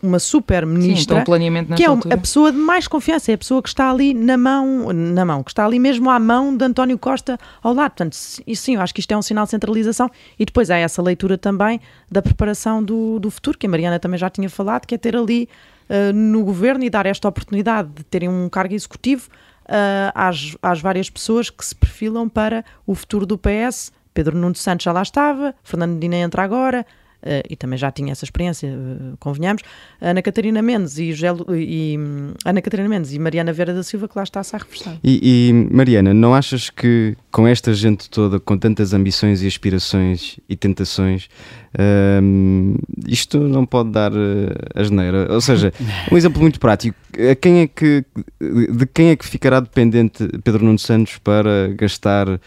uma 0.01 0.19
super 0.19 0.65
ministra, 0.65 1.17
sim, 1.17 1.21
então, 1.21 1.75
que 1.75 1.83
é 1.83 1.87
altura. 1.87 2.15
a 2.15 2.17
pessoa 2.17 2.51
de 2.51 2.57
mais 2.57 2.87
confiança, 2.87 3.31
é 3.31 3.35
a 3.35 3.37
pessoa 3.37 3.61
que 3.61 3.69
está 3.69 3.89
ali 3.91 4.13
na 4.13 4.37
mão, 4.37 4.93
na 4.93 5.25
mão, 5.25 5.43
que 5.43 5.51
está 5.51 5.65
ali 5.65 5.79
mesmo 5.79 6.09
à 6.09 6.19
mão 6.19 6.55
de 6.55 6.63
António 6.63 6.97
Costa 6.97 7.37
ao 7.61 7.73
lado. 7.73 7.91
Portanto, 7.91 8.17
e 8.47 8.55
sim, 8.55 8.75
eu 8.75 8.81
acho 8.81 8.93
que 8.93 8.99
isto 9.01 9.11
é 9.11 9.17
um 9.17 9.21
sinal 9.21 9.45
de 9.45 9.51
centralização 9.51 10.09
e 10.37 10.45
depois 10.45 10.69
há 10.71 10.77
essa 10.77 11.01
leitura 11.01 11.37
também 11.37 11.81
da 12.09 12.21
preparação 12.21 12.83
do, 12.83 13.19
do 13.19 13.29
futuro, 13.29 13.57
que 13.57 13.67
a 13.67 13.69
Mariana 13.69 13.99
também 13.99 14.17
já 14.17 14.29
tinha 14.29 14.49
falado, 14.49 14.85
que 14.85 14.95
é 14.95 14.97
ter 14.97 15.15
ali 15.15 15.49
uh, 15.89 16.13
no 16.13 16.43
governo 16.43 16.83
e 16.83 16.89
dar 16.89 17.05
esta 17.05 17.27
oportunidade 17.27 17.89
de 17.89 18.03
terem 18.03 18.29
um 18.29 18.47
cargo 18.47 18.73
executivo 18.73 19.29
uh, 19.65 20.11
às, 20.13 20.55
às 20.61 20.81
várias 20.81 21.09
pessoas 21.09 21.49
que 21.49 21.65
se 21.65 21.75
perfilam 21.75 22.29
para 22.29 22.63
o 22.85 22.95
futuro 22.95 23.25
do 23.25 23.37
PS. 23.37 23.91
Pedro 24.13 24.37
Nuno 24.37 24.55
Santos 24.55 24.83
já 24.83 24.91
lá 24.91 25.01
estava, 25.01 25.55
Fernando 25.63 25.93
Medina 25.93 26.17
entra 26.17 26.43
agora, 26.43 26.85
Uh, 27.21 27.43
e 27.49 27.55
também 27.57 27.77
já 27.77 27.91
tinha 27.91 28.13
essa 28.13 28.23
experiência, 28.23 28.69
uh, 28.69 29.17
convenhamos, 29.19 29.61
Ana 29.99 30.21
Catarina 30.21 30.61
Mendes 30.61 30.97
e, 30.97 31.13
e 31.57 31.97
um, 31.99 32.33
Ana 32.45 32.61
Catarina 32.61 32.87
Mendes 32.87 33.11
e 33.11 33.19
Mariana 33.19 33.51
Vera 33.51 33.73
da 33.73 33.83
Silva 33.83 34.07
que 34.07 34.17
lá 34.17 34.23
está-se 34.23 34.55
a 34.55 34.59
reforçar. 34.59 34.97
E, 35.03 35.49
e, 35.49 35.75
Mariana, 35.75 36.13
não 36.13 36.33
achas 36.33 36.69
que 36.69 37.17
com 37.29 37.45
esta 37.45 37.73
gente 37.73 38.09
toda, 38.09 38.39
com 38.39 38.57
tantas 38.57 38.93
ambições 38.93 39.41
e 39.41 39.47
aspirações 39.47 40.39
e 40.47 40.55
tentações, 40.55 41.27
uh, 41.75 42.79
isto 43.05 43.37
não 43.37 43.65
pode 43.65 43.91
dar 43.91 44.13
uh, 44.13 44.55
asneira? 44.73 45.27
Ou 45.33 45.41
seja, 45.41 45.73
um 46.09 46.15
exemplo 46.15 46.41
muito 46.41 46.57
prático, 46.57 46.97
a 47.29 47.35
quem 47.35 47.59
é 47.63 47.67
que, 47.67 48.05
de 48.39 48.85
quem 48.93 49.09
é 49.09 49.15
que 49.17 49.25
ficará 49.25 49.59
dependente 49.59 50.25
Pedro 50.41 50.63
Nuno 50.63 50.79
Santos 50.79 51.17
para 51.17 51.67
gastar 51.75 52.39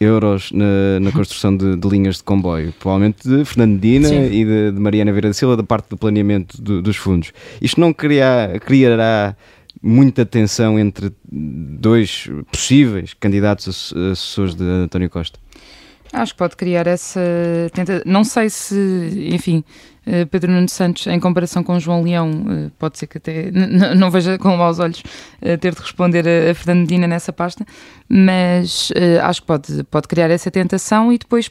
euros 0.00 0.50
na, 0.52 1.00
na 1.00 1.12
construção 1.12 1.56
de, 1.56 1.76
de, 1.76 1.88
linhas 1.88 2.16
de 2.16 2.24
comboio, 2.24 2.72
provavelmente 2.78 3.28
de 3.28 3.44
Fernandina 3.44 4.08
e 4.08 4.44
de, 4.44 4.72
de, 4.72 4.80
Mariana 4.80 5.12
Vieira 5.12 5.28
da 5.28 5.34
Silva, 5.34 5.56
da 5.56 5.62
parte 5.62 5.88
do 5.90 5.96
planeamento 5.96 6.60
do, 6.60 6.82
dos 6.82 6.96
fundos. 6.96 7.32
Isto 7.60 7.80
não 7.80 7.92
criar, 7.92 8.58
criará 8.60 9.36
muita 9.82 10.24
tensão 10.24 10.78
entre 10.78 11.12
dois 11.30 12.28
possíveis 12.50 13.14
candidatos 13.14 13.92
assessores 13.92 14.54
de 14.54 14.64
António 14.64 15.10
Costa? 15.10 15.38
Acho 16.12 16.32
que 16.32 16.38
pode 16.38 16.56
criar 16.56 16.86
essa. 16.86 17.20
Não 18.06 18.22
sei 18.22 18.48
se, 18.48 19.28
enfim, 19.32 19.64
Pedro 20.30 20.50
Nuno 20.50 20.68
Santos, 20.68 21.06
em 21.06 21.18
comparação 21.18 21.62
com 21.62 21.78
João 21.80 22.02
Leão, 22.02 22.30
eh, 22.48 22.70
pode 22.78 22.98
ser 22.98 23.06
que 23.06 23.18
até 23.18 23.50
não 23.96 24.10
veja 24.10 24.38
com 24.38 24.56
maus 24.56 24.78
olhos 24.78 25.02
eh, 25.40 25.56
ter 25.56 25.74
de 25.74 25.80
responder 25.80 26.26
a 26.28 26.54
Fernando 26.54 26.80
Medina 26.80 27.06
nessa 27.06 27.32
pasta, 27.32 27.64
mas 28.08 28.92
acho 29.22 29.40
que 29.40 29.46
pode, 29.46 29.84
pode 29.84 30.08
criar 30.08 30.30
essa 30.30 30.50
tentação 30.50 31.12
e 31.12 31.18
depois 31.18 31.50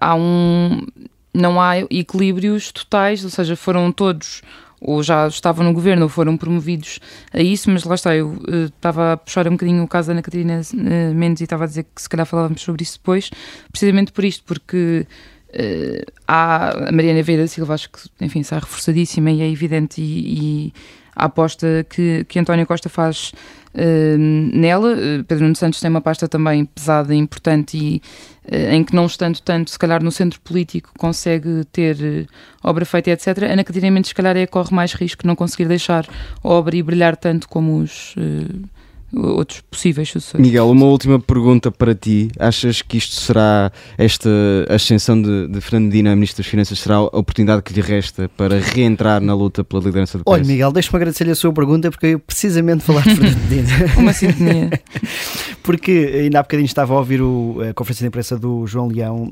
há 0.00 0.14
um. 0.14 0.86
Não 1.32 1.60
há 1.60 1.78
equilíbrios 1.78 2.72
totais, 2.72 3.22
ou 3.22 3.30
seja, 3.30 3.54
foram 3.54 3.92
todos 3.92 4.42
ou 4.80 5.02
já 5.02 5.28
estavam 5.28 5.64
no 5.64 5.72
governo 5.72 6.04
ou 6.04 6.08
foram 6.08 6.36
promovidos 6.36 6.98
a 7.32 7.40
isso, 7.40 7.70
mas 7.70 7.84
lá 7.84 7.94
está, 7.94 8.16
eu 8.16 8.30
uh, 8.30 8.64
estava 8.64 9.12
a 9.12 9.16
puxar 9.16 9.46
um 9.46 9.52
bocadinho 9.52 9.84
o 9.84 9.88
caso 9.88 10.08
da 10.08 10.14
Ana 10.14 10.22
Catarina 10.22 10.60
uh, 10.60 11.14
Mendes 11.14 11.42
e 11.42 11.44
estava 11.44 11.64
a 11.64 11.66
dizer 11.66 11.84
que 11.94 12.00
se 12.00 12.08
calhar 12.08 12.24
falávamos 12.24 12.62
sobre 12.62 12.82
isso 12.82 12.98
depois, 12.98 13.30
precisamente 13.70 14.10
por 14.10 14.24
isto, 14.24 14.42
porque 14.44 15.06
uh, 15.54 16.12
há 16.26 16.88
a 16.88 16.92
Mariana 16.92 17.22
Vieira 17.22 17.46
Silva, 17.46 17.74
acho 17.74 17.90
que 17.90 17.98
enfim, 18.20 18.40
está 18.40 18.58
reforçadíssima 18.58 19.30
e 19.30 19.42
é 19.42 19.50
evidente 19.50 20.00
e, 20.00 20.66
e 20.66 20.72
a 21.14 21.26
aposta 21.26 21.86
que, 21.88 22.24
que 22.24 22.38
António 22.38 22.66
Costa 22.66 22.88
faz 22.88 23.32
uh, 23.74 24.18
nela. 24.18 24.94
Pedro 25.26 25.44
Nuno 25.44 25.56
Santos 25.56 25.80
tem 25.80 25.90
uma 25.90 26.00
pasta 26.00 26.28
também 26.28 26.64
pesada 26.64 27.14
e 27.14 27.18
importante 27.18 27.76
e 27.76 28.02
uh, 28.46 28.72
em 28.72 28.84
que 28.84 28.94
não 28.94 29.06
estando 29.06 29.40
tanto, 29.40 29.70
se 29.70 29.78
calhar 29.78 30.02
no 30.02 30.10
centro 30.10 30.40
político, 30.40 30.90
consegue 30.98 31.64
ter 31.72 32.28
obra 32.62 32.84
feita, 32.84 33.10
etc. 33.10 33.42
Ana 33.50 33.64
Catarina 33.64 33.90
Mendes, 33.90 34.08
se 34.08 34.14
calhar, 34.14 34.36
é 34.36 34.46
corre 34.46 34.74
mais 34.74 34.92
risco 34.94 35.22
de 35.22 35.26
não 35.26 35.36
conseguir 35.36 35.66
deixar 35.66 36.06
obra 36.42 36.76
e 36.76 36.82
brilhar 36.82 37.16
tanto 37.16 37.48
como 37.48 37.78
os 37.78 38.14
outros 39.12 39.60
possíveis 39.62 40.08
sucessores. 40.08 40.44
Miguel, 40.44 40.70
uma 40.70 40.86
última 40.86 41.18
pergunta 41.18 41.70
para 41.70 41.94
ti. 41.94 42.30
Achas 42.38 42.82
que 42.82 42.96
isto 42.96 43.14
será, 43.14 43.72
esta 43.98 44.30
ascensão 44.68 45.20
de, 45.20 45.48
de 45.48 45.60
Fernandina 45.60 46.12
a 46.12 46.14
Ministra 46.14 46.42
das 46.42 46.50
Finanças, 46.50 46.78
será 46.78 46.96
a 46.96 47.02
oportunidade 47.02 47.62
que 47.62 47.72
lhe 47.72 47.80
resta 47.80 48.28
para 48.36 48.58
reentrar 48.60 49.20
na 49.20 49.34
luta 49.34 49.64
pela 49.64 49.82
liderança 49.82 50.18
do 50.18 50.24
PS? 50.24 50.30
Olha, 50.30 50.44
Miguel, 50.44 50.72
deixa-me 50.72 50.96
agradecer-lhe 50.96 51.30
a 51.30 51.34
sua 51.34 51.52
pergunta 51.52 51.90
porque 51.90 52.06
eu 52.06 52.18
precisamente 52.18 52.84
falar 52.84 53.02
de 53.02 53.16
Fernandina. 53.16 53.68
uma 53.98 54.12
sintonia. 54.12 54.70
porque 55.62 56.20
ainda 56.22 56.40
há 56.40 56.42
bocadinho 56.42 56.66
estava 56.66 56.94
a 56.94 56.98
ouvir 56.98 57.20
o, 57.20 57.58
a 57.68 57.74
conferência 57.74 58.04
de 58.04 58.08
imprensa 58.08 58.38
do 58.38 58.66
João 58.66 58.88
Leão 58.88 59.24
uh, 59.24 59.30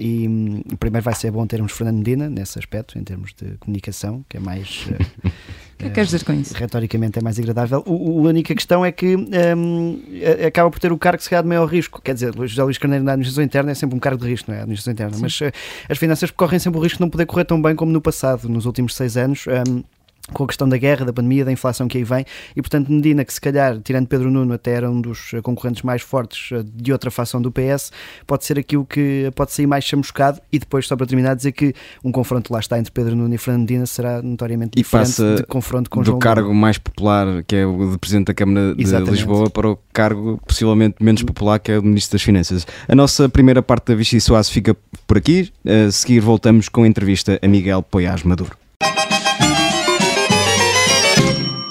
e 0.00 0.26
um, 0.26 0.62
primeiro 0.78 1.04
vai 1.04 1.14
ser 1.14 1.30
bom 1.30 1.46
termos 1.46 1.72
Fernandina 1.72 2.30
nesse 2.30 2.58
aspecto, 2.58 2.98
em 2.98 3.04
termos 3.04 3.32
de 3.34 3.56
comunicação, 3.58 4.24
que 4.28 4.36
é 4.36 4.40
mais... 4.40 4.86
Uh, 5.24 5.30
que 5.78 5.84
é 5.84 5.88
que 5.88 5.94
queres 5.94 6.10
dizer 6.10 6.24
com 6.24 6.32
isso? 6.32 6.54
Retoricamente 6.54 7.18
é 7.18 7.22
mais 7.22 7.38
agradável. 7.38 7.82
O, 7.86 8.26
a 8.26 8.30
única 8.30 8.54
questão 8.54 8.84
é 8.84 8.90
que 8.90 9.16
um, 9.16 10.02
acaba 10.44 10.70
por 10.70 10.80
ter 10.80 10.90
o 10.90 10.98
cargo, 10.98 11.22
se 11.22 11.30
calhar, 11.30 11.42
de 11.42 11.48
maior 11.48 11.66
risco. 11.66 12.02
Quer 12.02 12.14
dizer, 12.14 12.34
José 12.34 12.62
Luís 12.62 12.78
Carneiro 12.78 13.04
na 13.04 13.12
administração 13.12 13.44
interna 13.44 13.70
é 13.70 13.74
sempre 13.74 13.96
um 13.96 14.00
cargo 14.00 14.20
de 14.20 14.28
risco, 14.28 14.50
não 14.50 14.56
é? 14.56 14.60
A 14.60 14.62
administração 14.62 14.92
interna. 14.92 15.14
Sim. 15.14 15.22
Mas 15.22 15.40
uh, 15.40 15.52
as 15.88 15.96
finanças 15.96 16.30
correm 16.32 16.58
sempre 16.58 16.80
o 16.80 16.82
risco 16.82 16.98
de 16.98 17.02
não 17.02 17.10
poder 17.10 17.26
correr 17.26 17.44
tão 17.44 17.62
bem 17.62 17.76
como 17.76 17.92
no 17.92 18.00
passado, 18.00 18.48
nos 18.48 18.66
últimos 18.66 18.96
seis 18.96 19.16
anos. 19.16 19.44
Um, 19.46 19.84
com 20.32 20.44
a 20.44 20.46
questão 20.46 20.68
da 20.68 20.76
guerra, 20.76 21.04
da 21.04 21.12
pandemia, 21.12 21.44
da 21.44 21.52
inflação 21.52 21.88
que 21.88 21.98
aí 21.98 22.04
vem, 22.04 22.24
e 22.54 22.62
portanto 22.62 22.90
Medina, 22.90 23.24
que 23.24 23.32
se 23.32 23.40
calhar, 23.40 23.78
tirando 23.78 24.06
Pedro 24.06 24.30
Nuno, 24.30 24.52
até 24.52 24.72
era 24.72 24.90
um 24.90 25.00
dos 25.00 25.32
eh, 25.34 25.40
concorrentes 25.40 25.82
mais 25.82 26.02
fortes 26.02 26.52
eh, 26.52 26.64
de 26.64 26.92
outra 26.92 27.10
facção 27.10 27.40
do 27.40 27.50
PS, 27.50 27.90
pode 28.26 28.44
ser 28.44 28.58
aquilo 28.58 28.84
que 28.84 29.30
pode 29.34 29.52
sair 29.52 29.66
mais 29.66 29.84
chamuscado, 29.84 30.40
e 30.52 30.58
depois, 30.58 30.86
só 30.86 30.96
para 30.96 31.06
terminar, 31.06 31.34
dizer 31.34 31.52
que 31.52 31.74
um 32.04 32.12
confronto 32.12 32.52
lá 32.52 32.60
está 32.60 32.78
entre 32.78 32.92
Pedro 32.92 33.16
Nuno 33.16 33.34
e 33.34 33.38
Fernando 33.38 33.62
Medina 33.62 33.86
será 33.86 34.22
notoriamente 34.22 34.78
e 34.78 34.82
diferente 34.82 35.36
de 35.36 35.42
confronto 35.44 35.90
com 35.90 36.00
do 36.00 36.06
João 36.06 36.18
cargo 36.18 36.54
mais 36.54 36.78
popular, 36.78 37.42
que 37.46 37.56
é 37.56 37.66
o 37.66 37.92
de 37.92 37.98
Presidente 37.98 38.26
da 38.26 38.34
Câmara 38.34 38.74
de 38.74 38.82
Exatamente. 38.82 39.12
Lisboa, 39.12 39.50
para 39.50 39.70
o 39.70 39.78
cargo 39.92 40.40
possivelmente 40.46 40.96
menos 41.00 41.22
popular, 41.22 41.58
que 41.58 41.72
é 41.72 41.78
o 41.78 41.82
de 41.82 41.88
Ministro 41.88 42.16
das 42.16 42.22
Finanças. 42.22 42.66
A 42.86 42.94
nossa 42.94 43.28
primeira 43.28 43.62
parte 43.62 43.86
da 43.86 43.94
Vichy 43.94 44.20
Soares 44.20 44.48
fica 44.48 44.76
por 45.06 45.16
aqui, 45.16 45.50
a 45.66 45.90
seguir 45.90 46.20
voltamos 46.20 46.68
com 46.68 46.82
a 46.82 46.88
entrevista 46.88 47.38
a 47.42 47.48
Miguel 47.48 47.82
Poiás 47.82 48.22
Maduro. 48.22 48.67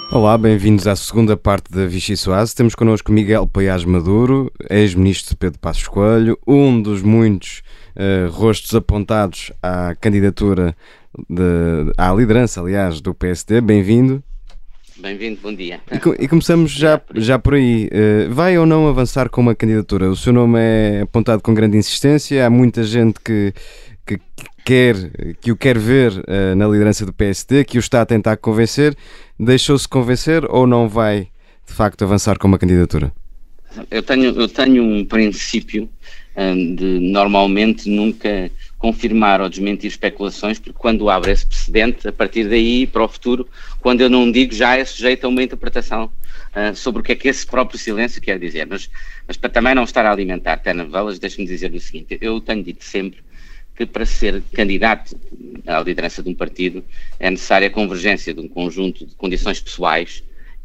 Olá, 0.09 0.37
bem-vindos 0.37 0.87
à 0.87 0.95
segunda 0.95 1.35
parte 1.35 1.69
da 1.69 1.85
Vichy 1.85 2.15
Soase. 2.15 2.55
Temos 2.55 2.73
connosco 2.73 3.11
Miguel 3.11 3.45
Paiás 3.45 3.83
Maduro, 3.83 4.49
ex-ministro 4.69 5.31
de 5.31 5.35
Pedro 5.35 5.59
Passos 5.59 5.85
Coelho, 5.85 6.39
um 6.47 6.81
dos 6.81 7.01
muitos 7.01 7.61
uh, 7.93 8.31
rostos 8.31 8.73
apontados 8.73 9.51
à 9.61 9.93
candidatura, 9.99 10.73
de, 11.29 11.91
à 11.97 12.13
liderança, 12.13 12.61
aliás, 12.61 13.01
do 13.01 13.13
PSD. 13.13 13.59
Bem-vindo. 13.59 14.23
Bem-vindo, 14.97 15.39
bom 15.43 15.53
dia. 15.53 15.81
E, 15.91 16.23
e, 16.23 16.27
começamos 16.27 16.71
já, 16.71 17.01
já 17.13 17.37
por 17.37 17.55
aí. 17.55 17.89
Uh, 17.91 18.33
vai 18.33 18.57
ou 18.57 18.65
não 18.65 18.87
avançar 18.87 19.29
com 19.29 19.41
uma 19.41 19.53
candidatura? 19.53 20.09
O 20.09 20.15
seu 20.15 20.31
nome 20.31 20.57
é 20.57 21.01
apontado 21.01 21.41
com 21.41 21.53
grande 21.53 21.77
insistência, 21.77 22.47
há 22.47 22.49
muita 22.49 22.81
gente 22.81 23.19
que, 23.19 23.53
que 24.05 24.19
quer, 24.67 24.95
que 25.39 25.49
o 25.49 25.55
quer 25.55 25.77
ver 25.77 26.11
uh, 26.11 26.53
na 26.57 26.67
liderança 26.67 27.05
do 27.05 27.13
PSD, 27.13 27.63
que 27.63 27.77
o 27.77 27.79
está 27.79 28.01
a 28.01 28.05
tentar 28.05 28.35
convencer 28.35 28.97
deixou-se 29.39 29.87
convencer 29.87 30.43
ou 30.49 30.67
não 30.67 30.89
vai 30.89 31.29
de 31.65 31.73
facto 31.73 32.03
avançar 32.03 32.37
com 32.37 32.49
uma 32.49 32.59
candidatura? 32.59 33.13
Eu 33.89 34.03
tenho, 34.03 34.25
eu 34.25 34.47
tenho 34.47 34.83
um 34.83 35.05
princípio 35.05 35.87
um, 36.35 36.75
de 36.75 36.99
normalmente 36.99 37.89
nunca 37.89 38.51
confirmar 38.77 39.39
ou 39.39 39.47
desmentir 39.47 39.89
especulações, 39.89 40.59
porque 40.59 40.77
quando 40.77 41.09
abre 41.09 41.31
esse 41.31 41.45
precedente, 41.45 42.05
a 42.07 42.11
partir 42.11 42.49
daí 42.49 42.85
para 42.85 43.03
o 43.03 43.07
futuro, 43.07 43.47
quando 43.79 44.01
eu 44.01 44.09
não 44.09 44.29
digo, 44.29 44.53
já 44.53 44.75
é 44.75 44.83
sujeito 44.83 45.25
a 45.25 45.29
uma 45.29 45.41
interpretação 45.41 46.05
uh, 46.05 46.75
sobre 46.75 47.01
o 47.01 47.03
que 47.03 47.13
é 47.13 47.15
que 47.15 47.29
esse 47.29 47.45
próprio 47.45 47.79
silêncio 47.79 48.21
quer 48.21 48.37
dizer. 48.37 48.67
Mas, 48.67 48.89
mas 49.25 49.37
para 49.37 49.49
também 49.49 49.73
não 49.73 49.83
estar 49.83 50.05
a 50.05 50.11
alimentar 50.11 50.57
telenovelas, 50.57 51.19
deixe-me 51.19 51.47
dizer 51.47 51.73
o 51.73 51.79
seguinte: 51.79 52.17
eu 52.19 52.41
tenho 52.41 52.63
dito 52.63 52.83
sempre 52.83 53.26
que 53.77 53.85
para 53.85 54.05
ser 54.05 54.41
candidato 54.53 55.15
à 55.67 55.79
liderança 55.79 56.23
de 56.23 56.29
um 56.29 56.33
partido 56.33 56.83
é 57.19 57.29
necessária 57.29 57.67
a 57.67 57.71
convergência 57.71 58.33
de 58.33 58.39
um 58.41 58.47
conjunto 58.47 59.05
de 59.05 59.15
condições 59.15 59.61
pessoais 59.61 60.23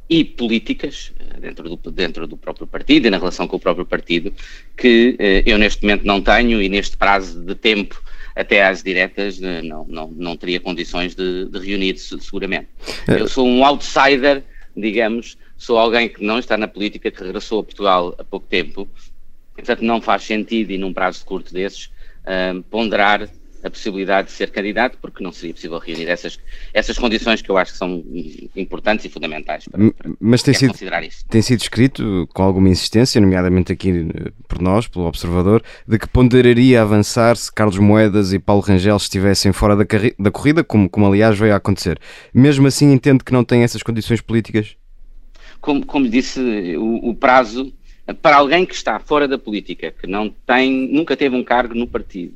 e 0.08 0.24
políticas 0.24 1.12
eh, 1.18 1.40
dentro 1.40 1.76
do, 1.76 1.90
dentro 1.90 2.26
do 2.26 2.36
próprio 2.36 2.66
partido 2.66 3.06
e 3.06 3.10
na 3.10 3.18
relação 3.18 3.46
com 3.46 3.56
o 3.56 3.60
próprio 3.60 3.84
partido 3.84 4.32
que 4.76 5.14
eh, 5.18 5.42
eu 5.44 5.58
neste 5.58 5.82
momento 5.82 6.04
não 6.04 6.22
tenho 6.22 6.60
e 6.62 6.68
neste 6.68 6.96
prazo 6.96 7.40
de 7.44 7.54
tempo 7.54 8.02
até 8.34 8.64
às 8.64 8.82
diretas 8.82 9.40
eh, 9.42 9.60
não, 9.62 9.84
não, 9.86 10.08
não 10.08 10.36
teria 10.36 10.58
condições 10.58 11.14
de, 11.14 11.46
de 11.46 11.58
reunir 11.58 11.98
seguramente. 11.98 12.68
Eu 13.06 13.28
sou 13.28 13.46
um 13.46 13.64
outsider, 13.64 14.42
digamos, 14.74 15.36
sou 15.58 15.78
alguém 15.78 16.08
que 16.08 16.24
não 16.24 16.38
está 16.38 16.56
na 16.56 16.66
política, 16.66 17.10
que 17.10 17.22
regressou 17.22 17.60
a 17.60 17.64
Portugal 17.64 18.14
há 18.18 18.24
pouco 18.24 18.46
tempo, 18.46 18.88
portanto 19.54 19.82
não 19.82 20.00
faz 20.00 20.22
sentido 20.22 20.72
e 20.72 20.78
num 20.78 20.92
prazo 20.92 21.24
curto 21.24 21.52
desses 21.52 21.90
ponderar 22.70 23.28
a 23.62 23.70
possibilidade 23.70 24.28
de 24.28 24.32
ser 24.32 24.50
candidato, 24.50 24.98
porque 25.00 25.22
não 25.22 25.30
seria 25.30 25.54
possível 25.54 25.78
reunir 25.78 26.08
essas, 26.08 26.38
essas 26.74 26.98
condições 26.98 27.40
que 27.40 27.48
eu 27.48 27.56
acho 27.56 27.72
que 27.72 27.78
são 27.78 28.04
importantes 28.56 29.04
e 29.04 29.08
fundamentais 29.08 29.66
para, 29.68 29.90
para 29.92 30.10
Mas 30.18 30.42
tem 30.42 30.52
sido, 30.52 30.72
considerar 30.72 31.04
isso. 31.04 31.24
Tem 31.28 31.40
sido 31.40 31.60
escrito 31.60 32.28
com 32.34 32.42
alguma 32.42 32.68
insistência, 32.68 33.20
nomeadamente 33.20 33.72
aqui 33.72 33.90
eh, 33.90 34.32
por 34.48 34.60
nós, 34.60 34.88
pelo 34.88 35.06
Observador, 35.06 35.62
de 35.86 35.98
que 35.98 36.08
ponderaria 36.08 36.82
avançar 36.82 37.36
se 37.36 37.52
Carlos 37.52 37.78
Moedas 37.78 38.32
e 38.32 38.38
Paulo 38.38 38.62
Rangel 38.62 38.96
estivessem 38.96 39.52
fora 39.52 39.76
da, 39.76 39.84
da 40.18 40.30
corrida, 40.30 40.64
como, 40.64 40.90
como 40.90 41.06
aliás 41.06 41.38
veio 41.38 41.54
a 41.54 41.56
acontecer. 41.56 42.00
Mesmo 42.34 42.66
assim, 42.66 42.92
entende 42.92 43.22
que 43.22 43.32
não 43.32 43.44
tem 43.44 43.62
essas 43.62 43.82
condições 43.82 44.20
políticas? 44.20 44.76
Como, 45.60 45.86
como 45.86 46.08
disse, 46.08 46.40
o, 46.76 47.10
o 47.10 47.14
prazo 47.14 47.72
para 48.20 48.36
alguém 48.36 48.66
que 48.66 48.74
está 48.74 48.98
fora 48.98 49.28
da 49.28 49.38
política, 49.38 49.92
que 49.92 50.06
não 50.06 50.28
tem, 50.28 50.88
nunca 50.88 51.16
teve 51.16 51.36
um 51.36 51.44
cargo 51.44 51.74
no 51.74 51.86
partido, 51.86 52.34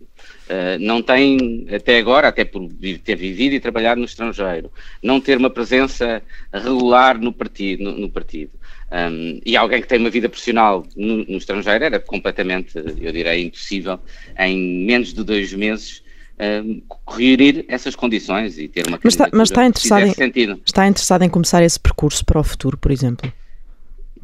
uh, 0.49 0.79
não 0.79 1.03
tem 1.03 1.67
até 1.75 1.99
agora, 1.99 2.29
até 2.29 2.45
por 2.45 2.69
ter 3.05 3.17
vivido 3.17 3.55
e 3.55 3.61
trabalhado 3.61 3.99
no 3.99 4.07
estrangeiro, 4.07 4.71
não 5.03 5.21
ter 5.21 5.37
uma 5.37 5.51
presença 5.51 6.23
regular 6.53 7.19
no 7.19 7.33
partido, 7.33 7.85
no, 7.85 7.99
no 7.99 8.09
partido. 8.09 8.53
Um, 8.93 9.41
e 9.45 9.57
alguém 9.57 9.83
que 9.83 9.89
tem 9.89 9.99
uma 9.99 10.11
vida 10.11 10.29
profissional 10.29 10.87
no, 10.95 11.17
no, 11.25 11.37
estrangeiro 11.37 11.85
era 11.85 11.99
completamente, 11.99 12.77
eu 12.77 13.13
direi, 13.13 13.43
impossível 13.43 13.99
em 14.39 14.85
menos 14.87 15.13
de 15.13 15.25
dois 15.25 15.53
meses 15.53 16.05
um, 16.39 16.81
reunir 17.09 17.65
essas 17.67 17.97
condições 17.97 18.59
e 18.59 18.69
ter 18.69 18.87
uma 18.87 19.01
mas 19.03 19.15
está, 19.15 19.29
mas 19.33 19.51
está 19.51 19.67
interessado 19.67 20.07
em, 20.07 20.61
está 20.65 20.87
interessado 20.87 21.23
em 21.23 21.29
começar 21.29 21.65
esse 21.65 21.81
percurso 21.81 22.25
para 22.25 22.39
o 22.39 22.45
futuro, 22.45 22.79
por 22.79 22.93
exemplo? 22.93 23.33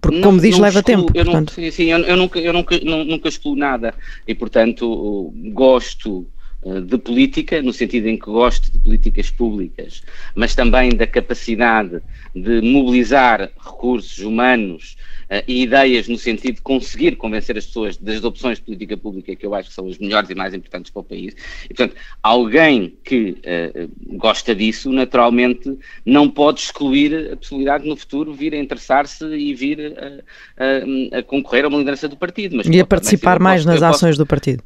Porque, 0.02 0.18
não, 0.18 0.30
como 0.30 0.40
diz, 0.40 0.58
leva 0.58 0.80
excluo, 0.80 1.06
tempo. 1.06 1.12
Eu 1.14 1.24
não, 1.24 1.46
sim, 1.46 1.70
sim 1.70 1.84
eu, 1.84 2.00
eu, 2.00 2.16
nunca, 2.16 2.38
eu 2.40 2.52
nunca, 2.52 2.76
nunca 2.80 3.28
excluo 3.28 3.54
nada 3.54 3.94
e, 4.26 4.34
portanto, 4.34 5.32
gosto 5.52 6.26
de 6.62 6.96
política, 6.96 7.60
no 7.60 7.72
sentido 7.72 8.08
em 8.08 8.16
que 8.16 8.26
gosto 8.26 8.70
de 8.70 8.78
políticas 8.78 9.30
públicas, 9.30 10.02
mas 10.34 10.54
também 10.54 10.90
da 10.90 11.06
capacidade 11.06 12.00
de 12.34 12.60
mobilizar 12.60 13.50
recursos 13.58 14.18
humanos 14.20 14.96
uh, 15.24 15.42
e 15.46 15.62
ideias 15.62 16.06
no 16.06 16.16
sentido 16.16 16.56
de 16.56 16.62
conseguir 16.62 17.16
convencer 17.16 17.58
as 17.58 17.66
pessoas 17.66 17.96
das 17.96 18.22
opções 18.22 18.58
de 18.58 18.64
política 18.64 18.96
pública 18.96 19.34
que 19.34 19.44
eu 19.44 19.54
acho 19.54 19.70
que 19.70 19.74
são 19.74 19.88
as 19.88 19.98
melhores 19.98 20.30
e 20.30 20.34
mais 20.34 20.54
importantes 20.54 20.90
para 20.92 21.00
o 21.00 21.04
país. 21.04 21.34
E, 21.64 21.74
portanto, 21.74 21.96
alguém 22.22 22.96
que 23.02 23.30
uh, 23.30 24.16
gosta 24.16 24.54
disso, 24.54 24.92
naturalmente, 24.92 25.76
não 26.06 26.30
pode 26.30 26.60
excluir 26.60 27.32
a 27.32 27.36
possibilidade 27.36 27.82
de 27.82 27.90
no 27.90 27.96
futuro 27.96 28.32
vir 28.32 28.54
a 28.54 28.58
interessar-se 28.58 29.24
e 29.24 29.52
vir 29.52 29.94
a, 29.98 31.16
a, 31.16 31.18
a, 31.18 31.22
concorrer 31.24 31.64
a 31.64 31.68
uma 31.68 31.78
liderança 31.78 32.08
do 32.08 32.16
partido. 32.16 32.56
Mas, 32.56 32.66
e 32.66 32.80
a 32.80 32.86
participar 32.86 33.40
mais 33.40 33.64
nas 33.64 33.82
ações 33.82 34.10
posso, 34.10 34.18
do 34.18 34.26
partido. 34.26 34.62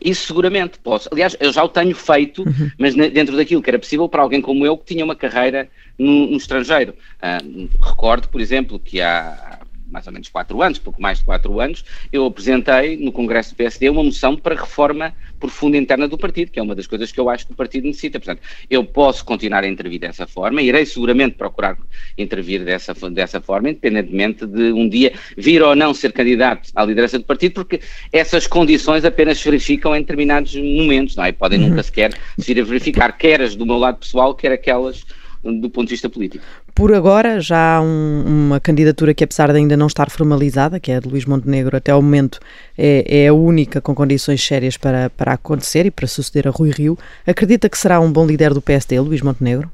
Isso 0.00 0.26
seguramente 0.26 0.78
posso. 0.78 1.08
Aliás, 1.12 1.36
eu 1.40 1.52
já 1.52 1.62
o 1.64 1.68
tenho 1.68 1.94
feito, 1.94 2.42
uhum. 2.42 2.70
mas 2.78 2.94
dentro 2.94 3.36
daquilo 3.36 3.62
que 3.62 3.70
era 3.70 3.78
possível 3.78 4.08
para 4.08 4.22
alguém 4.22 4.40
como 4.40 4.66
eu 4.66 4.76
que 4.76 4.84
tinha 4.84 5.04
uma 5.04 5.14
carreira 5.16 5.68
no, 5.98 6.26
no 6.28 6.36
estrangeiro. 6.36 6.94
Uh, 7.22 7.68
recordo, 7.80 8.28
por 8.28 8.40
exemplo, 8.40 8.78
que 8.78 9.00
há 9.00 9.61
mais 9.92 10.06
ou 10.06 10.12
menos 10.12 10.28
quatro 10.28 10.62
anos, 10.62 10.78
pouco 10.78 11.00
mais 11.00 11.18
de 11.18 11.24
quatro 11.24 11.60
anos, 11.60 11.84
eu 12.10 12.24
apresentei 12.24 12.96
no 12.96 13.12
Congresso 13.12 13.50
do 13.50 13.56
PSD 13.56 13.90
uma 13.90 14.02
moção 14.02 14.36
para 14.36 14.54
reforma 14.54 15.14
profunda 15.38 15.76
interna 15.76 16.08
do 16.08 16.16
partido, 16.16 16.50
que 16.50 16.58
é 16.58 16.62
uma 16.62 16.74
das 16.74 16.86
coisas 16.86 17.12
que 17.12 17.20
eu 17.20 17.28
acho 17.28 17.46
que 17.46 17.52
o 17.52 17.56
partido 17.56 17.86
necessita. 17.86 18.18
Portanto, 18.18 18.40
eu 18.70 18.84
posso 18.84 19.24
continuar 19.24 19.64
a 19.64 19.68
intervir 19.68 20.00
dessa 20.00 20.26
forma, 20.26 20.62
irei 20.62 20.86
seguramente 20.86 21.36
procurar 21.36 21.76
intervir 22.16 22.64
dessa, 22.64 22.94
dessa 23.10 23.40
forma, 23.40 23.70
independentemente 23.70 24.46
de 24.46 24.72
um 24.72 24.88
dia 24.88 25.12
vir 25.36 25.62
ou 25.62 25.76
não 25.76 25.92
ser 25.92 26.12
candidato 26.12 26.70
à 26.74 26.84
liderança 26.84 27.18
do 27.18 27.24
partido, 27.24 27.54
porque 27.54 27.80
essas 28.12 28.46
condições 28.46 29.04
apenas 29.04 29.38
se 29.38 29.44
verificam 29.44 29.94
em 29.94 30.00
determinados 30.00 30.54
momentos, 30.54 31.16
não 31.16 31.24
é? 31.24 31.32
Podem 31.32 31.60
uhum. 31.60 31.70
nunca 31.70 31.82
sequer 31.82 32.12
se 32.38 32.54
vir 32.54 32.60
a 32.60 32.64
verificar, 32.64 33.12
quer 33.18 33.42
as 33.42 33.54
do 33.54 33.66
meu 33.66 33.76
lado 33.76 33.98
pessoal, 33.98 34.34
quer 34.34 34.52
aquelas 34.52 35.04
do 35.42 35.68
ponto 35.68 35.88
de 35.88 35.94
vista 35.94 36.08
político. 36.08 36.44
Por 36.74 36.94
agora, 36.94 37.38
já 37.38 37.76
há 37.76 37.82
um, 37.82 38.24
uma 38.24 38.58
candidatura 38.58 39.12
que, 39.12 39.22
apesar 39.22 39.52
de 39.52 39.58
ainda 39.58 39.76
não 39.76 39.86
estar 39.86 40.08
formalizada, 40.10 40.80
que 40.80 40.90
é 40.90 40.96
a 40.96 41.00
de 41.00 41.08
Luís 41.08 41.26
Montenegro, 41.26 41.76
até 41.76 41.92
ao 41.92 42.00
momento 42.00 42.40
é, 42.78 43.24
é 43.24 43.28
a 43.28 43.34
única 43.34 43.80
com 43.80 43.94
condições 43.94 44.42
sérias 44.42 44.78
para, 44.78 45.10
para 45.10 45.34
acontecer 45.34 45.84
e 45.84 45.90
para 45.90 46.06
suceder 46.06 46.48
a 46.48 46.50
Rui 46.50 46.70
Rio. 46.70 46.98
Acredita 47.26 47.68
que 47.68 47.76
será 47.76 48.00
um 48.00 48.10
bom 48.10 48.26
líder 48.26 48.54
do 48.54 48.62
PSD, 48.62 48.98
Luís 49.00 49.20
Montenegro? 49.20 49.70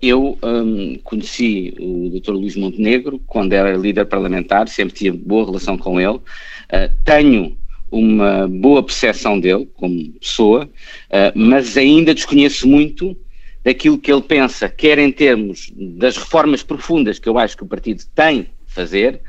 Eu 0.00 0.38
um, 0.42 0.98
conheci 1.02 1.74
o 1.80 2.10
Dr. 2.10 2.32
Luís 2.32 2.54
Montenegro 2.56 3.18
quando 3.26 3.54
era 3.54 3.74
líder 3.74 4.04
parlamentar, 4.04 4.68
sempre 4.68 4.94
tive 4.94 5.16
boa 5.16 5.46
relação 5.46 5.78
com 5.78 5.98
ele. 5.98 6.16
Uh, 6.18 6.92
tenho 7.04 7.56
uma 7.90 8.46
boa 8.46 8.82
percepção 8.82 9.40
dele 9.40 9.66
como 9.74 10.10
pessoa, 10.20 10.66
uh, 10.66 11.32
mas 11.34 11.78
ainda 11.78 12.14
desconheço 12.14 12.68
muito 12.68 13.16
daquilo 13.66 13.98
que 13.98 14.12
ele 14.12 14.22
pensa, 14.22 14.68
quer 14.68 14.96
em 14.96 15.10
termos 15.10 15.72
das 15.76 16.16
reformas 16.16 16.62
profundas 16.62 17.18
que 17.18 17.28
eu 17.28 17.36
acho 17.36 17.56
que 17.56 17.64
o 17.64 17.66
partido 17.66 18.04
tem 18.14 18.42
de 18.42 18.48
fazer, 18.68 19.20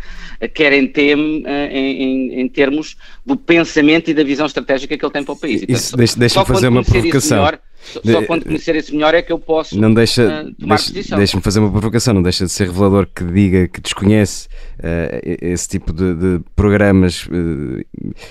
quer 0.54 0.73
em, 0.73 0.86
tem, 0.86 1.43
eh, 1.43 1.69
em, 1.71 2.04
em, 2.04 2.41
em, 2.41 2.47
termos 2.47 2.95
do 3.26 3.36
pensamento 3.36 4.12
e 4.12 4.13
da 4.13 4.23
visão 4.23 4.45
estratégica 4.45 4.95
que 4.95 5.04
ele 5.04 5.12
tem 5.12 5.23
para 5.23 5.34
o 5.34 5.36
país. 5.36 5.63
Isso, 5.67 5.97
deixa, 5.97 6.19
deixa-me 6.19 6.45
fazer 6.45 6.67
uma 6.67 6.84
provocação. 6.84 7.38
Melhor, 7.38 7.60
só, 7.82 8.00
só, 8.00 8.21
quando 8.28 8.45
conhecer 8.45 8.76
isso 8.76 8.93
melhor 8.93 9.15
é 9.15 9.23
que 9.23 9.32
eu 9.32 9.39
posso 9.39 9.76
não 9.80 9.91
deixa, 9.91 10.23
uh, 10.23 10.54
tomar 10.54 10.76
deixa, 10.76 10.93
posição. 10.93 11.17
Deixa-me 11.17 11.41
fazer 11.41 11.60
uma 11.60 11.71
provocação, 11.71 12.13
não 12.13 12.21
deixa 12.21 12.45
de 12.45 12.52
ser 12.52 12.67
revelador 12.67 13.08
que 13.08 13.23
diga 13.23 13.67
que 13.67 13.82
desconhece 13.82 14.47
uh, 14.78 15.19
esse 15.41 15.67
tipo 15.67 15.91
de, 15.91 16.13
de 16.13 16.41
programas, 16.56 17.26
uh, 17.26 17.84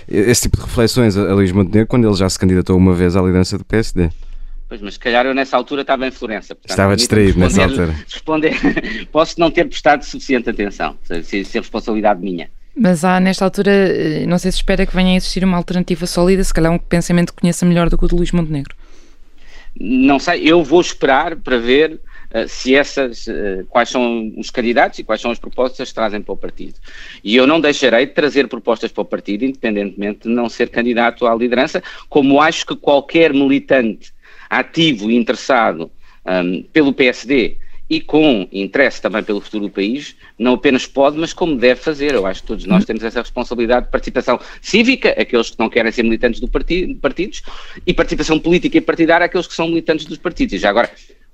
esse 0.06 0.42
tipo 0.42 0.56
de 0.56 0.62
reflexões 0.62 1.16
a 1.16 1.34
Luís 1.34 1.50
Montenegro 1.50 1.88
quando 1.88 2.06
ele 2.06 2.16
já 2.16 2.30
se 2.30 2.38
candidatou 2.38 2.76
uma 2.76 2.94
vez 2.94 3.16
à 3.16 3.20
liderança 3.20 3.58
do 3.58 3.64
PSD. 3.64 4.08
Pois, 4.68 4.81
mas 4.81 4.94
se 4.94 5.00
calhar 5.00 5.24
eu 5.26 5.35
nessa 5.35 5.57
altura 5.57 5.83
estava 5.83 6.07
em 6.07 6.11
Florença. 6.11 6.55
Portanto, 6.55 6.70
estava 6.70 6.96
distraído 6.96 7.38
nessa 7.38 7.62
altura. 7.62 7.94
Responder, 8.09 8.55
posso 9.12 9.38
não 9.38 9.50
ter 9.50 9.64
prestado 9.64 10.02
suficiente 10.02 10.50
atenção, 10.50 10.96
se, 11.22 11.44
se 11.44 11.57
é 11.57 11.61
responsabilidade 11.61 12.20
minha. 12.20 12.50
Mas 12.79 13.05
há, 13.05 13.18
nesta 13.18 13.44
altura, 13.44 13.70
eh, 13.70 14.26
não 14.26 14.38
sei 14.38 14.52
se 14.52 14.59
espera 14.59 14.85
que 14.85 14.94
venha 14.94 15.12
a 15.12 15.16
existir 15.16 15.42
uma 15.42 15.57
alternativa 15.57 16.07
sólida, 16.07 16.44
se 16.44 16.52
calhar 16.52 16.70
um 16.70 16.79
pensamento 16.79 17.33
que 17.33 17.40
conheça 17.40 17.64
melhor 17.64 17.88
do 17.88 17.96
que 17.96 18.05
o 18.05 18.09
de 18.09 18.14
Luís 18.14 18.33
Montenegro. 18.33 18.74
Não 19.79 20.18
sei, 20.18 20.42
eu 20.50 20.62
vou 20.62 20.81
esperar 20.81 21.37
para 21.37 21.59
ver 21.59 21.94
uh, 22.35 22.48
se 22.48 22.74
essas, 22.74 23.26
uh, 23.26 23.64
quais 23.68 23.88
são 23.88 24.33
os 24.37 24.50
candidatos 24.50 24.98
e 24.98 25.05
quais 25.05 25.20
são 25.20 25.31
as 25.31 25.38
propostas 25.38 25.88
que 25.88 25.94
trazem 25.94 26.20
para 26.20 26.33
o 26.33 26.37
partido. 26.37 26.74
E 27.24 27.37
eu 27.37 27.46
não 27.46 27.61
deixarei 27.61 28.05
de 28.05 28.12
trazer 28.12 28.46
propostas 28.46 28.90
para 28.90 29.02
o 29.02 29.05
partido, 29.07 29.44
independentemente 29.44 30.29
de 30.29 30.29
não 30.29 30.48
ser 30.48 30.68
candidato 30.68 31.26
à 31.26 31.35
liderança, 31.35 31.83
como 32.09 32.42
acho 32.42 32.66
que 32.66 32.76
qualquer 32.76 33.33
militante 33.33 34.15
ativo 34.48 35.11
e 35.11 35.16
interessado 35.16 35.90
um, 36.26 36.62
pelo 36.72 36.92
PSD 36.92 37.59
e 37.88 38.00
com 38.00 38.48
interesse 38.50 39.00
também 39.00 39.22
pelo 39.22 39.40
futuro 39.40 39.64
do 39.64 39.70
país, 39.70 40.16
não 40.38 40.54
apenas 40.54 40.87
pode, 40.87 41.16
mas 41.18 41.32
como 41.32 41.56
deve 41.56 41.80
fazer. 41.80 42.14
Eu 42.14 42.26
acho 42.26 42.40
que 42.40 42.48
todos 42.48 42.64
nós 42.64 42.85
temos 42.85 43.04
essa 43.04 43.20
responsabilidade 43.20 43.87
de 43.87 43.92
participação 43.92 44.40
cívica, 44.61 45.11
aqueles 45.11 45.50
que 45.50 45.59
não 45.59 45.68
querem 45.68 45.92
ser 45.92 46.02
militantes 46.02 46.40
do 46.40 46.48
partido, 46.48 46.96
partidos, 46.96 47.42
e 47.87 47.94
participação 47.94 48.40
política 48.40 48.76
e 48.78 48.80
partidária, 48.80 49.26
aqueles 49.26 49.46
que 49.46 49.54
são 49.54 49.68
militantes 49.68 50.04
dos 50.04 50.18
partidos. 50.18 50.54
E 50.54 50.59
já 50.59 50.70
agora, 50.70 50.90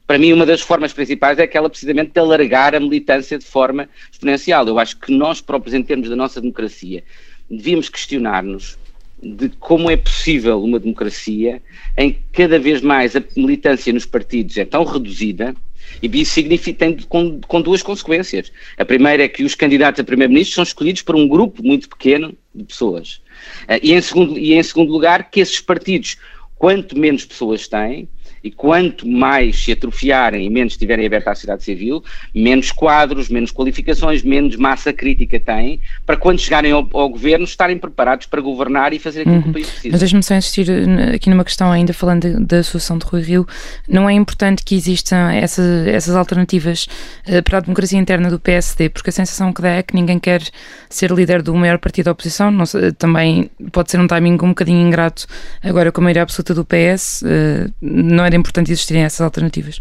para 0.07 0.18
mim, 0.18 0.33
uma 0.35 0.44
das 0.44 0.61
formas 0.61 0.92
principais 0.92 1.38
é 1.38 1.44
aquela 1.44 1.70
precisamente 1.70 2.12
de 2.12 2.20
alargar 2.20 2.75
a 2.75 2.81
militância 2.81 3.38
de 3.38 3.46
forma 3.46 3.88
exponencial. 4.11 4.66
Eu 4.68 4.79
acho 4.79 4.98
que 4.98 5.11
nós 5.11 5.40
próprios, 5.40 5.75
em 5.75 5.83
termos 5.83 6.11
da 6.11 6.16
nossa 6.16 6.38
democracia, 6.38 7.03
devíamos 7.51 7.88
questionar-nos 7.88 8.79
de 9.22 9.48
como 9.50 9.90
é 9.90 9.96
possível 9.96 10.62
uma 10.62 10.80
democracia 10.80 11.62
em 11.96 12.12
que 12.12 12.20
cada 12.32 12.58
vez 12.58 12.80
mais 12.80 13.14
a 13.14 13.22
militância 13.37 13.92
nos 13.92 14.04
partidos 14.04 14.56
é 14.56 14.64
tão 14.64 14.85
reduzida 14.85 15.54
e 16.00 16.20
isso 16.20 16.32
significa, 16.32 16.78
tem 16.78 16.96
com, 17.08 17.40
com 17.40 17.61
duas 17.61 17.82
consequências. 17.82 18.52
A 18.78 18.85
primeira 18.85 19.24
é 19.24 19.28
que 19.28 19.44
os 19.44 19.54
candidatos 19.54 20.00
a 20.00 20.04
primeiro-ministro 20.04 20.54
são 20.54 20.64
escolhidos 20.64 21.02
por 21.02 21.14
um 21.16 21.28
grupo 21.28 21.62
muito 21.62 21.88
pequeno 21.88 22.37
de 22.54 22.64
pessoas. 22.64 23.20
Uh, 23.64 23.78
e, 23.82 23.92
em 23.92 24.00
segundo, 24.00 24.38
e 24.38 24.54
em 24.54 24.62
segundo 24.62 24.92
lugar, 24.92 25.30
que 25.30 25.40
esses 25.40 25.61
partidos, 25.61 26.16
quanto 26.56 26.98
menos 26.98 27.24
pessoas 27.24 27.68
têm, 27.68 28.08
E 28.42 28.50
quanto 28.50 29.07
mais 29.07 29.62
se 29.62 29.72
atrofiarem 29.72 30.46
e 30.46 30.50
menos 30.50 30.72
estiverem 30.72 31.07
abertos 31.07 31.28
à 31.28 31.35
sociedade 31.35 31.62
civil, 31.62 32.02
menos 32.35 32.72
quadros, 32.72 33.28
menos 33.28 33.52
qualificações, 33.52 34.22
menos 34.22 34.57
massa 34.57 34.92
crítica 34.92 35.38
têm, 35.38 35.81
para 36.05 36.16
quando 36.16 36.38
chegarem 36.38 36.72
ao, 36.72 36.88
ao 36.92 37.09
governo 37.09 37.44
estarem 37.44 37.78
preparados 37.78 38.26
para 38.26 38.40
governar 38.40 38.92
e 38.92 38.98
fazer 38.98 39.22
aquilo 39.22 39.37
uhum. 39.37 39.42
que 39.42 39.50
o 39.50 39.52
país 39.52 39.70
precisa. 39.70 39.92
Mas 39.92 40.00
deixe-me 40.00 40.22
só 40.22 40.35
insistir 40.35 40.68
eh, 40.68 41.14
aqui 41.14 41.31
numa 41.31 41.44
questão 41.44 41.70
ainda 41.70 41.92
falando 41.92 42.40
da 42.40 42.59
Associação 42.59 42.98
de 42.98 43.07
Rui 43.07 43.22
Rio, 43.22 43.46
não 43.88 44.09
é 44.09 44.12
importante 44.12 44.62
que 44.64 44.74
existam 44.74 45.31
essa, 45.33 45.62
essas 45.87 46.14
alternativas 46.14 46.87
uh, 47.28 47.42
para 47.42 47.59
a 47.59 47.61
democracia 47.61 47.98
interna 47.98 48.31
do 48.31 48.38
PSD, 48.38 48.88
porque 48.88 49.11
a 49.11 49.12
sensação 49.12 49.52
que 49.52 49.62
dá 49.62 49.70
é 49.70 49.83
que 49.83 49.94
ninguém 49.94 50.18
quer 50.18 50.42
ser 50.88 51.11
líder 51.11 51.42
do 51.42 51.55
maior 51.55 51.78
partido 51.78 52.07
da 52.07 52.12
oposição, 52.12 52.50
não, 52.50 52.64
também 52.98 53.50
pode 53.70 53.90
ser 53.90 54.00
um 54.00 54.07
timing 54.07 54.35
um 54.42 54.48
bocadinho 54.48 54.81
ingrato 54.81 55.26
agora 55.62 55.92
com 55.92 56.00
a 56.00 56.05
maioria 56.05 56.22
absoluta 56.22 56.55
do 56.55 56.64
PS, 56.64 57.22
uh, 57.22 57.72
não 57.81 58.24
era 58.33 58.40
importante 58.40 58.73
existirem 58.73 59.03
essas 59.03 59.21
alternativas 59.21 59.81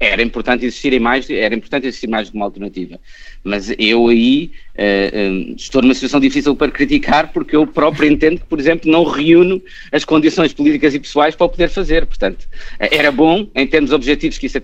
era 0.00 0.22
importante 0.22 0.64
existirem 0.64 1.00
mais, 1.00 1.28
era 1.28 1.54
importante 1.54 1.86
existir 1.86 2.06
mais 2.06 2.30
de 2.30 2.36
uma 2.36 2.44
alternativa. 2.44 3.00
Mas 3.42 3.74
eu 3.78 4.06
aí 4.06 4.52
uh, 4.76 5.50
uh, 5.50 5.54
estou 5.56 5.82
numa 5.82 5.94
situação 5.94 6.20
difícil 6.20 6.54
para 6.54 6.70
criticar 6.70 7.32
porque 7.32 7.56
eu 7.56 7.66
próprio 7.66 8.10
entendo 8.10 8.38
que, 8.38 8.46
por 8.46 8.60
exemplo, 8.60 8.90
não 8.90 9.02
reúno 9.02 9.60
as 9.90 10.04
condições 10.04 10.52
políticas 10.52 10.94
e 10.94 11.00
pessoais 11.00 11.34
para 11.34 11.46
o 11.46 11.48
poder 11.48 11.68
fazer. 11.68 12.06
Portanto, 12.06 12.46
era 12.78 13.10
bom, 13.10 13.48
em 13.54 13.66
termos 13.66 13.90
objetivos, 13.90 14.38
que 14.38 14.46
isso 14.46 14.58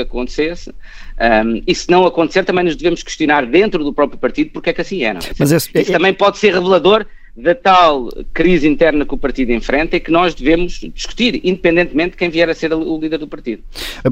acontecesse. 0.00 0.70
Um, 0.70 1.62
e 1.64 1.74
se 1.74 1.88
não 1.88 2.04
acontecer, 2.04 2.44
também 2.44 2.64
nos 2.64 2.74
devemos 2.74 3.04
questionar 3.04 3.46
dentro 3.46 3.84
do 3.84 3.92
próprio 3.92 4.18
partido 4.18 4.50
porque 4.50 4.70
é 4.70 4.72
que 4.72 4.80
assim 4.80 5.04
era. 5.04 5.20
Mas 5.38 5.52
esse, 5.52 5.70
isso 5.74 5.92
é, 5.92 5.94
também 5.94 6.12
pode 6.12 6.38
ser 6.38 6.54
revelador 6.54 7.06
da 7.34 7.54
tal 7.54 8.08
crise 8.34 8.68
interna 8.68 9.06
que 9.06 9.14
o 9.14 9.16
partido 9.16 9.52
enfrenta 9.52 9.96
e 9.96 10.00
que 10.00 10.10
nós 10.10 10.34
devemos 10.34 10.80
discutir, 10.94 11.40
independentemente 11.42 12.10
de 12.10 12.16
quem 12.18 12.28
vier 12.28 12.48
a 12.50 12.54
ser 12.54 12.74
o 12.74 12.98
líder 12.98 13.16
do 13.18 13.26
partido. 13.26 13.62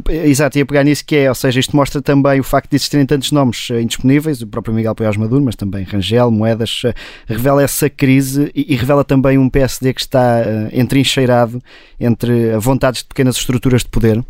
Exato, 0.08 0.58
e 0.58 0.62
a 0.62 0.66
pegar 0.66 0.84
nisso 0.84 1.04
que 1.04 1.16
é, 1.16 1.28
ou 1.28 1.34
seja, 1.34 1.60
isto 1.60 1.76
mostra 1.76 2.00
também 2.00 2.40
o 2.40 2.44
facto 2.44 2.70
de 2.70 2.76
existirem 2.76 3.04
tantos 3.04 3.30
nomes 3.30 3.68
eh, 3.70 3.82
indisponíveis, 3.82 4.40
o 4.40 4.46
próprio 4.46 4.74
Miguel 4.74 4.94
Poiás 4.94 5.18
Maduro, 5.18 5.44
mas 5.44 5.54
também 5.54 5.84
Rangel, 5.84 6.30
Moedas, 6.30 6.80
eh, 6.84 6.94
revela 7.26 7.62
essa 7.62 7.90
crise 7.90 8.50
e, 8.54 8.72
e 8.72 8.76
revela 8.76 9.04
também 9.04 9.36
um 9.36 9.50
PSD 9.50 9.92
que 9.92 10.00
está 10.00 10.42
uh, 10.42 10.78
entrincheirado 10.80 11.62
entre 11.98 12.56
vontades 12.56 13.02
de 13.02 13.08
pequenas 13.08 13.36
estruturas 13.36 13.82
de 13.82 13.88
poder. 13.88 14.24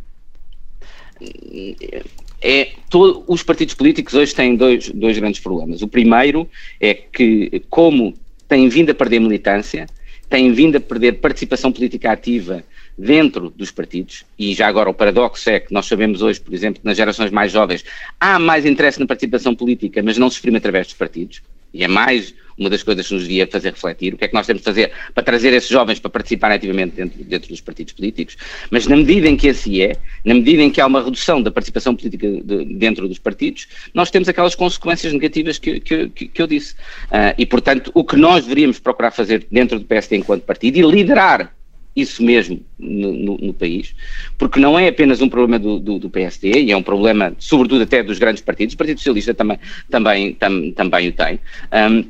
É, 2.43 2.71
todo, 2.89 3.23
os 3.29 3.43
partidos 3.43 3.75
políticos 3.75 4.15
hoje 4.15 4.35
têm 4.35 4.57
dois, 4.57 4.89
dois 4.89 5.17
grandes 5.17 5.41
problemas. 5.41 5.83
O 5.83 5.89
primeiro 5.89 6.49
é 6.81 6.95
que, 6.95 7.63
como 7.69 8.15
têm 8.51 8.69
vindo 8.69 8.91
a 8.91 8.95
perder 8.95 9.21
militância, 9.21 9.87
têm 10.29 10.53
vindo 10.53 10.77
a 10.77 10.81
perder 10.81 11.13
participação 11.21 11.71
política 11.71 12.11
ativa 12.11 12.65
dentro 12.99 13.49
dos 13.49 13.71
partidos, 13.71 14.25
e 14.37 14.53
já 14.53 14.67
agora 14.67 14.91
o 14.91 14.95
paradoxo 14.95 15.49
é 15.49 15.61
que 15.61 15.73
nós 15.73 15.87
sabemos 15.87 16.21
hoje, 16.21 16.41
por 16.41 16.53
exemplo, 16.53 16.81
que 16.81 16.87
nas 16.87 16.97
gerações 16.97 17.31
mais 17.31 17.53
jovens 17.53 17.85
há 18.19 18.41
mais 18.41 18.67
interesse 18.67 18.99
na 18.99 19.07
participação 19.07 19.55
política, 19.55 20.03
mas 20.03 20.19
não 20.19 20.29
se 20.29 20.37
exprime 20.37 20.59
através 20.59 20.89
dos 20.89 20.97
partidos, 20.97 21.41
e 21.73 21.85
é 21.85 21.89
mais 21.89 22.35
uma 22.61 22.69
das 22.69 22.83
coisas 22.83 23.09
que 23.09 23.15
nos 23.15 23.23
devia 23.23 23.47
fazer 23.47 23.71
refletir, 23.71 24.13
o 24.13 24.19
que 24.19 24.25
é 24.25 24.29
que 24.29 24.35
nós 24.35 24.47
temos 24.47 24.61
de 24.61 24.65
fazer 24.67 24.93
para 25.15 25.25
trazer 25.25 25.53
esses 25.55 25.69
jovens 25.69 25.99
para 25.99 26.11
participarem 26.11 26.57
ativamente 26.57 26.95
dentro, 26.95 27.25
dentro 27.25 27.49
dos 27.49 27.61
partidos 27.63 27.95
políticos, 27.95 28.37
mas 28.71 28.87
na 28.87 28.97
medida 28.97 29.27
em 29.29 29.37
que 29.37 29.49
assim 29.49 29.81
é, 29.81 29.97
na 30.25 30.35
medida 30.35 30.63
em 30.63 30.71
que 30.71 30.79
há 30.79 30.87
uma 30.87 31.03
redução 31.03 31.43
da 31.43 31.51
participação 31.51 31.97
política 31.97 32.29
de, 32.29 32.65
dentro 32.75 33.09
dos 33.09 33.19
partidos, 33.19 33.67
nós 33.95 34.11
temos 34.11 34.29
aquelas 34.29 34.55
consequências 34.55 35.11
negativas 35.13 35.59
que, 35.59 35.81
que, 35.81 36.09
que 36.09 36.43
eu 36.43 36.47
disse. 36.47 36.75
Uh, 37.07 37.33
e, 37.39 37.47
portanto, 37.47 37.91
o 37.95 38.05
que 38.05 38.17
nós 38.17 38.43
deveríamos 38.45 38.79
procurar 38.79 39.11
fazer 39.11 39.47
dentro 39.51 39.79
do 39.79 39.87
PSD 39.87 40.17
enquanto 40.17 40.43
partido 40.43 40.77
e 40.77 40.83
liderar 40.83 41.55
isso 42.01 42.23
mesmo 42.23 42.61
no, 42.79 43.13
no, 43.13 43.39
no, 43.39 43.55
país, 43.55 43.95
porque 44.39 44.59
não 44.59 44.79
é 44.79 44.89
apenas 44.89 45.21
um 45.21 45.29
problema 45.29 45.59
do, 45.59 45.79
do, 45.79 45.99
do, 45.99 46.11
PSD, 46.11 46.63
e 46.63 46.73
é 46.73 46.77
um 46.77 46.83
problema, 46.83 47.35
sobretudo 47.39 47.83
até 47.83 48.03
dos 48.03 48.19
grandes 48.19 48.43
partidos, 48.43 48.75
o 48.75 48.79
Partido 48.79 48.99
Socialista 48.99 49.35
também, 49.35 49.59
também, 49.89 50.35
tam, 50.35 50.71
também 50.73 51.09
o 51.09 51.13
tem. 51.13 51.41
Um, 51.73 52.05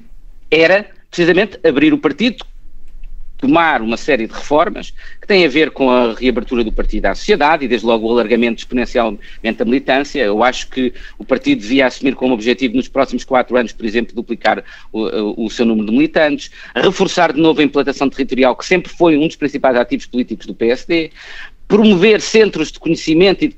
era 0.50 0.86
precisamente 1.10 1.58
abrir 1.66 1.92
o 1.92 1.98
partido, 1.98 2.44
tomar 3.40 3.80
uma 3.80 3.96
série 3.96 4.26
de 4.26 4.32
reformas 4.32 4.92
que 5.20 5.26
têm 5.26 5.44
a 5.44 5.48
ver 5.48 5.70
com 5.70 5.90
a 5.90 6.12
reabertura 6.12 6.62
do 6.62 6.70
partido 6.70 7.06
à 7.06 7.14
sociedade 7.14 7.64
e, 7.64 7.68
desde 7.68 7.86
logo, 7.86 8.06
o 8.06 8.10
alargamento 8.12 8.58
exponencialmente 8.58 9.58
da 9.58 9.64
militância. 9.64 10.22
Eu 10.22 10.44
acho 10.44 10.68
que 10.68 10.92
o 11.18 11.24
partido 11.24 11.60
devia 11.60 11.86
assumir 11.86 12.14
como 12.14 12.34
objetivo, 12.34 12.76
nos 12.76 12.86
próximos 12.86 13.24
quatro 13.24 13.56
anos, 13.56 13.72
por 13.72 13.86
exemplo, 13.86 14.14
duplicar 14.14 14.62
o, 14.92 15.46
o 15.46 15.50
seu 15.50 15.64
número 15.64 15.86
de 15.86 15.92
militantes, 15.92 16.50
reforçar 16.74 17.32
de 17.32 17.40
novo 17.40 17.60
a 17.60 17.64
implantação 17.64 18.10
territorial, 18.10 18.54
que 18.54 18.66
sempre 18.66 18.92
foi 18.92 19.16
um 19.16 19.26
dos 19.26 19.36
principais 19.36 19.76
ativos 19.76 20.06
políticos 20.06 20.46
do 20.46 20.54
PSD, 20.54 21.10
promover 21.70 22.20
centros 22.20 22.72
de 22.72 22.80
conhecimento 22.80 23.48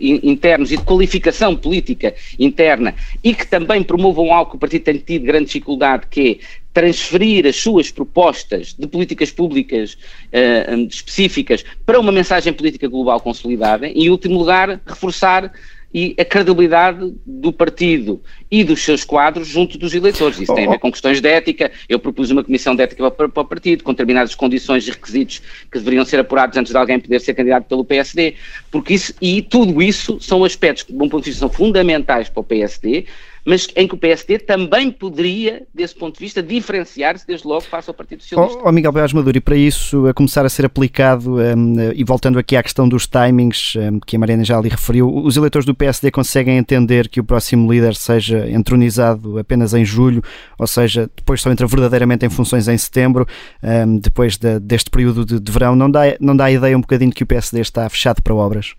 internos 0.00 0.70
e 0.70 0.76
de 0.76 0.84
qualificação 0.84 1.56
política 1.56 2.14
interna 2.38 2.94
e 3.24 3.34
que 3.34 3.44
também 3.44 3.82
promovam 3.82 4.32
algo 4.32 4.52
que 4.52 4.56
o 4.56 4.60
partido 4.60 4.84
tem 4.84 4.98
tido 4.98 5.24
grande 5.24 5.46
dificuldade, 5.46 6.06
que 6.08 6.40
é 6.40 6.66
transferir 6.72 7.44
as 7.44 7.56
suas 7.56 7.90
propostas 7.90 8.72
de 8.72 8.86
políticas 8.86 9.32
públicas 9.32 9.94
uh, 9.94 10.86
específicas 10.88 11.64
para 11.84 11.98
uma 11.98 12.12
mensagem 12.12 12.52
política 12.52 12.86
global 12.86 13.18
consolidada 13.18 13.88
e, 13.88 14.06
em 14.06 14.10
último 14.10 14.38
lugar, 14.38 14.80
reforçar 14.86 15.50
e 15.92 16.14
a 16.18 16.24
credibilidade 16.24 17.14
do 17.24 17.52
partido 17.52 18.20
e 18.50 18.62
dos 18.62 18.82
seus 18.82 19.04
quadros 19.04 19.48
junto 19.48 19.78
dos 19.78 19.94
eleitores. 19.94 20.40
Isso 20.40 20.54
tem 20.54 20.66
a 20.66 20.70
ver 20.70 20.78
com 20.78 20.90
questões 20.90 21.20
de 21.20 21.28
ética. 21.28 21.70
Eu 21.88 21.98
propus 21.98 22.30
uma 22.30 22.44
comissão 22.44 22.74
de 22.74 22.82
ética 22.82 23.10
para, 23.10 23.28
para 23.28 23.42
o 23.42 23.44
partido, 23.44 23.82
com 23.82 23.92
determinadas 23.92 24.34
condições 24.34 24.86
e 24.86 24.90
requisitos 24.90 25.40
que 25.70 25.78
deveriam 25.78 26.04
ser 26.04 26.20
apurados 26.20 26.56
antes 26.56 26.72
de 26.72 26.78
alguém 26.78 27.00
poder 27.00 27.20
ser 27.20 27.34
candidato 27.34 27.64
pelo 27.64 27.84
PSD. 27.84 28.34
Porque 28.70 28.94
isso, 28.94 29.14
e 29.20 29.42
tudo 29.42 29.82
isso 29.82 30.18
são 30.20 30.44
aspectos 30.44 30.82
que, 30.82 30.92
de 30.92 31.02
um 31.02 31.08
ponto 31.08 31.24
de 31.24 31.30
vista, 31.30 31.40
são 31.40 31.48
fundamentais 31.48 32.28
para 32.28 32.40
o 32.40 32.44
PSD, 32.44 33.06
mas 33.46 33.68
em 33.76 33.86
que 33.86 33.94
o 33.94 33.96
PSD 33.96 34.40
também 34.40 34.90
poderia, 34.90 35.62
desse 35.72 35.94
ponto 35.94 36.14
de 36.14 36.20
vista, 36.20 36.42
diferenciar-se 36.42 37.24
desde 37.24 37.46
logo 37.46 37.60
face 37.60 37.88
ao 37.88 37.94
Partido 37.94 38.20
Socialista. 38.20 38.58
Oh, 38.58 38.68
oh 38.68 38.72
Miguel 38.72 38.92
Pérez 38.92 39.12
Maduro, 39.12 39.38
e 39.38 39.40
para 39.40 39.56
isso 39.56 40.08
a 40.08 40.12
começar 40.12 40.44
a 40.44 40.48
ser 40.48 40.66
aplicado, 40.66 41.36
um, 41.36 41.92
e 41.94 42.02
voltando 42.02 42.40
aqui 42.40 42.56
à 42.56 42.62
questão 42.62 42.88
dos 42.88 43.06
timings, 43.06 43.76
um, 43.76 44.00
que 44.00 44.16
a 44.16 44.18
Mariana 44.18 44.42
já 44.42 44.58
ali 44.58 44.68
referiu, 44.68 45.08
os 45.08 45.36
eleitores 45.36 45.64
do 45.64 45.76
PSD 45.76 46.10
conseguem 46.10 46.58
entender 46.58 47.08
que 47.08 47.20
o 47.20 47.24
próximo 47.24 47.72
líder 47.72 47.94
seja 47.94 48.50
entronizado 48.50 49.38
apenas 49.38 49.72
em 49.74 49.84
julho, 49.84 50.24
ou 50.58 50.66
seja, 50.66 51.08
depois 51.14 51.40
só 51.40 51.48
entra 51.52 51.68
verdadeiramente 51.68 52.26
em 52.26 52.28
funções 52.28 52.66
em 52.66 52.76
setembro, 52.76 53.28
um, 53.62 53.98
depois 53.98 54.36
de, 54.36 54.58
deste 54.58 54.90
período 54.90 55.24
de, 55.24 55.38
de 55.38 55.52
verão, 55.52 55.76
não 55.76 55.88
dá, 55.88 56.00
não 56.18 56.36
dá 56.36 56.46
a 56.46 56.50
ideia 56.50 56.76
um 56.76 56.80
bocadinho 56.80 57.12
que 57.12 57.22
o 57.22 57.26
PSD 57.26 57.60
está 57.60 57.88
fechado 57.88 58.20
para 58.22 58.34
obras? 58.34 58.74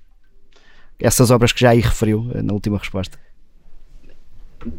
Essas 0.99 1.31
obras 1.31 1.53
que 1.53 1.61
já 1.61 1.69
aí 1.69 1.79
referiu 1.79 2.29
eh, 2.33 2.41
na 2.41 2.53
última 2.53 2.77
resposta 2.77 3.17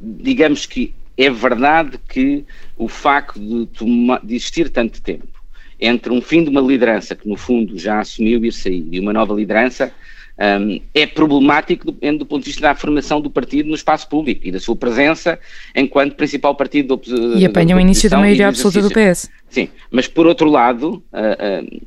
digamos 0.03 0.67
que 0.67 0.95
é 1.17 1.31
verdade 1.31 1.99
que 2.09 2.45
o 2.77 2.89
facto 2.89 3.41
de, 3.41 3.67
toma, 3.67 4.21
de 4.23 4.37
existir 4.37 4.71
tanto 4.71 5.03
tempo 5.03 5.27
entre 5.81 6.13
um 6.13 6.21
fim 6.21 6.43
de 6.43 6.51
uma 6.51 6.61
liderança 6.61 7.15
que 7.15 7.29
no 7.29 7.37
fundo 7.37 7.79
já 7.79 8.01
assumiu 8.01 8.45
ir 8.45 8.53
sair 8.53 8.87
e 8.91 9.01
uma 9.01 9.13
nova 9.13 9.35
liderança 9.35 9.93
um, 10.39 10.81
é 10.95 11.07
problemático 11.07 11.91
do, 11.91 12.19
do, 12.19 12.27
ponto 12.27 12.43
de 12.43 12.51
vista 12.51 12.63
da 12.63 12.75
formação 12.75 13.21
do 13.21 13.29
partido 13.29 13.69
no 13.69 13.75
espaço 13.75 14.09
público 14.09 14.47
e 14.47 14.53
da 14.53 14.61
sua 14.61 14.77
presença 14.77 15.39
enquanto 15.75 16.15
principal 16.15 16.55
partido 16.55 16.97
da 16.97 17.39
E 17.39 17.45
apanha 17.45 17.77
o 17.77 17.81
início 17.81 18.09
da 18.09 18.19
maioria 18.19 18.49
absoluta 18.49 18.83
do 18.83 18.91
PS. 18.91 19.29
Sim, 19.51 19.69
mas 19.91 20.07
por 20.07 20.27
outro 20.27 20.49
lado, 20.49 21.03
uh, 21.13 21.65
uh, 21.65 21.83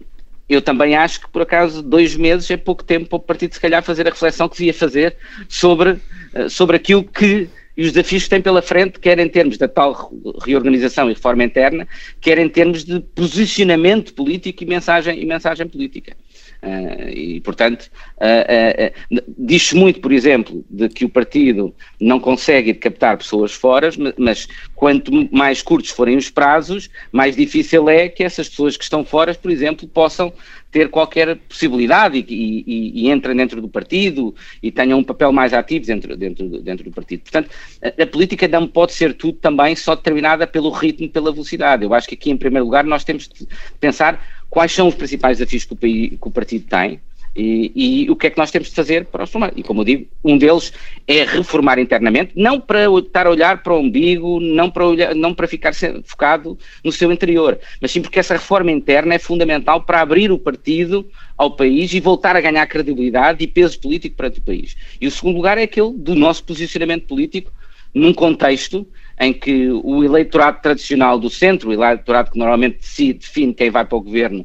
eu 0.49 0.61
também 0.61 0.95
acho 0.95 1.21
que 1.21 1.29
por 1.29 1.43
acaso 1.43 1.81
dois 1.81 2.15
meses 2.17 2.51
é 2.51 2.57
pouco 2.57 2.83
tempo 2.83 3.07
para 3.07 3.15
o 3.15 3.19
partido 3.19 3.53
se 3.53 3.59
calhar 3.59 3.81
fazer 3.81 4.05
a 4.05 4.09
reflexão 4.09 4.49
que 4.49 4.57
devia 4.57 4.73
fazer 4.73 5.15
sobre, 5.47 5.91
uh, 5.91 6.49
sobre 6.49 6.75
aquilo 6.75 7.05
que 7.05 7.47
e 7.75 7.84
os 7.84 7.91
desafios 7.91 8.23
que 8.23 8.29
tem 8.29 8.41
pela 8.41 8.62
frente, 8.62 8.99
quer 8.99 9.17
em 9.19 9.29
termos 9.29 9.57
da 9.57 9.67
tal 9.67 10.12
reorganização 10.43 11.10
e 11.10 11.13
reforma 11.13 11.43
interna, 11.43 11.88
quer 12.19 12.38
em 12.38 12.49
termos 12.49 12.84
de 12.84 12.99
posicionamento 12.99 14.13
político 14.13 14.63
e 14.63 14.65
mensagem, 14.65 15.21
e 15.21 15.25
mensagem 15.25 15.67
política. 15.67 16.15
Uh, 16.63 17.10
e, 17.10 17.41
portanto, 17.41 17.89
uh, 18.17 19.17
uh, 19.17 19.24
diz-se 19.36 19.76
muito, 19.76 20.00
por 20.00 20.12
exemplo, 20.12 20.63
de 20.69 20.89
que 20.89 21.04
o 21.04 21.10
partido 21.10 21.74
não 22.00 22.19
consegue 22.19 22.74
captar 22.76 23.17
pessoas 23.17 23.52
fora, 23.52 23.89
mas 24.15 24.47
quanto 24.76 25.12
mais 25.36 25.63
curtos 25.63 25.89
forem 25.89 26.17
os 26.17 26.30
prazos, 26.30 26.88
mais 27.12 27.36
difícil 27.36 27.89
é 27.89 28.08
que 28.08 28.24
essas 28.24 28.47
pessoas 28.47 28.78
que 28.78 28.84
estão 28.84 29.04
fora, 29.04 29.34
por 29.34 29.50
exemplo, 29.50 29.88
possam 29.88 30.32
ter 30.71 30.89
qualquer 30.89 31.36
possibilidade 31.50 32.17
e, 32.17 32.63
e, 32.65 33.06
e 33.06 33.12
entrem 33.12 33.36
dentro 33.36 33.60
do 33.60 33.67
partido 33.67 34.34
e 34.63 34.71
tenham 34.71 35.00
um 35.00 35.04
papel 35.04 35.32
mais 35.32 35.54
ativo 35.54 35.86
dentro, 35.86 36.15
dentro, 36.15 36.47
dentro 36.62 36.86
do 36.86 36.91
partido. 36.91 37.24
Portanto, 37.24 37.50
a, 37.84 38.04
a, 38.04 38.08
política 38.08 38.47
não 38.47 38.65
pode 38.67 38.93
ser 38.93 39.13
tudo 39.13 39.38
também 39.39 39.76
só 39.76 39.95
determinada 39.95 40.47
pelo 40.47 40.69
ritmo, 40.69 41.10
pela 41.10 41.32
velocidade. 41.32 41.84
Eu 41.84 41.93
acho 41.93 42.08
que 42.08 42.15
aqui, 42.15 42.32
em 42.32 42.38
primeiro 42.38 42.65
lugar, 42.65 42.86
nós 42.86 43.04
temos 43.04 43.28
de 43.28 43.45
pensar 43.80 44.40
quais 44.51 44.71
são 44.73 44.89
os 44.89 44.95
principais 44.95 45.39
desafios 45.39 45.65
que 45.65 45.73
o, 45.73 45.77
país, 45.77 46.09
que 46.09 46.27
o 46.27 46.31
partido 46.31 46.65
tem, 46.67 46.99
E, 47.33 47.71
e, 47.73 48.11
o 48.11 48.15
que 48.17 48.27
é 48.27 48.29
que 48.29 48.37
nós 48.37 48.51
temos 48.51 48.67
de 48.67 48.75
fazer 48.75 49.05
para 49.05 49.23
os 49.23 49.29
formar? 49.31 49.53
E 49.55 49.63
como 49.63 49.79
eu 49.79 49.85
digo, 49.85 50.05
um 50.21 50.37
deles 50.37 50.73
é 51.07 51.23
reformar 51.23 51.79
internamente, 51.79 52.33
não 52.35 52.59
para 52.59 52.83
estar 52.99 53.25
a 53.25 53.29
olhar 53.29 53.63
para 53.63 53.73
o 53.73 53.79
umbigo, 53.79 54.41
não 54.41 54.69
para, 54.69 54.85
olhar, 54.85 55.15
não 55.15 55.33
para 55.33 55.47
ficar 55.47 55.73
focado 56.03 56.59
no 56.83 56.91
seu 56.91 57.09
interior, 57.09 57.57
mas 57.81 57.91
sim 57.91 58.01
porque 58.01 58.19
essa 58.19 58.33
reforma 58.33 58.69
interna 58.69 59.15
é 59.15 59.19
fundamental 59.19 59.81
para 59.81 60.01
abrir 60.01 60.29
o 60.29 60.37
partido 60.37 61.09
ao 61.37 61.55
país 61.55 61.93
e 61.93 62.01
voltar 62.01 62.35
a 62.35 62.41
ganhar 62.41 62.67
credibilidade 62.67 63.41
e 63.41 63.47
peso 63.47 63.79
político 63.79 64.17
perante 64.17 64.39
o 64.39 64.43
país. 64.43 64.75
E 64.99 65.07
o 65.07 65.11
segundo 65.11 65.37
lugar 65.37 65.57
é 65.57 65.63
aquele 65.63 65.93
do 65.93 66.15
nosso 66.15 66.43
posicionamento 66.43 67.07
político 67.07 67.49
num 67.93 68.13
contexto 68.13 68.85
em 69.21 69.31
que 69.31 69.69
o 69.69 70.03
eleitorado 70.03 70.60
tradicional 70.63 71.19
do 71.19 71.29
centro, 71.29 71.69
o 71.69 71.73
eleitorado 71.73 72.31
que 72.31 72.39
normalmente 72.39 72.79
define 73.13 73.53
quem 73.53 73.69
vai 73.69 73.86
para 73.86 73.95
o 73.95 74.01
governo, 74.01 74.43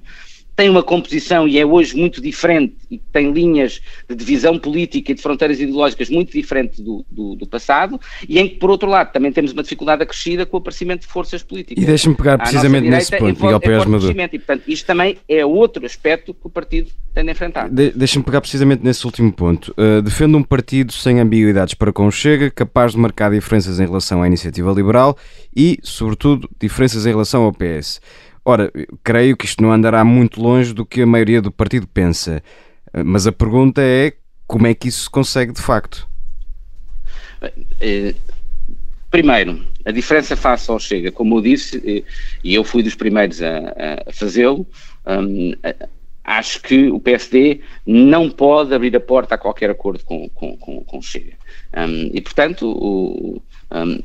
tem 0.56 0.70
uma 0.70 0.82
composição 0.82 1.46
e 1.46 1.58
é 1.58 1.66
hoje 1.66 1.94
muito 1.94 2.20
diferente 2.20 2.74
e 2.90 2.98
tem 2.98 3.30
linhas 3.30 3.82
de 4.08 4.16
divisão 4.16 4.58
política 4.58 5.12
e 5.12 5.14
de 5.14 5.20
fronteiras 5.20 5.60
ideológicas 5.60 6.08
muito 6.08 6.32
diferentes 6.32 6.80
do, 6.80 7.04
do, 7.10 7.36
do, 7.36 7.46
passado 7.46 8.00
e 8.26 8.38
em 8.38 8.48
que, 8.48 8.56
por 8.56 8.70
outro 8.70 8.88
lado, 8.88 9.12
também 9.12 9.30
temos 9.30 9.52
uma 9.52 9.62
dificuldade 9.62 10.02
acrescida 10.02 10.46
com 10.46 10.56
o 10.56 10.60
aparecimento 10.60 11.02
de 11.02 11.08
forças 11.08 11.42
políticas. 11.42 11.84
E 11.84 11.86
deixe-me 11.86 12.16
pegar 12.16 12.38
precisamente 12.38 12.88
nesse 12.88 13.16
ponto, 13.18 13.42
Miguel 13.42 13.60
Pérez 13.60 13.84
Maduro. 13.84 14.16
E, 14.18 14.38
portanto, 14.38 14.62
isto 14.66 14.86
também 14.86 15.18
é 15.28 15.44
outro 15.44 15.84
aspecto 15.84 16.32
que 16.32 16.46
o 16.46 16.50
partido 16.50 16.90
tem 17.12 17.22
de 17.22 17.32
enfrentar. 17.32 17.68
De, 17.68 17.90
Deixe-me 17.90 18.24
pegar 18.24 18.40
precisamente 18.40 18.82
nesse 18.82 19.04
último 19.04 19.30
ponto. 19.30 19.74
Uh, 19.76 20.00
defende 20.00 20.36
um 20.36 20.42
partido 20.42 20.92
sem 20.92 21.20
ambiguidades 21.20 21.74
para 21.74 21.92
com 21.92 22.06
o 22.06 22.10
Chega, 22.10 22.50
capaz 22.50 22.92
de 22.92 22.98
marcar 22.98 23.30
diferenças 23.30 23.78
em 23.78 23.84
relação 23.84 24.22
à 24.22 24.26
iniciativa 24.26 24.72
liberal 24.72 25.18
e, 25.54 25.78
sobretudo, 25.82 26.48
diferenças 26.58 27.04
em 27.04 27.10
relação 27.10 27.42
ao 27.42 27.52
PS. 27.52 28.00
Ora, 28.48 28.70
creio 29.02 29.36
que 29.36 29.44
isto 29.44 29.60
não 29.60 29.72
andará 29.72 30.04
muito 30.04 30.40
longe 30.40 30.72
do 30.72 30.86
que 30.86 31.02
a 31.02 31.06
maioria 31.06 31.42
do 31.42 31.50
partido 31.50 31.84
pensa. 31.88 32.40
Mas 33.04 33.26
a 33.26 33.32
pergunta 33.32 33.82
é 33.82 34.12
como 34.46 34.68
é 34.68 34.72
que 34.72 34.86
isso 34.86 35.02
se 35.02 35.10
consegue 35.10 35.52
de 35.52 35.60
facto? 35.60 36.08
Eh, 37.80 38.14
primeiro, 39.10 39.66
a 39.84 39.90
diferença 39.90 40.36
face 40.36 40.70
ao 40.70 40.78
Chega, 40.78 41.10
como 41.10 41.38
eu 41.38 41.42
disse, 41.42 41.82
eh, 41.84 42.04
e 42.44 42.54
eu 42.54 42.62
fui 42.62 42.84
dos 42.84 42.94
primeiros 42.94 43.42
a, 43.42 44.04
a 44.06 44.12
fazê-lo, 44.12 44.64
um, 45.04 45.52
acho 46.22 46.62
que 46.62 46.88
o 46.88 47.00
PSD 47.00 47.62
não 47.84 48.30
pode 48.30 48.72
abrir 48.72 48.94
a 48.94 49.00
porta 49.00 49.34
a 49.34 49.38
qualquer 49.38 49.70
acordo 49.70 50.04
com, 50.04 50.28
com, 50.28 50.56
com, 50.56 50.84
com 50.84 50.98
o 50.98 51.02
Chega. 51.02 51.32
Um, 51.76 52.10
e, 52.14 52.20
portanto, 52.20 52.70
o, 52.70 53.42
um, 53.72 54.02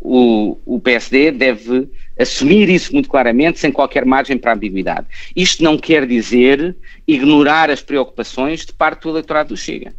o, 0.00 0.58
o 0.66 0.80
PSD 0.80 1.30
deve 1.30 1.88
assumir 2.18 2.68
isso 2.68 2.92
muito 2.92 3.08
claramente, 3.08 3.58
sem 3.58 3.70
qualquer 3.70 4.04
margem 4.04 4.38
para 4.38 4.54
ambiguidade. 4.54 5.06
Isto 5.34 5.62
não 5.62 5.76
quer 5.76 6.06
dizer 6.06 6.76
ignorar 7.06 7.70
as 7.70 7.82
preocupações 7.82 8.64
de 8.64 8.72
parte 8.72 9.02
do 9.02 9.10
eleitorado 9.10 9.50
do 9.50 9.56
Chega. 9.56 9.94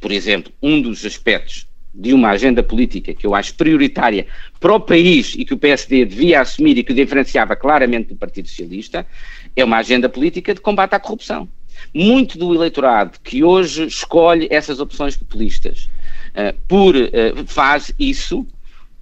Por 0.00 0.12
exemplo, 0.12 0.52
um 0.62 0.80
dos 0.80 1.04
aspectos 1.04 1.68
de 1.92 2.14
uma 2.14 2.30
agenda 2.30 2.62
política 2.62 3.12
que 3.12 3.26
eu 3.26 3.34
acho 3.34 3.54
prioritária 3.54 4.26
para 4.60 4.72
o 4.72 4.80
país 4.80 5.34
e 5.36 5.44
que 5.44 5.52
o 5.52 5.58
PSD 5.58 6.04
devia 6.04 6.40
assumir 6.40 6.78
e 6.78 6.84
que 6.84 6.92
o 6.92 6.94
diferenciava 6.94 7.56
claramente 7.56 8.10
do 8.10 8.16
Partido 8.16 8.48
Socialista 8.48 9.06
é 9.56 9.64
uma 9.64 9.78
agenda 9.78 10.08
política 10.08 10.54
de 10.54 10.60
combate 10.60 10.94
à 10.94 11.00
corrupção. 11.00 11.48
Muito 11.92 12.38
do 12.38 12.54
eleitorado 12.54 13.18
que 13.22 13.42
hoje 13.42 13.86
escolhe 13.86 14.46
essas 14.50 14.78
opções 14.78 15.16
populistas 15.16 15.88
uh, 16.30 16.56
por, 16.68 16.94
uh, 16.94 17.08
faz 17.46 17.92
isso 17.98 18.46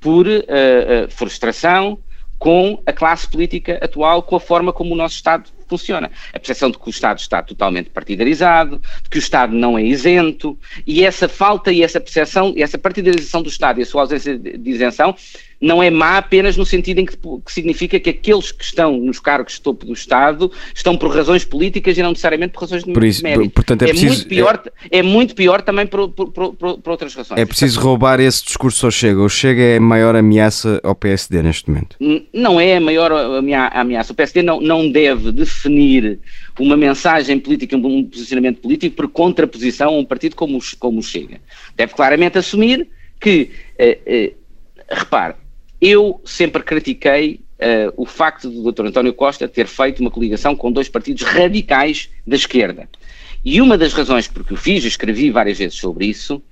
por 0.01 0.27
uh, 0.27 1.11
frustração 1.11 1.99
com 2.39 2.81
a 2.87 2.93
classe 2.93 3.29
política 3.29 3.79
atual, 3.83 4.23
com 4.23 4.37
a 4.37 4.41
forma 4.41 4.73
como 4.73 4.95
o 4.95 4.97
nosso 4.97 5.17
Estado 5.17 5.51
funciona. 5.69 6.11
A 6.33 6.39
percepção 6.39 6.71
de 6.71 6.79
que 6.79 6.89
o 6.89 6.91
Estado 6.91 7.19
está 7.19 7.43
totalmente 7.43 7.91
partidarizado, 7.91 8.81
de 9.03 9.11
que 9.11 9.19
o 9.19 9.21
Estado 9.21 9.55
não 9.55 9.77
é 9.77 9.83
isento, 9.83 10.59
e 10.87 11.05
essa 11.05 11.29
falta 11.29 11.73
e 11.73 11.83
essa 11.83 12.01
percepção, 12.01 12.55
e 12.57 12.63
essa 12.63 12.79
partidarização 12.79 13.43
do 13.43 13.49
Estado 13.49 13.81
e 13.81 13.83
a 13.83 13.87
sua 13.87 14.03
ausência 14.03 14.39
de 14.39 14.71
isenção 14.71 15.15
não 15.61 15.83
é 15.83 15.91
má 15.91 16.19
apenas 16.19 16.57
no 16.57 16.65
sentido 16.65 17.01
em 17.01 17.07
que, 17.07 17.17
que, 17.17 17.53
significa 17.53 17.99
que 17.99 18.11
aqueles 18.11 18.53
que 18.53 18.63
estão 18.63 18.97
nos 18.97 19.19
cargos 19.19 19.55
de 19.55 19.61
topo 19.61 19.85
do 19.85 19.93
Estado 19.93 20.51
estão 20.75 20.97
por 20.97 21.15
razões 21.15 21.45
políticas 21.45 21.99
e 21.99 22.03
não 22.03 22.11
necessariamente 22.11 22.53
por 22.53 22.63
razões 22.63 22.85
de 22.85 22.93
por 22.93 23.05
isso, 23.05 23.23
mérito. 23.23 23.51
Portanto, 23.51 23.83
é, 23.83 23.87
é 23.87 23.89
preciso, 23.89 24.15
muito 24.15 24.29
pior, 24.29 24.63
é... 24.91 24.99
é... 24.99 25.03
muito 25.03 25.35
pior 25.35 25.63
também 25.63 25.87
por, 25.87 26.09
por, 26.11 26.31
por, 26.31 26.55
por, 26.55 26.91
outras 26.91 27.15
razões. 27.15 27.41
É 27.41 27.45
preciso 27.45 27.81
roubar 27.81 28.21
esse 28.21 28.45
discurso 28.45 28.87
ao 28.87 28.93
Chega. 28.93 29.21
O 29.21 29.29
Chega 29.29 29.63
é 29.63 29.77
a 29.79 29.81
maior 29.81 30.15
ameaça 30.15 30.81
ao 30.85 30.95
PSD 30.95 31.43
neste 31.43 31.69
momento. 31.69 31.97
Não 32.33 32.61
é 32.61 32.77
a 32.77 32.81
maior 32.81 33.13
ameaça. 33.73 34.13
O 34.13 34.15
PSD 34.15 34.43
não, 34.43 34.61
não 34.61 34.91
deve 34.91 35.33
definir 35.33 36.21
uma 36.59 36.77
mensagem 36.77 37.39
política, 37.39 37.77
um 37.77 38.05
posicionamento 38.05 38.61
político 38.61 38.97
por 38.97 39.09
contraposição 39.09 39.89
a 39.89 39.99
um 39.99 40.05
partido 40.05 40.37
como, 40.37 40.59
como 40.79 41.01
o 41.01 41.03
Chega. 41.03 41.41
Deve 41.77 41.95
claramente 41.95 42.39
assumir 42.39 42.89
que, 43.21 43.51
eh, 43.79 43.99
eh, 44.07 44.33
repare, 44.89 45.35
eu 45.81 46.21
sempre 46.25 46.63
critiquei 46.63 47.41
uh, 47.59 47.93
o 47.97 48.05
facto 48.05 48.51
do 48.51 48.73
Dr. 48.73 48.87
António 48.87 49.15
Costa 49.15 49.49
ter 49.49 49.67
feito 49.67 50.01
uma 50.01 50.11
coligação 50.11 50.57
com 50.57 50.73
dois 50.73 50.89
partidos 50.89 51.23
radicais 51.23 52.09
da 52.27 52.37
esquerda. 52.37 52.89
E 53.45 53.61
uma 53.61 53.79
das 53.79 53.93
razões 53.93 54.27
por 54.27 54.45
que 54.45 54.53
o 54.53 54.57
fiz, 54.57 54.85
escrevi 54.85 55.31
várias 55.31 55.59
vezes 55.59 55.79
sobre 55.79 56.07
isso, 56.07 56.43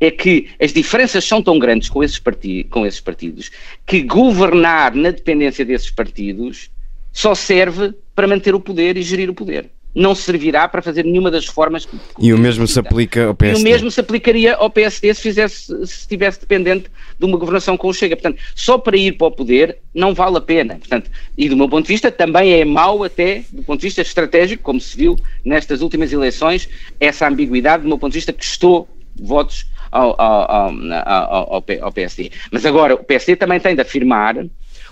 é 0.00 0.10
que 0.10 0.48
as 0.60 0.72
diferenças 0.72 1.24
são 1.24 1.42
tão 1.42 1.58
grandes 1.58 1.88
com 1.88 2.02
esses, 2.04 2.22
com 2.70 2.86
esses 2.86 3.00
partidos 3.00 3.50
que 3.84 4.02
governar 4.02 4.94
na 4.94 5.10
dependência 5.10 5.64
desses 5.64 5.90
partidos 5.90 6.70
só 7.12 7.34
serve 7.34 7.92
para 8.14 8.28
manter 8.28 8.54
o 8.54 8.60
poder 8.60 8.96
e 8.96 9.02
gerir 9.02 9.28
o 9.28 9.34
poder 9.34 9.70
não 9.96 10.14
servirá 10.14 10.68
para 10.68 10.82
fazer 10.82 11.06
nenhuma 11.06 11.30
das 11.30 11.46
reformas 11.46 11.86
que. 11.86 11.98
E 12.20 12.30
o 12.34 12.38
mesmo 12.38 12.68
se 12.68 12.78
aplica 12.78 13.28
ao 13.28 13.34
PSD. 13.34 13.58
E 13.58 13.62
o 13.62 13.64
mesmo 13.64 13.90
se 13.90 13.98
aplicaria 13.98 14.54
ao 14.54 14.68
PSD 14.68 15.14
se, 15.14 15.22
fizesse, 15.22 15.66
se 15.86 16.00
estivesse 16.00 16.38
dependente 16.38 16.90
de 17.18 17.24
uma 17.24 17.38
governação 17.38 17.78
com 17.78 17.88
o 17.88 17.94
Chega. 17.94 18.14
Portanto, 18.14 18.38
só 18.54 18.76
para 18.76 18.94
ir 18.94 19.12
para 19.16 19.28
o 19.28 19.30
poder 19.30 19.78
não 19.94 20.12
vale 20.12 20.36
a 20.36 20.40
pena. 20.40 20.76
Portanto, 20.76 21.10
e 21.36 21.48
do 21.48 21.56
meu 21.56 21.66
ponto 21.66 21.86
de 21.86 21.92
vista 21.94 22.12
também 22.12 22.52
é 22.52 22.64
mau 22.64 23.02
até 23.02 23.42
do 23.50 23.62
ponto 23.62 23.80
de 23.80 23.86
vista 23.86 24.02
estratégico, 24.02 24.62
como 24.62 24.78
se 24.78 24.94
viu 24.94 25.16
nestas 25.42 25.80
últimas 25.80 26.12
eleições, 26.12 26.68
essa 27.00 27.26
ambiguidade 27.26 27.82
do 27.82 27.88
meu 27.88 27.98
ponto 27.98 28.12
de 28.12 28.18
vista 28.18 28.34
custou 28.34 28.86
votos 29.18 29.66
ao, 29.90 30.14
ao, 30.20 30.72
ao, 30.92 31.64
ao, 31.80 31.92
PSD. 31.92 32.30
Mas 32.52 32.66
agora 32.66 32.94
o 32.94 32.98
PSD 32.98 33.36
também 33.36 33.58
tem 33.58 33.74
de 33.74 33.80
afirmar 33.80 34.36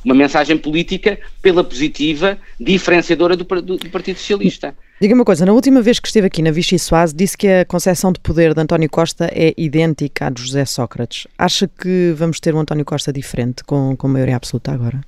uma 0.04 0.14
mensagem 0.14 0.56
política 0.58 1.18
pela 1.40 1.64
positiva, 1.64 2.38
diferenciadora 2.60 3.36
do, 3.36 3.44
do, 3.44 3.76
do 3.76 3.90
Partido 3.90 4.18
Socialista. 4.18 4.74
Diga-me 5.00 5.20
uma 5.20 5.24
coisa, 5.24 5.44
na 5.44 5.52
última 5.52 5.82
vez 5.82 5.98
que 5.98 6.06
esteve 6.06 6.26
aqui 6.26 6.40
na 6.42 6.50
Vichy 6.50 6.78
Soase 6.78 7.14
disse 7.14 7.36
que 7.36 7.48
a 7.48 7.64
concepção 7.64 8.12
de 8.12 8.20
poder 8.20 8.54
de 8.54 8.60
António 8.60 8.88
Costa 8.88 9.28
é 9.32 9.52
idêntica 9.56 10.26
à 10.26 10.30
de 10.30 10.42
José 10.42 10.64
Sócrates. 10.64 11.26
Acha 11.36 11.68
que 11.68 12.12
vamos 12.16 12.38
ter 12.38 12.54
um 12.54 12.60
António 12.60 12.84
Costa 12.84 13.12
diferente 13.12 13.64
com, 13.64 13.96
com 13.96 14.06
maioria 14.06 14.36
absoluta 14.36 14.72
agora? 14.72 15.00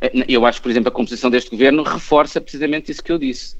Eh, 0.00 0.24
eu 0.28 0.46
acho, 0.46 0.62
por 0.62 0.70
exemplo, 0.70 0.88
a 0.88 0.92
composição 0.92 1.30
deste 1.30 1.50
governo 1.50 1.82
reforça 1.82 2.40
precisamente 2.40 2.90
isso 2.90 3.02
que 3.02 3.12
eu 3.12 3.18
disse. 3.18 3.56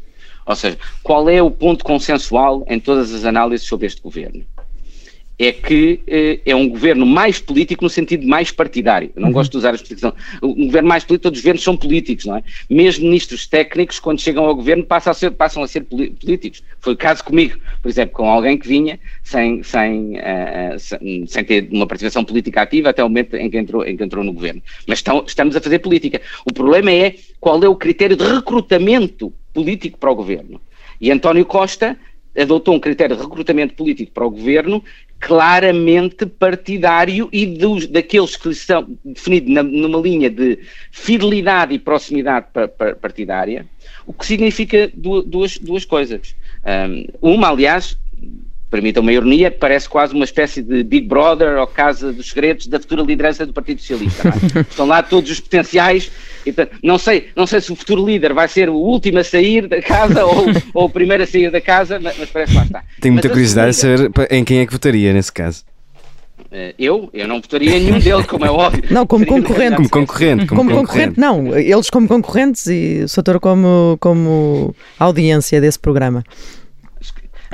Ou 0.47 0.55
seja, 0.55 0.79
qual 1.03 1.29
é 1.29 1.43
o 1.43 1.51
ponto 1.51 1.85
consensual 1.85 2.65
em 2.69 2.79
todas 2.79 3.13
as 3.13 3.25
análises 3.25 3.67
sobre 3.67 3.87
este 3.87 4.01
governo? 4.01 4.45
É 5.39 5.51
que 5.51 6.01
eh, 6.07 6.41
é 6.47 6.55
um 6.55 6.69
governo 6.69 7.05
mais 7.05 7.41
político 7.41 7.83
no 7.83 7.91
sentido 7.91 8.27
mais 8.27 8.53
partidário. 8.53 9.11
Eu 9.17 9.21
não 9.21 9.29
uhum. 9.29 9.35
gosto 9.35 9.53
de 9.53 9.57
usar 9.59 9.73
a 9.73 9.75
expressão. 9.75 10.13
Um 10.43 10.67
governo 10.67 10.89
mais 10.89 11.03
político, 11.03 11.25
todos 11.25 11.39
os 11.39 11.43
governos 11.43 11.63
são 11.63 11.77
políticos, 11.77 12.25
não 12.25 12.37
é? 12.37 12.43
Mesmo 12.71 13.05
ministros 13.05 13.47
técnicos, 13.47 13.99
quando 13.99 14.21
chegam 14.21 14.45
ao 14.45 14.55
governo, 14.55 14.85
passam 14.85 15.11
a 15.11 15.15
ser, 15.15 15.31
passam 15.33 15.63
a 15.63 15.67
ser 15.67 15.81
políticos. 15.83 16.63
Foi 16.81 16.93
o 16.93 16.97
caso 16.97 17.25
comigo, 17.25 17.59
por 17.83 17.89
exemplo, 17.89 18.15
com 18.15 18.31
alguém 18.31 18.57
que 18.57 18.69
vinha 18.69 18.99
sem, 19.25 19.63
sem, 19.63 20.17
uh, 20.19 20.79
sem, 20.79 21.27
sem, 21.27 21.45
ter 21.45 21.69
uma 21.73 21.87
participação 21.87 22.25
política 22.25 22.63
ativa 22.63 22.91
até 22.91 23.03
o 23.03 23.09
momento 23.09 23.35
em 23.35 23.51
que 23.51 23.59
entrou, 23.59 23.85
em 23.85 23.97
que 23.97 24.05
entrou 24.05 24.23
no 24.23 24.33
governo. 24.33 24.63
Mas 24.87 25.01
estão, 25.01 25.25
estamos 25.27 25.57
a 25.57 25.61
fazer 25.61 25.81
política. 25.81 26.21
O 26.47 26.53
problema 26.53 26.93
é 26.93 27.17
qual 27.41 27.63
é 27.63 27.69
o 27.69 27.75
critério 27.75 28.17
de 28.17 28.25
recrutamento 28.25 29.33
político 29.53 29.99
para 29.99 30.11
o 30.13 30.15
governo. 30.15 30.61
E 31.01 31.11
António 31.11 31.45
Costa 31.45 31.99
adotou 32.37 32.75
um 32.75 32.81
critério 32.81 33.17
de 33.17 33.23
recrutamento 33.23 33.75
político 33.75 34.13
para 34.13 34.27
o 34.27 34.31
governo 34.31 34.83
claramente 35.25 36.27
partidário 36.27 37.31
e 37.33 37.47
dos, 37.47 37.87
daqueles 37.87 38.37
que 38.37 38.55
são 38.55 38.87
definidos 39.03 39.65
numa 39.65 39.99
linha 39.99 40.29
de 40.29 40.59
fidelidade 40.91 41.73
e 41.73 41.79
proximidade 41.79 42.49
partidária, 43.01 43.67
o 44.07 44.13
que 44.13 44.27
significa 44.27 44.91
duas, 44.95 45.57
duas 45.57 45.87
coisas. 45.87 46.37
Um, 47.23 47.35
uma, 47.37 47.49
aliás, 47.49 47.97
permita 48.75 48.99
uma 48.99 49.13
ironia, 49.13 49.53
parece 49.53 49.89
quase 49.89 50.13
uma 50.13 50.25
espécie 50.25 50.61
de 50.61 50.83
Big 50.83 51.07
Brother 51.07 51.59
ou 51.59 51.67
Casa 51.67 52.13
dos 52.13 52.31
Segredos 52.31 52.67
da 52.67 52.81
futura 52.81 53.03
liderança 53.03 53.47
do 53.47 53.53
Partido 53.53 53.81
Socialista. 53.81 54.29
É? 54.29 54.61
Estão 54.69 54.85
lá 54.85 55.01
todos 55.01 55.31
os 55.31 55.39
potenciais. 55.39 56.11
E, 56.45 56.53
portanto, 56.53 56.77
não, 56.83 56.99
sei, 56.99 57.29
não 57.37 57.47
sei 57.47 57.61
se 57.61 57.71
o 57.71 57.77
futuro 57.77 58.05
líder 58.05 58.35
vai 58.35 58.49
ser 58.49 58.69
o 58.69 58.75
último 58.75 59.21
a 59.21 59.25
sair 59.25 59.69
da 59.69 59.81
casa 59.81 60.27
ou, 60.27 60.47
ou 60.75 60.87
o 60.87 60.91
primeiro 60.91 61.23
a 61.23 61.27
sair 61.27 61.53
da 61.53 61.61
casa, 61.61 62.01
mas, 62.01 62.19
mas 62.19 62.29
parece 62.31 62.51
que 62.51 62.59
lá 62.59 62.65
está. 62.65 62.85
Tenho 63.01 63.15
muita 63.15 63.29
curiosidade 63.29 63.71
de 63.71 63.77
saber 63.77 64.11
em 64.29 64.43
quem 64.43 64.59
é 64.59 64.67
que 64.67 64.73
votaria 64.73 65.13
nesse 65.13 65.33
caso. 65.33 65.63
Eh, 66.51 66.75
eu? 66.77 67.09
Eu 67.15 67.29
não 67.29 67.37
votaria 67.41 67.77
em 67.77 67.85
nenhum 67.85 68.01
deles, 68.01 68.27
como 68.27 68.45
é 68.45 68.51
óbvio. 68.51 68.83
Não, 68.91 69.07
como 69.07 69.25
concorrente. 69.25 69.77
Como 69.77 69.89
concorrente. 69.89 70.47
Como, 70.47 70.65
como 70.65 70.75
concorrente. 70.75 71.21
não. 71.21 71.57
Eles 71.57 71.89
como 71.89 72.09
concorrentes 72.09 72.67
e 72.67 73.03
o 73.05 73.09
Soutor 73.09 73.39
como, 73.39 73.97
como 74.01 74.75
audiência 74.99 75.61
desse 75.61 75.79
programa 75.79 76.25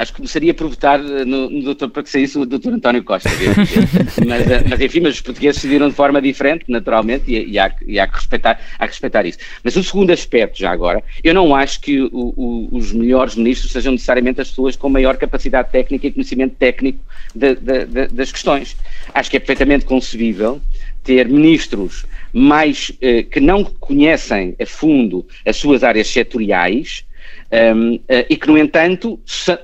acho 0.01 0.13
que 0.13 0.17
começaria 0.17 0.55
por 0.55 0.67
votar 0.67 0.99
no, 0.99 1.51
no 1.51 1.63
doutor, 1.63 1.91
para 1.91 2.03
que 2.03 2.09
saísse 2.09 2.39
o 2.39 2.47
doutor 2.47 2.73
António 2.73 3.05
Costa. 3.05 3.29
mas, 4.27 4.51
eh, 4.51 4.65
mas, 4.67 4.81
enfim, 4.81 5.01
mas 5.01 5.15
os 5.17 5.21
portugueses 5.21 5.61
decidiram 5.61 5.91
de 5.91 5.95
forma 5.95 6.23
diferente, 6.23 6.65
naturalmente, 6.69 7.25
e, 7.31 7.51
e, 7.51 7.59
há, 7.59 7.71
e 7.87 8.01
há, 8.01 8.07
que 8.07 8.17
respeitar, 8.17 8.59
há 8.79 8.87
que 8.87 8.93
respeitar 8.93 9.27
isso. 9.27 9.39
Mas 9.63 9.77
o 9.77 9.85
segundo 9.85 10.11
aspecto, 10.11 10.59
já 10.59 10.71
agora, 10.71 11.05
eu 11.23 11.35
não 11.35 11.55
acho 11.55 11.81
que 11.83 12.01
o, 12.01 12.11
o, 12.13 12.69
os 12.73 12.93
melhores 12.93 13.35
ministros 13.35 13.73
sejam 13.73 13.93
necessariamente 13.93 14.41
as 14.41 14.49
pessoas 14.49 14.75
com 14.75 14.89
maior 14.89 15.19
capacidade 15.19 15.71
técnica 15.71 16.07
e 16.07 16.13
conhecimento 16.13 16.55
técnico 16.57 16.99
de, 17.35 17.55
de, 17.57 17.85
de, 17.85 18.07
das 18.09 18.33
questões. 18.33 18.79
Acho 19.13 19.31
que 19.31 19.37
é 19.37 19.41
perfeitamente 19.41 19.85
concebível 19.85 20.63
ter 21.05 21.29
ministros 21.29 22.07
mais 22.33 22.91
eh, 23.03 23.23
que 23.23 23.41
não 23.41 23.65
conhecem 23.65 24.57
a 24.61 24.65
fundo 24.65 25.27
as 25.45 25.57
suas 25.57 25.83
áreas 25.85 26.09
setoriais 26.09 27.05
um, 27.53 27.95
uh, 27.97 28.01
e 28.29 28.37
que, 28.37 28.47
no 28.47 28.57
entanto, 28.57 29.19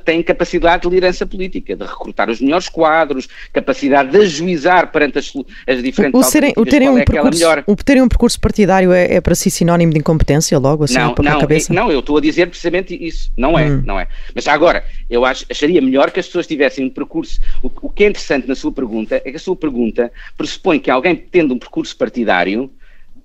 têm 0.05 0.23
capacidade 0.23 0.83
de 0.83 0.89
liderança 0.89 1.27
política, 1.27 1.77
de 1.77 1.85
recrutar 1.85 2.29
os 2.29 2.41
melhores 2.41 2.69
quadros, 2.69 3.29
capacidade 3.53 4.11
de 4.11 4.19
ajuizar 4.19 4.91
perante 4.91 5.19
as, 5.19 5.33
as 5.67 5.83
diferentes 5.83 6.19
o, 6.19 6.23
serem, 6.25 6.53
o 6.57 6.65
terem 6.65 6.89
um 6.91 6.99
é 6.99 7.05
percurso, 7.05 7.45
O 7.67 7.77
terem 7.77 8.03
um 8.03 8.09
percurso 8.09 8.41
partidário 8.41 8.93
é, 8.93 9.15
é, 9.15 9.21
para 9.21 9.35
si 9.35 9.51
sinónimo 9.51 9.93
de 9.93 9.99
incompetência, 9.99 10.59
logo, 10.59 10.85
assim, 10.85 10.99
não, 10.99 11.15
não, 11.17 11.41
cabeça? 11.41 11.73
É, 11.73 11.77
não, 11.77 11.91
eu 11.91 12.01
estou 12.01 12.19
a 12.19 12.21
dizer 12.21 12.47
precisamente 12.49 12.97
isso. 13.01 13.31
Não 13.37 13.59
é, 13.59 13.67
hum. 13.67 13.83
não 13.85 14.01
é. 14.01 14.09
Mas 14.35 14.49
agora, 14.49 14.85
eu 15.09 15.25
acho, 15.25 15.47
acharia 15.51 15.81
melhor 15.81 16.11
que 16.11 16.19
as 16.19 16.27
pessoas 16.27 16.47
tivessem 16.47 16.85
um 16.85 16.91
percurso. 16.91 17.41
O, 17.63 17.71
o 17.83 17.91
que 17.91 18.05
é 18.05 18.09
interessante 18.09 18.49
na 18.49 18.55
sua 18.55 18.73
pergunta 18.73 19.17
é 19.25 19.31
que 19.31 19.37
a 19.37 19.41
sua 19.41 19.57
pergunta 19.57 20.13
pressupõe 20.37 20.79
que 20.79 20.91
alguém 20.91 21.15
tendo 21.15 21.55
um 21.55 21.59
percurso 21.59 21.97
partidário 21.97 22.71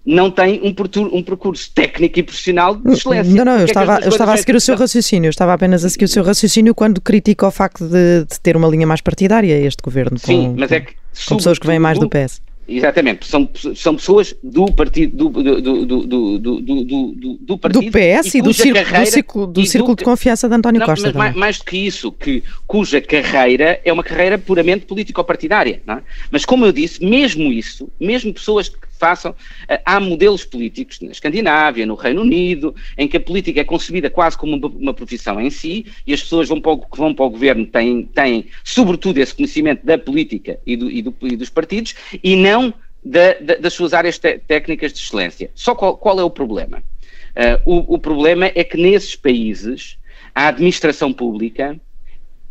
não 0.05 0.31
tem 0.31 0.59
um, 0.61 1.17
um, 1.17 1.23
percurso 1.23 1.71
técnico 1.73 2.19
e 2.19 2.23
profissional 2.23 2.75
de 2.75 2.91
excelência. 2.91 3.33
Não, 3.33 3.45
não, 3.45 3.53
eu 3.53 3.61
é 3.61 3.65
estava, 3.65 3.99
eu 3.99 4.09
estava 4.09 4.33
a 4.33 4.37
seguir 4.37 4.55
o 4.55 4.61
seu 4.61 4.75
raciocínio, 4.75 5.27
eu 5.27 5.31
estava 5.31 5.53
apenas 5.53 5.85
a 5.85 5.89
seguir 5.89 6.05
o 6.05 6.07
seu 6.07 6.23
raciocínio 6.23 6.73
quando 6.73 6.99
critica 6.99 7.47
o 7.47 7.51
facto 7.51 7.85
de, 7.85 8.25
de 8.25 8.39
ter 8.39 8.57
uma 8.57 8.67
linha 8.67 8.87
mais 8.87 9.01
partidária 9.01 9.53
este 9.59 9.81
governo. 9.83 10.17
Sim, 10.17 10.49
com, 10.49 10.55
mas 10.59 10.71
é 10.71 10.79
que. 10.81 10.93
Com 11.27 11.37
pessoas 11.37 11.59
que 11.59 11.67
vêm 11.67 11.77
mais 11.77 11.99
do 11.99 12.09
PS. 12.09 12.41
Exatamente, 12.67 13.27
são, 13.27 13.49
são 13.75 13.95
pessoas 13.95 14.33
do 14.41 14.71
partido 14.71 15.29
do, 15.29 15.29
do, 15.29 15.61
do, 15.61 15.85
do, 15.85 16.39
do, 16.39 16.61
do, 16.61 17.37
do 17.41 17.57
partido 17.57 17.85
do 17.85 17.91
PS 17.91 18.33
e, 18.33 18.37
e 18.37 18.41
do, 18.41 18.53
círculo, 18.53 18.85
carreira, 18.85 19.05
do 19.05 19.11
círculo, 19.11 19.47
do 19.47 19.65
círculo 19.65 19.95
de 19.95 20.03
confiança 20.05 20.47
de 20.47 20.55
António 20.55 20.79
não, 20.79 20.85
Costa. 20.85 21.07
Mas 21.07 21.15
mais, 21.15 21.35
mais, 21.35 21.57
do 21.57 21.65
que 21.65 21.75
isso, 21.75 22.11
que, 22.13 22.41
cuja 22.65 23.01
carreira 23.01 23.81
é 23.83 23.91
uma 23.91 24.03
carreira 24.03 24.37
puramente 24.37 24.85
político-partidária. 24.85 25.81
É? 25.85 25.97
Mas 26.31 26.45
como 26.45 26.65
eu 26.65 26.71
disse, 26.71 27.03
mesmo 27.03 27.51
isso, 27.51 27.89
mesmo 27.99 28.33
pessoas 28.33 28.69
que 28.69 28.77
façam, 29.01 29.35
eh, 29.67 29.81
há 29.83 29.99
modelos 29.99 30.45
políticos 30.45 30.99
na 31.01 31.11
Escandinávia, 31.11 31.87
no 31.87 31.95
Reino 31.95 32.21
Unido, 32.21 32.75
em 32.95 33.07
que 33.07 33.17
a 33.17 33.19
política 33.19 33.59
é 33.59 33.63
concebida 33.63 34.11
quase 34.11 34.37
como 34.37 34.55
uma, 34.55 34.93
profissão 34.93 35.41
em 35.41 35.49
si 35.49 35.87
e 36.05 36.13
as 36.13 36.21
pessoas 36.21 36.47
vão 36.47 36.61
para 36.61 36.73
o, 36.73 36.85
vão 36.95 37.15
para 37.15 37.25
o 37.25 37.29
governo 37.31 37.65
têm, 37.65 38.03
têm 38.03 38.45
sobretudo 38.63 39.17
esse 39.17 39.33
conhecimento 39.33 39.83
da 39.83 39.97
política 39.97 40.59
e, 40.65 40.77
do, 40.77 40.91
e, 40.91 41.01
do, 41.01 41.15
e 41.23 41.35
dos 41.35 41.49
partidos 41.49 41.95
e 42.23 42.35
não 42.35 42.71
da, 43.03 43.33
da, 43.41 43.55
das 43.55 43.73
suas 43.73 43.91
áreas 43.93 44.19
técnicas 44.19 44.93
de 44.93 44.99
excelência. 44.99 45.49
Só 45.55 45.73
qual, 45.73 45.97
qual 45.97 46.19
é 46.19 46.23
o 46.23 46.29
problema? 46.29 46.83
Uh, 47.31 47.57
o, 47.65 47.95
o 47.95 47.99
problema 47.99 48.51
é 48.53 48.63
que 48.63 48.77
nesses 48.77 49.15
países 49.15 49.97
a 50.35 50.49
administração 50.49 51.11
pública 51.11 51.79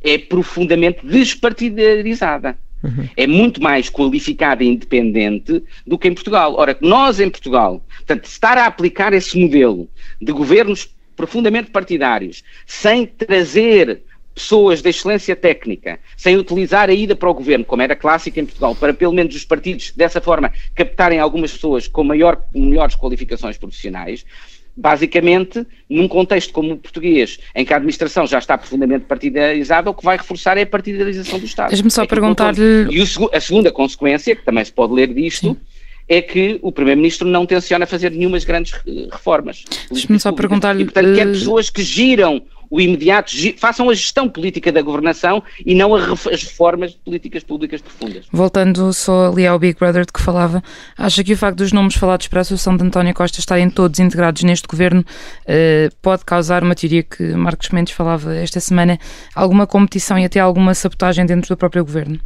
é 0.03 0.19
profundamente 0.19 1.07
despartidarizada. 1.07 2.59
Uhum. 2.83 3.09
É 3.17 3.27
muito 3.27 3.63
mais 3.63 3.89
qualificada 3.91 4.65
e 4.65 4.69
independente 4.69 5.63
do 5.87 5.99
que 5.99 6.09
em 6.09 6.15
Portugal. 6.15 6.55
Ora, 6.57 6.77
nós 6.81 7.21
em 7.21 7.29
Portugal, 7.29 7.85
portanto, 7.99 8.25
estar 8.25 8.57
a 8.57 8.67
aplicar 8.67 9.13
esse 9.13 9.39
modelo 9.39 9.89
de 10.21 10.33
governos 10.33 10.89
profundamente 11.15 11.71
partidários, 11.71 12.43
sem 12.67 13.07
trazer 13.07 14.03
pessoas 14.35 14.81
de 14.81 14.89
excelência 14.89 15.37
técnica, 15.37 15.99
sem 16.17 16.37
utilizar 16.37 16.89
a 16.89 16.95
ida 16.95 17.15
para 17.15 17.29
o 17.29 17.35
governo, 17.35 17.65
como 17.65 17.83
era 17.83 17.95
clássico 17.95 18.41
em 18.41 18.47
Portugal, 18.47 18.75
para 18.75 18.95
pelo 18.95 19.13
menos 19.13 19.35
os 19.35 19.45
partidos, 19.45 19.93
dessa 19.95 20.21
forma, 20.21 20.51
captarem 20.75 21.19
algumas 21.19 21.53
pessoas 21.53 21.87
com 21.87 22.03
maior, 22.03 22.43
melhores 22.55 22.97
qualificações 22.97 23.59
profissionais, 23.59 24.25
basicamente, 24.77 25.67
num 25.89 26.09
contexto 26.09 26.53
como 26.53 26.73
o 26.73 26.77
português, 26.77 27.39
em 27.55 27.65
que 27.65 27.73
a 27.73 27.77
administração 27.77 28.27
já 28.27 28.39
está 28.39 28.57
profundamente 28.57 29.05
partidarizada, 29.05 29.91
o 29.91 29.95
que 29.95 30.05
vai 30.05 30.17
reforçar 30.17 30.57
é 30.57 30.63
a 30.63 30.67
partidarização 30.67 31.39
do 31.39 31.45
Estado. 31.45 31.69
Deixe-me 31.69 31.91
só 31.91 32.03
é 32.03 32.07
perguntar-lhe... 32.07 32.87
E 32.91 33.01
o, 33.03 33.31
a 33.33 33.41
segunda 33.41 33.71
consequência, 33.71 34.35
que 34.35 34.45
também 34.45 34.65
se 34.65 34.73
pode 34.73 34.93
ler 34.93 35.13
disto, 35.13 35.49
Sim. 35.49 35.57
é 36.09 36.23
que 36.23 36.59
o 36.63 36.73
Primeiro-Ministro 36.73 37.29
não 37.29 37.45
tenciona 37.47 37.87
fazer 37.87 38.11
nenhumas 38.11 38.45
grandes 38.45 38.73
reformas. 39.11 39.65
Deixe-me 39.91 40.19
só 40.19 40.33
perguntar-lhe... 40.33 40.83
E, 40.83 40.85
portanto, 40.85 41.15
quer 41.15 41.27
pessoas 41.27 41.69
que 41.69 41.83
giram 41.83 42.43
o 42.71 42.81
imediato, 42.81 43.33
façam 43.59 43.91
a 43.91 43.95
gestão 43.95 44.29
política 44.29 44.71
da 44.71 44.81
governação 44.81 45.43
e 45.67 45.75
não 45.75 45.93
as 45.95 46.25
reformas 46.25 46.93
de 46.93 46.99
políticas 46.99 47.43
públicas 47.43 47.83
profundas. 47.83 48.27
Voltando 48.31 48.93
só 48.93 49.33
ali 49.33 49.45
ao 49.45 49.59
Big 49.59 49.77
Brother 49.77 50.07
de 50.07 50.13
que 50.13 50.23
falava, 50.23 50.63
acha 50.97 51.25
que 51.25 51.33
o 51.33 51.37
facto 51.37 51.59
dos 51.59 51.73
nomes 51.73 51.97
falados 51.97 52.29
para 52.29 52.41
a 52.41 52.43
Associação 52.43 52.77
de 52.77 52.85
António 52.85 53.13
Costa 53.13 53.41
estarem 53.41 53.69
todos 53.69 53.99
integrados 53.99 54.45
neste 54.45 54.69
governo 54.69 55.01
uh, 55.01 55.97
pode 56.01 56.25
causar 56.25 56.63
uma 56.63 56.77
teoria 56.77 57.03
que 57.03 57.35
Marcos 57.35 57.71
Mendes 57.71 57.93
falava 57.93 58.37
esta 58.37 58.61
semana, 58.61 59.01
alguma 59.35 59.67
competição 59.67 60.17
e 60.17 60.25
até 60.25 60.39
alguma 60.39 60.73
sabotagem 60.73 61.27
dentro 61.27 61.49
do 61.49 61.57
próprio 61.57 61.85
governo? 61.85 62.21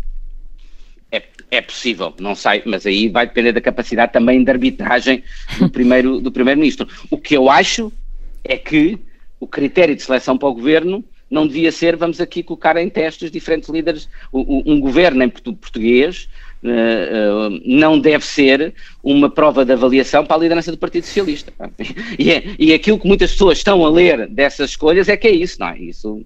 É, 1.11 1.23
é, 1.51 1.63
possível, 1.63 2.13
não 2.21 2.35
sei, 2.35 2.63
mas 2.67 2.85
aí 2.85 3.09
vai 3.09 3.27
depender 3.27 3.53
da 3.53 3.63
capacidade 3.63 4.13
também 4.13 4.45
de 4.45 4.51
arbitragem 4.51 5.25
do 5.59 5.71
primeiro 5.73 6.21
do 6.21 6.31
primeiro-ministro. 6.31 6.87
O 7.11 7.17
que 7.17 7.35
eu 7.35 7.49
acho 7.49 7.91
é 8.45 8.59
que 8.59 8.99
o 9.41 9.47
critério 9.47 9.95
de 9.95 10.03
seleção 10.03 10.39
para 10.39 10.49
o 10.49 10.55
governo 10.55 11.05
não 11.30 11.47
devia 11.47 11.72
ser, 11.72 11.97
vamos 11.97 12.20
aqui 12.20 12.43
colocar 12.43 12.76
em 12.76 12.89
teste 12.89 13.24
os 13.24 13.30
diferentes 13.30 13.68
líderes, 13.68 14.09
um 14.32 14.78
governo 14.78 15.22
em 15.22 15.28
português 15.28 16.28
uh, 16.62 17.49
uh, 17.49 17.61
não 17.64 17.99
deve 17.99 18.24
ser 18.24 18.74
uma 19.03 19.28
prova 19.28 19.64
de 19.64 19.72
avaliação 19.72 20.24
para 20.24 20.37
a 20.37 20.41
liderança 20.41 20.70
do 20.70 20.78
Partido 20.78 21.05
Socialista. 21.05 21.53
E, 22.18 22.30
é, 22.30 22.45
e 22.59 22.72
aquilo 22.72 22.99
que 22.99 23.09
muitas 23.09 23.32
pessoas 23.32 23.59
estão 23.59 23.85
a 23.85 23.91
ler 23.91 24.28
dessas 24.28 24.70
escolhas 24.70 25.09
é 25.09 25.16
que 25.16 25.26
é 25.26 25.32
isso, 25.32 25.59
não 25.59 25.68
é? 25.68 25.78
Isso 25.78 26.24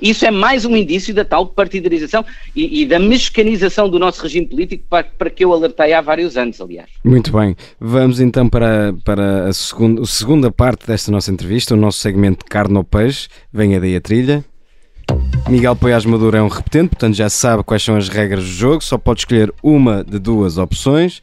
isso 0.00 0.26
é 0.26 0.30
mais 0.30 0.64
um 0.64 0.76
indício 0.76 1.14
da 1.14 1.24
tal 1.24 1.46
partidarização 1.46 2.24
e, 2.54 2.82
e 2.82 2.86
da 2.86 2.98
mexicanização 2.98 3.88
do 3.88 3.98
nosso 3.98 4.22
regime 4.22 4.46
político 4.46 4.84
para, 4.88 5.04
para, 5.04 5.30
que 5.30 5.44
eu 5.44 5.52
alertei 5.52 5.92
há 5.92 6.00
vários 6.00 6.36
anos, 6.36 6.60
aliás. 6.60 6.88
Muito 7.04 7.32
bem. 7.32 7.56
Vamos 7.80 8.20
então 8.20 8.48
para, 8.48 8.94
para 9.04 9.48
a, 9.48 9.52
segunda, 9.52 10.02
a 10.02 10.06
segunda 10.06 10.50
parte 10.50 10.86
desta 10.86 11.10
nossa 11.10 11.30
entrevista, 11.30 11.74
o 11.74 11.76
nosso 11.76 11.98
segmento 11.98 12.44
carne 12.44 12.76
ou 12.76 12.84
peixe. 12.84 13.28
Venha 13.52 13.80
daí 13.80 13.96
a 13.96 14.00
trilha. 14.00 14.44
Miguel 15.48 15.76
Poiás 15.76 16.04
Maduro 16.04 16.36
é 16.36 16.42
um 16.42 16.48
repetente, 16.48 16.90
portanto 16.90 17.14
já 17.14 17.28
sabe 17.28 17.62
quais 17.62 17.82
são 17.82 17.96
as 17.96 18.08
regras 18.08 18.44
do 18.44 18.50
jogo, 18.50 18.82
só 18.82 18.96
pode 18.96 19.20
escolher 19.20 19.52
uma 19.62 20.04
de 20.04 20.18
duas 20.18 20.58
opções. 20.58 21.22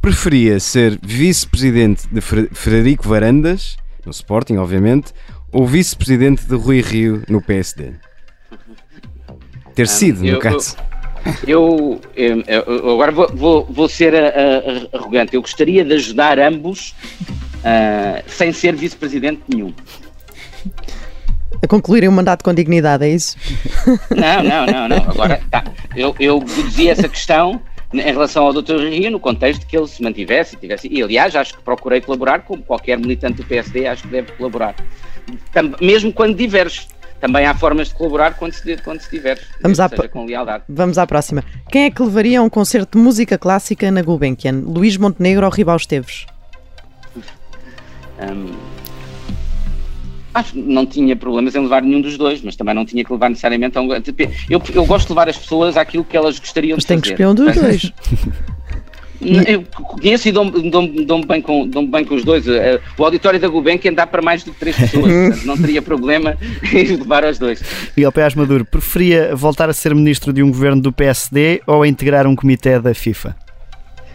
Preferia 0.00 0.58
ser 0.58 0.98
vice-presidente 1.00 2.08
de 2.10 2.20
Frederico 2.20 3.08
Varandas, 3.08 3.76
no 4.04 4.10
Sporting, 4.10 4.56
obviamente, 4.56 5.12
ou 5.52 5.66
vice-presidente 5.66 6.44
de 6.46 6.54
Rui 6.56 6.80
Rio 6.80 7.22
no 7.28 7.42
PSD? 7.42 7.92
Ter 9.74 9.86
sido, 9.86 10.22
no 10.24 10.38
caso. 10.38 10.76
Eu, 11.46 12.00
eu, 12.16 12.42
eu, 12.46 12.90
agora 12.90 13.12
vou, 13.12 13.28
vou, 13.32 13.66
vou 13.70 13.88
ser 13.88 14.14
a, 14.14 14.28
a, 14.28 14.98
arrogante. 14.98 15.34
Eu 15.34 15.40
gostaria 15.40 15.84
de 15.84 15.94
ajudar 15.94 16.38
ambos 16.38 16.94
uh, 17.58 18.22
sem 18.26 18.52
ser 18.52 18.74
vice-presidente 18.74 19.42
nenhum. 19.48 19.72
A 21.62 21.66
concluírem 21.68 22.08
o 22.08 22.12
mandato 22.12 22.42
com 22.42 22.52
dignidade, 22.52 23.04
é 23.04 23.10
isso? 23.10 23.36
Não, 24.10 24.42
não, 24.42 24.66
não, 24.66 24.88
não. 24.88 24.96
Agora, 24.96 25.40
tá. 25.48 25.64
eu, 25.94 26.14
eu 26.18 26.40
deduzi 26.40 26.88
essa 26.88 27.08
questão 27.08 27.62
em 27.92 28.00
relação 28.00 28.46
ao 28.46 28.52
Dr. 28.52 28.76
Rio, 28.76 29.10
no 29.10 29.20
contexto 29.20 29.66
que 29.66 29.76
ele 29.76 29.86
se 29.86 30.02
mantivesse, 30.02 30.56
tivesse, 30.56 30.88
e 30.90 31.02
aliás, 31.02 31.36
acho 31.36 31.54
que 31.54 31.62
procurei 31.62 32.00
colaborar, 32.00 32.40
como 32.40 32.62
qualquer 32.62 32.98
militante 32.98 33.36
do 33.36 33.44
PSD, 33.44 33.86
acho 33.86 34.02
que 34.02 34.08
deve 34.08 34.32
colaborar. 34.32 34.74
mesmo 35.80 36.12
quando 36.12 36.34
diverge. 36.34 36.88
Também 37.20 37.46
há 37.46 37.54
formas 37.54 37.86
de 37.86 37.94
colaborar 37.94 38.34
quando 38.34 38.52
se, 38.52 38.76
quando 38.78 39.00
se 39.00 39.08
diverge, 39.08 39.42
Vamos 39.60 39.78
à, 39.78 39.88
seja 39.88 40.08
com 40.08 40.24
lealdade. 40.24 40.64
Vamos 40.68 40.98
à 40.98 41.06
próxima. 41.06 41.44
Quem 41.70 41.84
é 41.84 41.90
que 41.90 42.02
levaria 42.02 42.40
a 42.40 42.42
um 42.42 42.48
concerto 42.48 42.98
de 42.98 43.04
música 43.04 43.38
clássica 43.38 43.92
na 43.92 44.02
Gulbenkian? 44.02 44.64
Luís 44.66 44.96
Montenegro 44.96 45.46
ou 45.46 45.52
Ribal 45.52 45.76
Esteves? 45.76 46.26
Um, 48.18 48.50
Acho 50.34 50.52
que 50.52 50.58
não 50.60 50.86
tinha 50.86 51.14
problemas 51.14 51.54
em 51.54 51.62
levar 51.62 51.82
nenhum 51.82 52.00
dos 52.00 52.16
dois, 52.16 52.40
mas 52.42 52.56
também 52.56 52.74
não 52.74 52.84
tinha 52.84 53.04
que 53.04 53.12
levar 53.12 53.28
necessariamente 53.28 53.76
a 53.76 53.82
um. 53.82 53.88
Eu, 54.48 54.62
eu 54.74 54.84
gosto 54.86 55.08
de 55.08 55.12
levar 55.12 55.28
as 55.28 55.36
pessoas 55.36 55.76
àquilo 55.76 56.04
que 56.04 56.16
elas 56.16 56.38
gostariam 56.38 56.76
mas 56.76 56.84
de 56.84 56.88
fazer. 56.88 56.96
Mas 56.96 57.08
tem 57.08 57.16
que 57.16 57.22
escolher 57.22 57.28
um 57.28 57.34
dos 57.34 57.54
dois. 57.54 57.92
Eu 59.46 59.62
conheço 59.62 60.28
e 60.28 60.32
dou-me 60.32 60.68
dou 60.68 60.86
dou 61.04 61.24
bem, 61.24 61.40
com, 61.40 61.66
dou 61.66 61.86
bem 61.86 62.04
com 62.04 62.16
os 62.16 62.24
dois. 62.24 62.46
Eh, 62.48 62.80
o 62.98 63.04
auditório 63.04 63.38
da 63.38 63.46
Gulbenkian 63.46 63.92
dá 63.92 64.04
para 64.04 64.20
mais 64.20 64.42
do 64.42 64.52
que 64.52 64.58
três 64.58 64.76
pessoas, 64.76 65.04
portanto, 65.12 65.46
não 65.46 65.56
teria 65.56 65.80
problema 65.80 66.36
em 66.72 66.96
levar 66.96 67.24
os 67.24 67.38
dois. 67.38 67.62
Miguel 67.96 68.10
Pérez 68.10 68.34
Maduro, 68.34 68.64
preferia 68.64 69.34
voltar 69.34 69.70
a 69.70 69.72
ser 69.72 69.94
ministro 69.94 70.32
de 70.32 70.42
um 70.42 70.50
governo 70.50 70.82
do 70.82 70.92
PSD 70.92 71.62
ou 71.66 71.82
a 71.82 71.88
integrar 71.88 72.26
um 72.26 72.34
comitê 72.34 72.80
da 72.80 72.92
FIFA? 72.94 73.36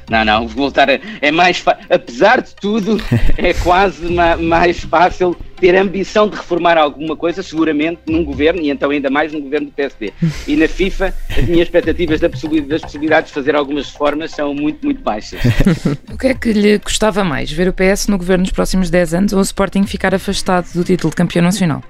Não, 0.10 0.24
não, 0.24 0.48
voltar 0.48 0.90
a, 0.90 1.00
é 1.22 1.32
mais 1.32 1.64
apesar 1.90 2.42
de 2.42 2.56
tudo, 2.56 2.98
é 3.38 3.54
quase 3.54 4.06
ma, 4.12 4.38
mais 4.38 4.80
fácil 4.80 5.36
ter 5.60 5.76
ambição 5.76 6.30
de 6.30 6.36
reformar 6.36 6.78
alguma 6.78 7.16
coisa, 7.16 7.44
seguramente 7.44 8.02
num 8.08 8.24
governo, 8.24 8.62
e 8.62 8.70
então 8.70 8.90
ainda 8.90 9.10
mais 9.10 9.34
num 9.34 9.42
governo 9.42 9.68
do 9.68 9.74
PSD. 9.74 10.14
E 10.48 10.56
na 10.56 10.68
FIFA, 10.68 11.14
as 11.36 11.46
minhas 11.46 11.68
expectativas 11.68 12.20
das 12.20 12.82
possibilidades 12.82 13.30
de 13.30 13.34
fazer 13.34 13.56
algumas 13.56 13.92
reformas 13.92 14.32
são 14.32 14.54
muito, 14.54 14.86
muito 14.86 15.02
baixas. 15.02 15.42
o 16.12 16.18
que 16.18 16.28
é 16.28 16.34
que 16.34 16.54
lhe 16.54 16.80
custava 16.80 17.24
mais, 17.24 17.52
ver 17.52 17.68
o 17.68 17.74
PS 17.74 18.08
no 18.08 18.18
governo 18.18 18.44
nos 18.44 18.52
próximos 18.52 18.90
10 18.90 19.14
anos 19.14 19.34
ou 19.34 19.40
o 19.40 19.44
Sporting 19.44 19.84
ficar 19.86 20.14
afastado 20.14 20.72
do 20.74 20.84
título 20.84 21.10
de 21.10 21.16
campeão 21.16 21.44
nacional? 21.44 21.84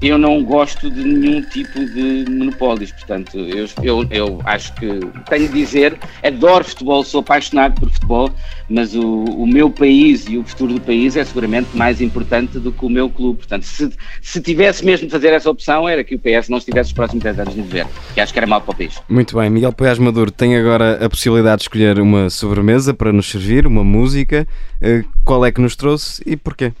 Eu 0.00 0.18
não 0.18 0.44
gosto 0.44 0.90
de 0.90 1.02
nenhum 1.02 1.42
tipo 1.42 1.84
de 1.84 2.26
monopólios, 2.28 2.92
portanto, 2.92 3.38
eu, 3.38 3.66
eu, 3.82 4.06
eu 4.10 4.40
acho 4.44 4.74
que 4.74 4.86
tenho 5.28 5.48
de 5.48 5.54
dizer, 5.54 5.98
adoro 6.22 6.64
futebol, 6.64 7.02
sou 7.02 7.20
apaixonado 7.20 7.80
por 7.80 7.90
futebol, 7.90 8.30
mas 8.68 8.94
o, 8.94 9.24
o 9.24 9.46
meu 9.46 9.70
país 9.70 10.26
e 10.28 10.36
o 10.36 10.44
futuro 10.44 10.74
do 10.74 10.80
país 10.80 11.16
é 11.16 11.24
seguramente 11.24 11.74
mais 11.74 12.00
importante 12.00 12.58
do 12.58 12.72
que 12.72 12.84
o 12.84 12.90
meu 12.90 13.08
clube. 13.08 13.38
Portanto, 13.38 13.62
se, 13.62 13.90
se 14.20 14.40
tivesse 14.40 14.84
mesmo 14.84 15.06
de 15.06 15.12
fazer 15.12 15.32
essa 15.32 15.50
opção, 15.50 15.88
era 15.88 16.04
que 16.04 16.14
o 16.14 16.18
PS 16.18 16.48
não 16.48 16.58
estivesse 16.58 16.88
os 16.88 16.94
próximos 16.94 17.22
10 17.22 17.40
anos 17.40 17.54
no 17.54 17.62
governo, 17.62 17.90
que 18.12 18.20
acho 18.20 18.32
que 18.32 18.38
era 18.38 18.46
mal 18.46 18.60
para 18.60 18.72
o 18.72 18.76
país. 18.76 19.00
Muito 19.08 19.36
bem, 19.36 19.48
Miguel 19.48 19.72
Poiás 19.72 19.98
Maduro 19.98 20.30
tem 20.30 20.56
agora 20.56 21.04
a 21.04 21.08
possibilidade 21.08 21.58
de 21.58 21.62
escolher 21.62 21.98
uma 22.00 22.28
sobremesa 22.28 22.92
para 22.92 23.12
nos 23.12 23.30
servir, 23.30 23.66
uma 23.66 23.84
música. 23.84 24.46
Eh, 24.80 25.04
qual 25.24 25.44
é 25.44 25.50
que 25.50 25.60
nos 25.60 25.74
trouxe 25.74 26.22
e 26.26 26.36
porquê? 26.36 26.72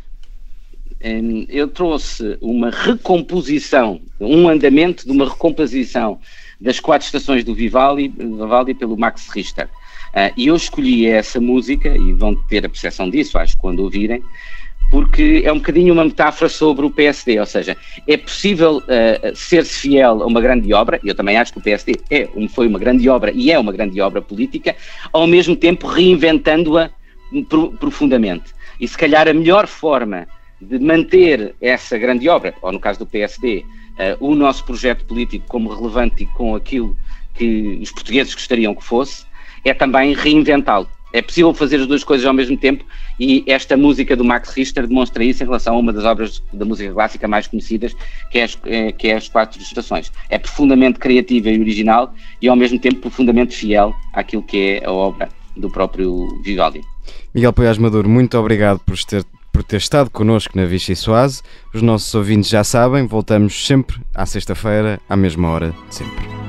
Eu 1.48 1.68
trouxe 1.68 2.38
uma 2.40 2.70
recomposição, 2.70 4.00
um 4.18 4.48
andamento 4.48 5.04
de 5.04 5.12
uma 5.12 5.28
recomposição 5.28 6.18
das 6.60 6.80
quatro 6.80 7.06
estações 7.06 7.44
do 7.44 7.54
Vivaldi, 7.54 8.08
Vivaldi 8.08 8.74
pelo 8.74 8.96
Max 8.96 9.28
Richter. 9.28 9.66
Uh, 9.66 10.32
e 10.36 10.46
eu 10.46 10.56
escolhi 10.56 11.06
essa 11.06 11.38
música, 11.40 11.94
e 11.94 12.12
vão 12.14 12.34
ter 12.34 12.64
a 12.64 12.68
percepção 12.68 13.10
disso, 13.10 13.36
acho, 13.38 13.58
quando 13.58 13.80
ouvirem, 13.80 14.22
porque 14.90 15.42
é 15.44 15.52
um 15.52 15.58
bocadinho 15.58 15.92
uma 15.92 16.04
metáfora 16.04 16.48
sobre 16.48 16.86
o 16.86 16.90
PSD, 16.90 17.38
ou 17.38 17.44
seja, 17.44 17.76
é 18.06 18.16
possível 18.16 18.78
uh, 18.78 19.36
ser-se 19.36 19.80
fiel 19.80 20.22
a 20.22 20.26
uma 20.26 20.40
grande 20.40 20.72
obra, 20.72 20.98
eu 21.04 21.14
também 21.14 21.36
acho 21.36 21.52
que 21.52 21.58
o 21.58 21.62
PSD 21.62 21.96
é, 22.10 22.28
foi 22.48 22.66
uma 22.66 22.78
grande 22.78 23.06
obra 23.08 23.30
e 23.34 23.50
é 23.50 23.58
uma 23.58 23.72
grande 23.72 24.00
obra 24.00 24.22
política, 24.22 24.74
ao 25.12 25.26
mesmo 25.26 25.54
tempo 25.54 25.86
reinventando-a 25.86 26.90
profundamente. 27.78 28.54
E 28.80 28.86
se 28.86 28.96
calhar 28.96 29.28
a 29.28 29.34
melhor 29.34 29.66
forma 29.66 30.26
de 30.60 30.78
manter 30.78 31.54
essa 31.60 31.98
grande 31.98 32.28
obra, 32.28 32.54
ou 32.62 32.72
no 32.72 32.80
caso 32.80 33.00
do 33.00 33.06
PSD, 33.06 33.58
uh, 33.58 33.64
eh, 33.98 34.16
o 34.20 34.34
nosso 34.34 34.64
projeto 34.64 35.04
político 35.04 35.44
como 35.48 35.72
relevante 35.72 36.22
e 36.22 36.26
com 36.26 36.54
aquilo 36.54 36.96
que 37.34 37.78
os 37.82 37.90
portugueses 37.90 38.34
gostariam 38.34 38.74
que 38.74 38.82
fosse, 38.82 39.24
é 39.64 39.74
também 39.74 40.14
reinventá-lo. 40.14 40.88
É 41.12 41.22
possível 41.22 41.54
fazer 41.54 41.76
as 41.76 41.86
duas 41.86 42.04
coisas 42.04 42.26
ao 42.26 42.34
mesmo 42.34 42.56
tempo 42.56 42.84
e 43.18 43.42
esta 43.46 43.76
música 43.76 44.14
do 44.16 44.24
Max 44.24 44.50
Richter 44.50 44.86
demonstra 44.86 45.24
isso 45.24 45.42
em 45.42 45.46
relação 45.46 45.76
a 45.76 45.78
uma 45.78 45.92
das 45.92 46.04
obras 46.04 46.42
da 46.52 46.64
música 46.64 46.92
clássica 46.92 47.26
mais 47.26 47.46
conhecidas, 47.46 47.94
que 48.30 48.38
é 48.38 48.42
as, 48.42 48.58
é, 48.64 48.92
que 48.92 49.08
é 49.08 49.16
as 49.16 49.28
Quatro 49.28 49.60
Estações. 49.60 50.12
É 50.28 50.38
profundamente 50.38 50.98
criativa 50.98 51.48
e 51.48 51.60
original 51.60 52.12
e 52.42 52.48
ao 52.48 52.56
mesmo 52.56 52.78
tempo 52.78 52.96
profundamente 52.96 53.56
fiel 53.56 53.94
àquilo 54.12 54.42
que 54.42 54.80
é 54.82 54.86
a 54.86 54.92
obra 54.92 55.28
do 55.56 55.70
próprio 55.70 56.28
Vivaldi. 56.42 56.82
Miguel 57.34 57.52
Poiás 57.52 57.78
Maduro, 57.78 58.08
muito 58.08 58.36
obrigado 58.38 58.80
por 58.80 58.98
ter 59.04 59.24
por 59.56 59.64
ter 59.64 59.78
estado 59.78 60.10
connosco 60.10 60.52
na 60.54 60.66
Vichy 60.66 60.94
Soase. 60.94 61.40
Os 61.72 61.80
nossos 61.80 62.14
ouvintes 62.14 62.50
já 62.50 62.62
sabem, 62.62 63.06
voltamos 63.06 63.66
sempre 63.66 63.98
à 64.14 64.26
sexta-feira, 64.26 65.00
à 65.08 65.16
mesma 65.16 65.48
hora 65.48 65.74
sempre. 65.88 66.45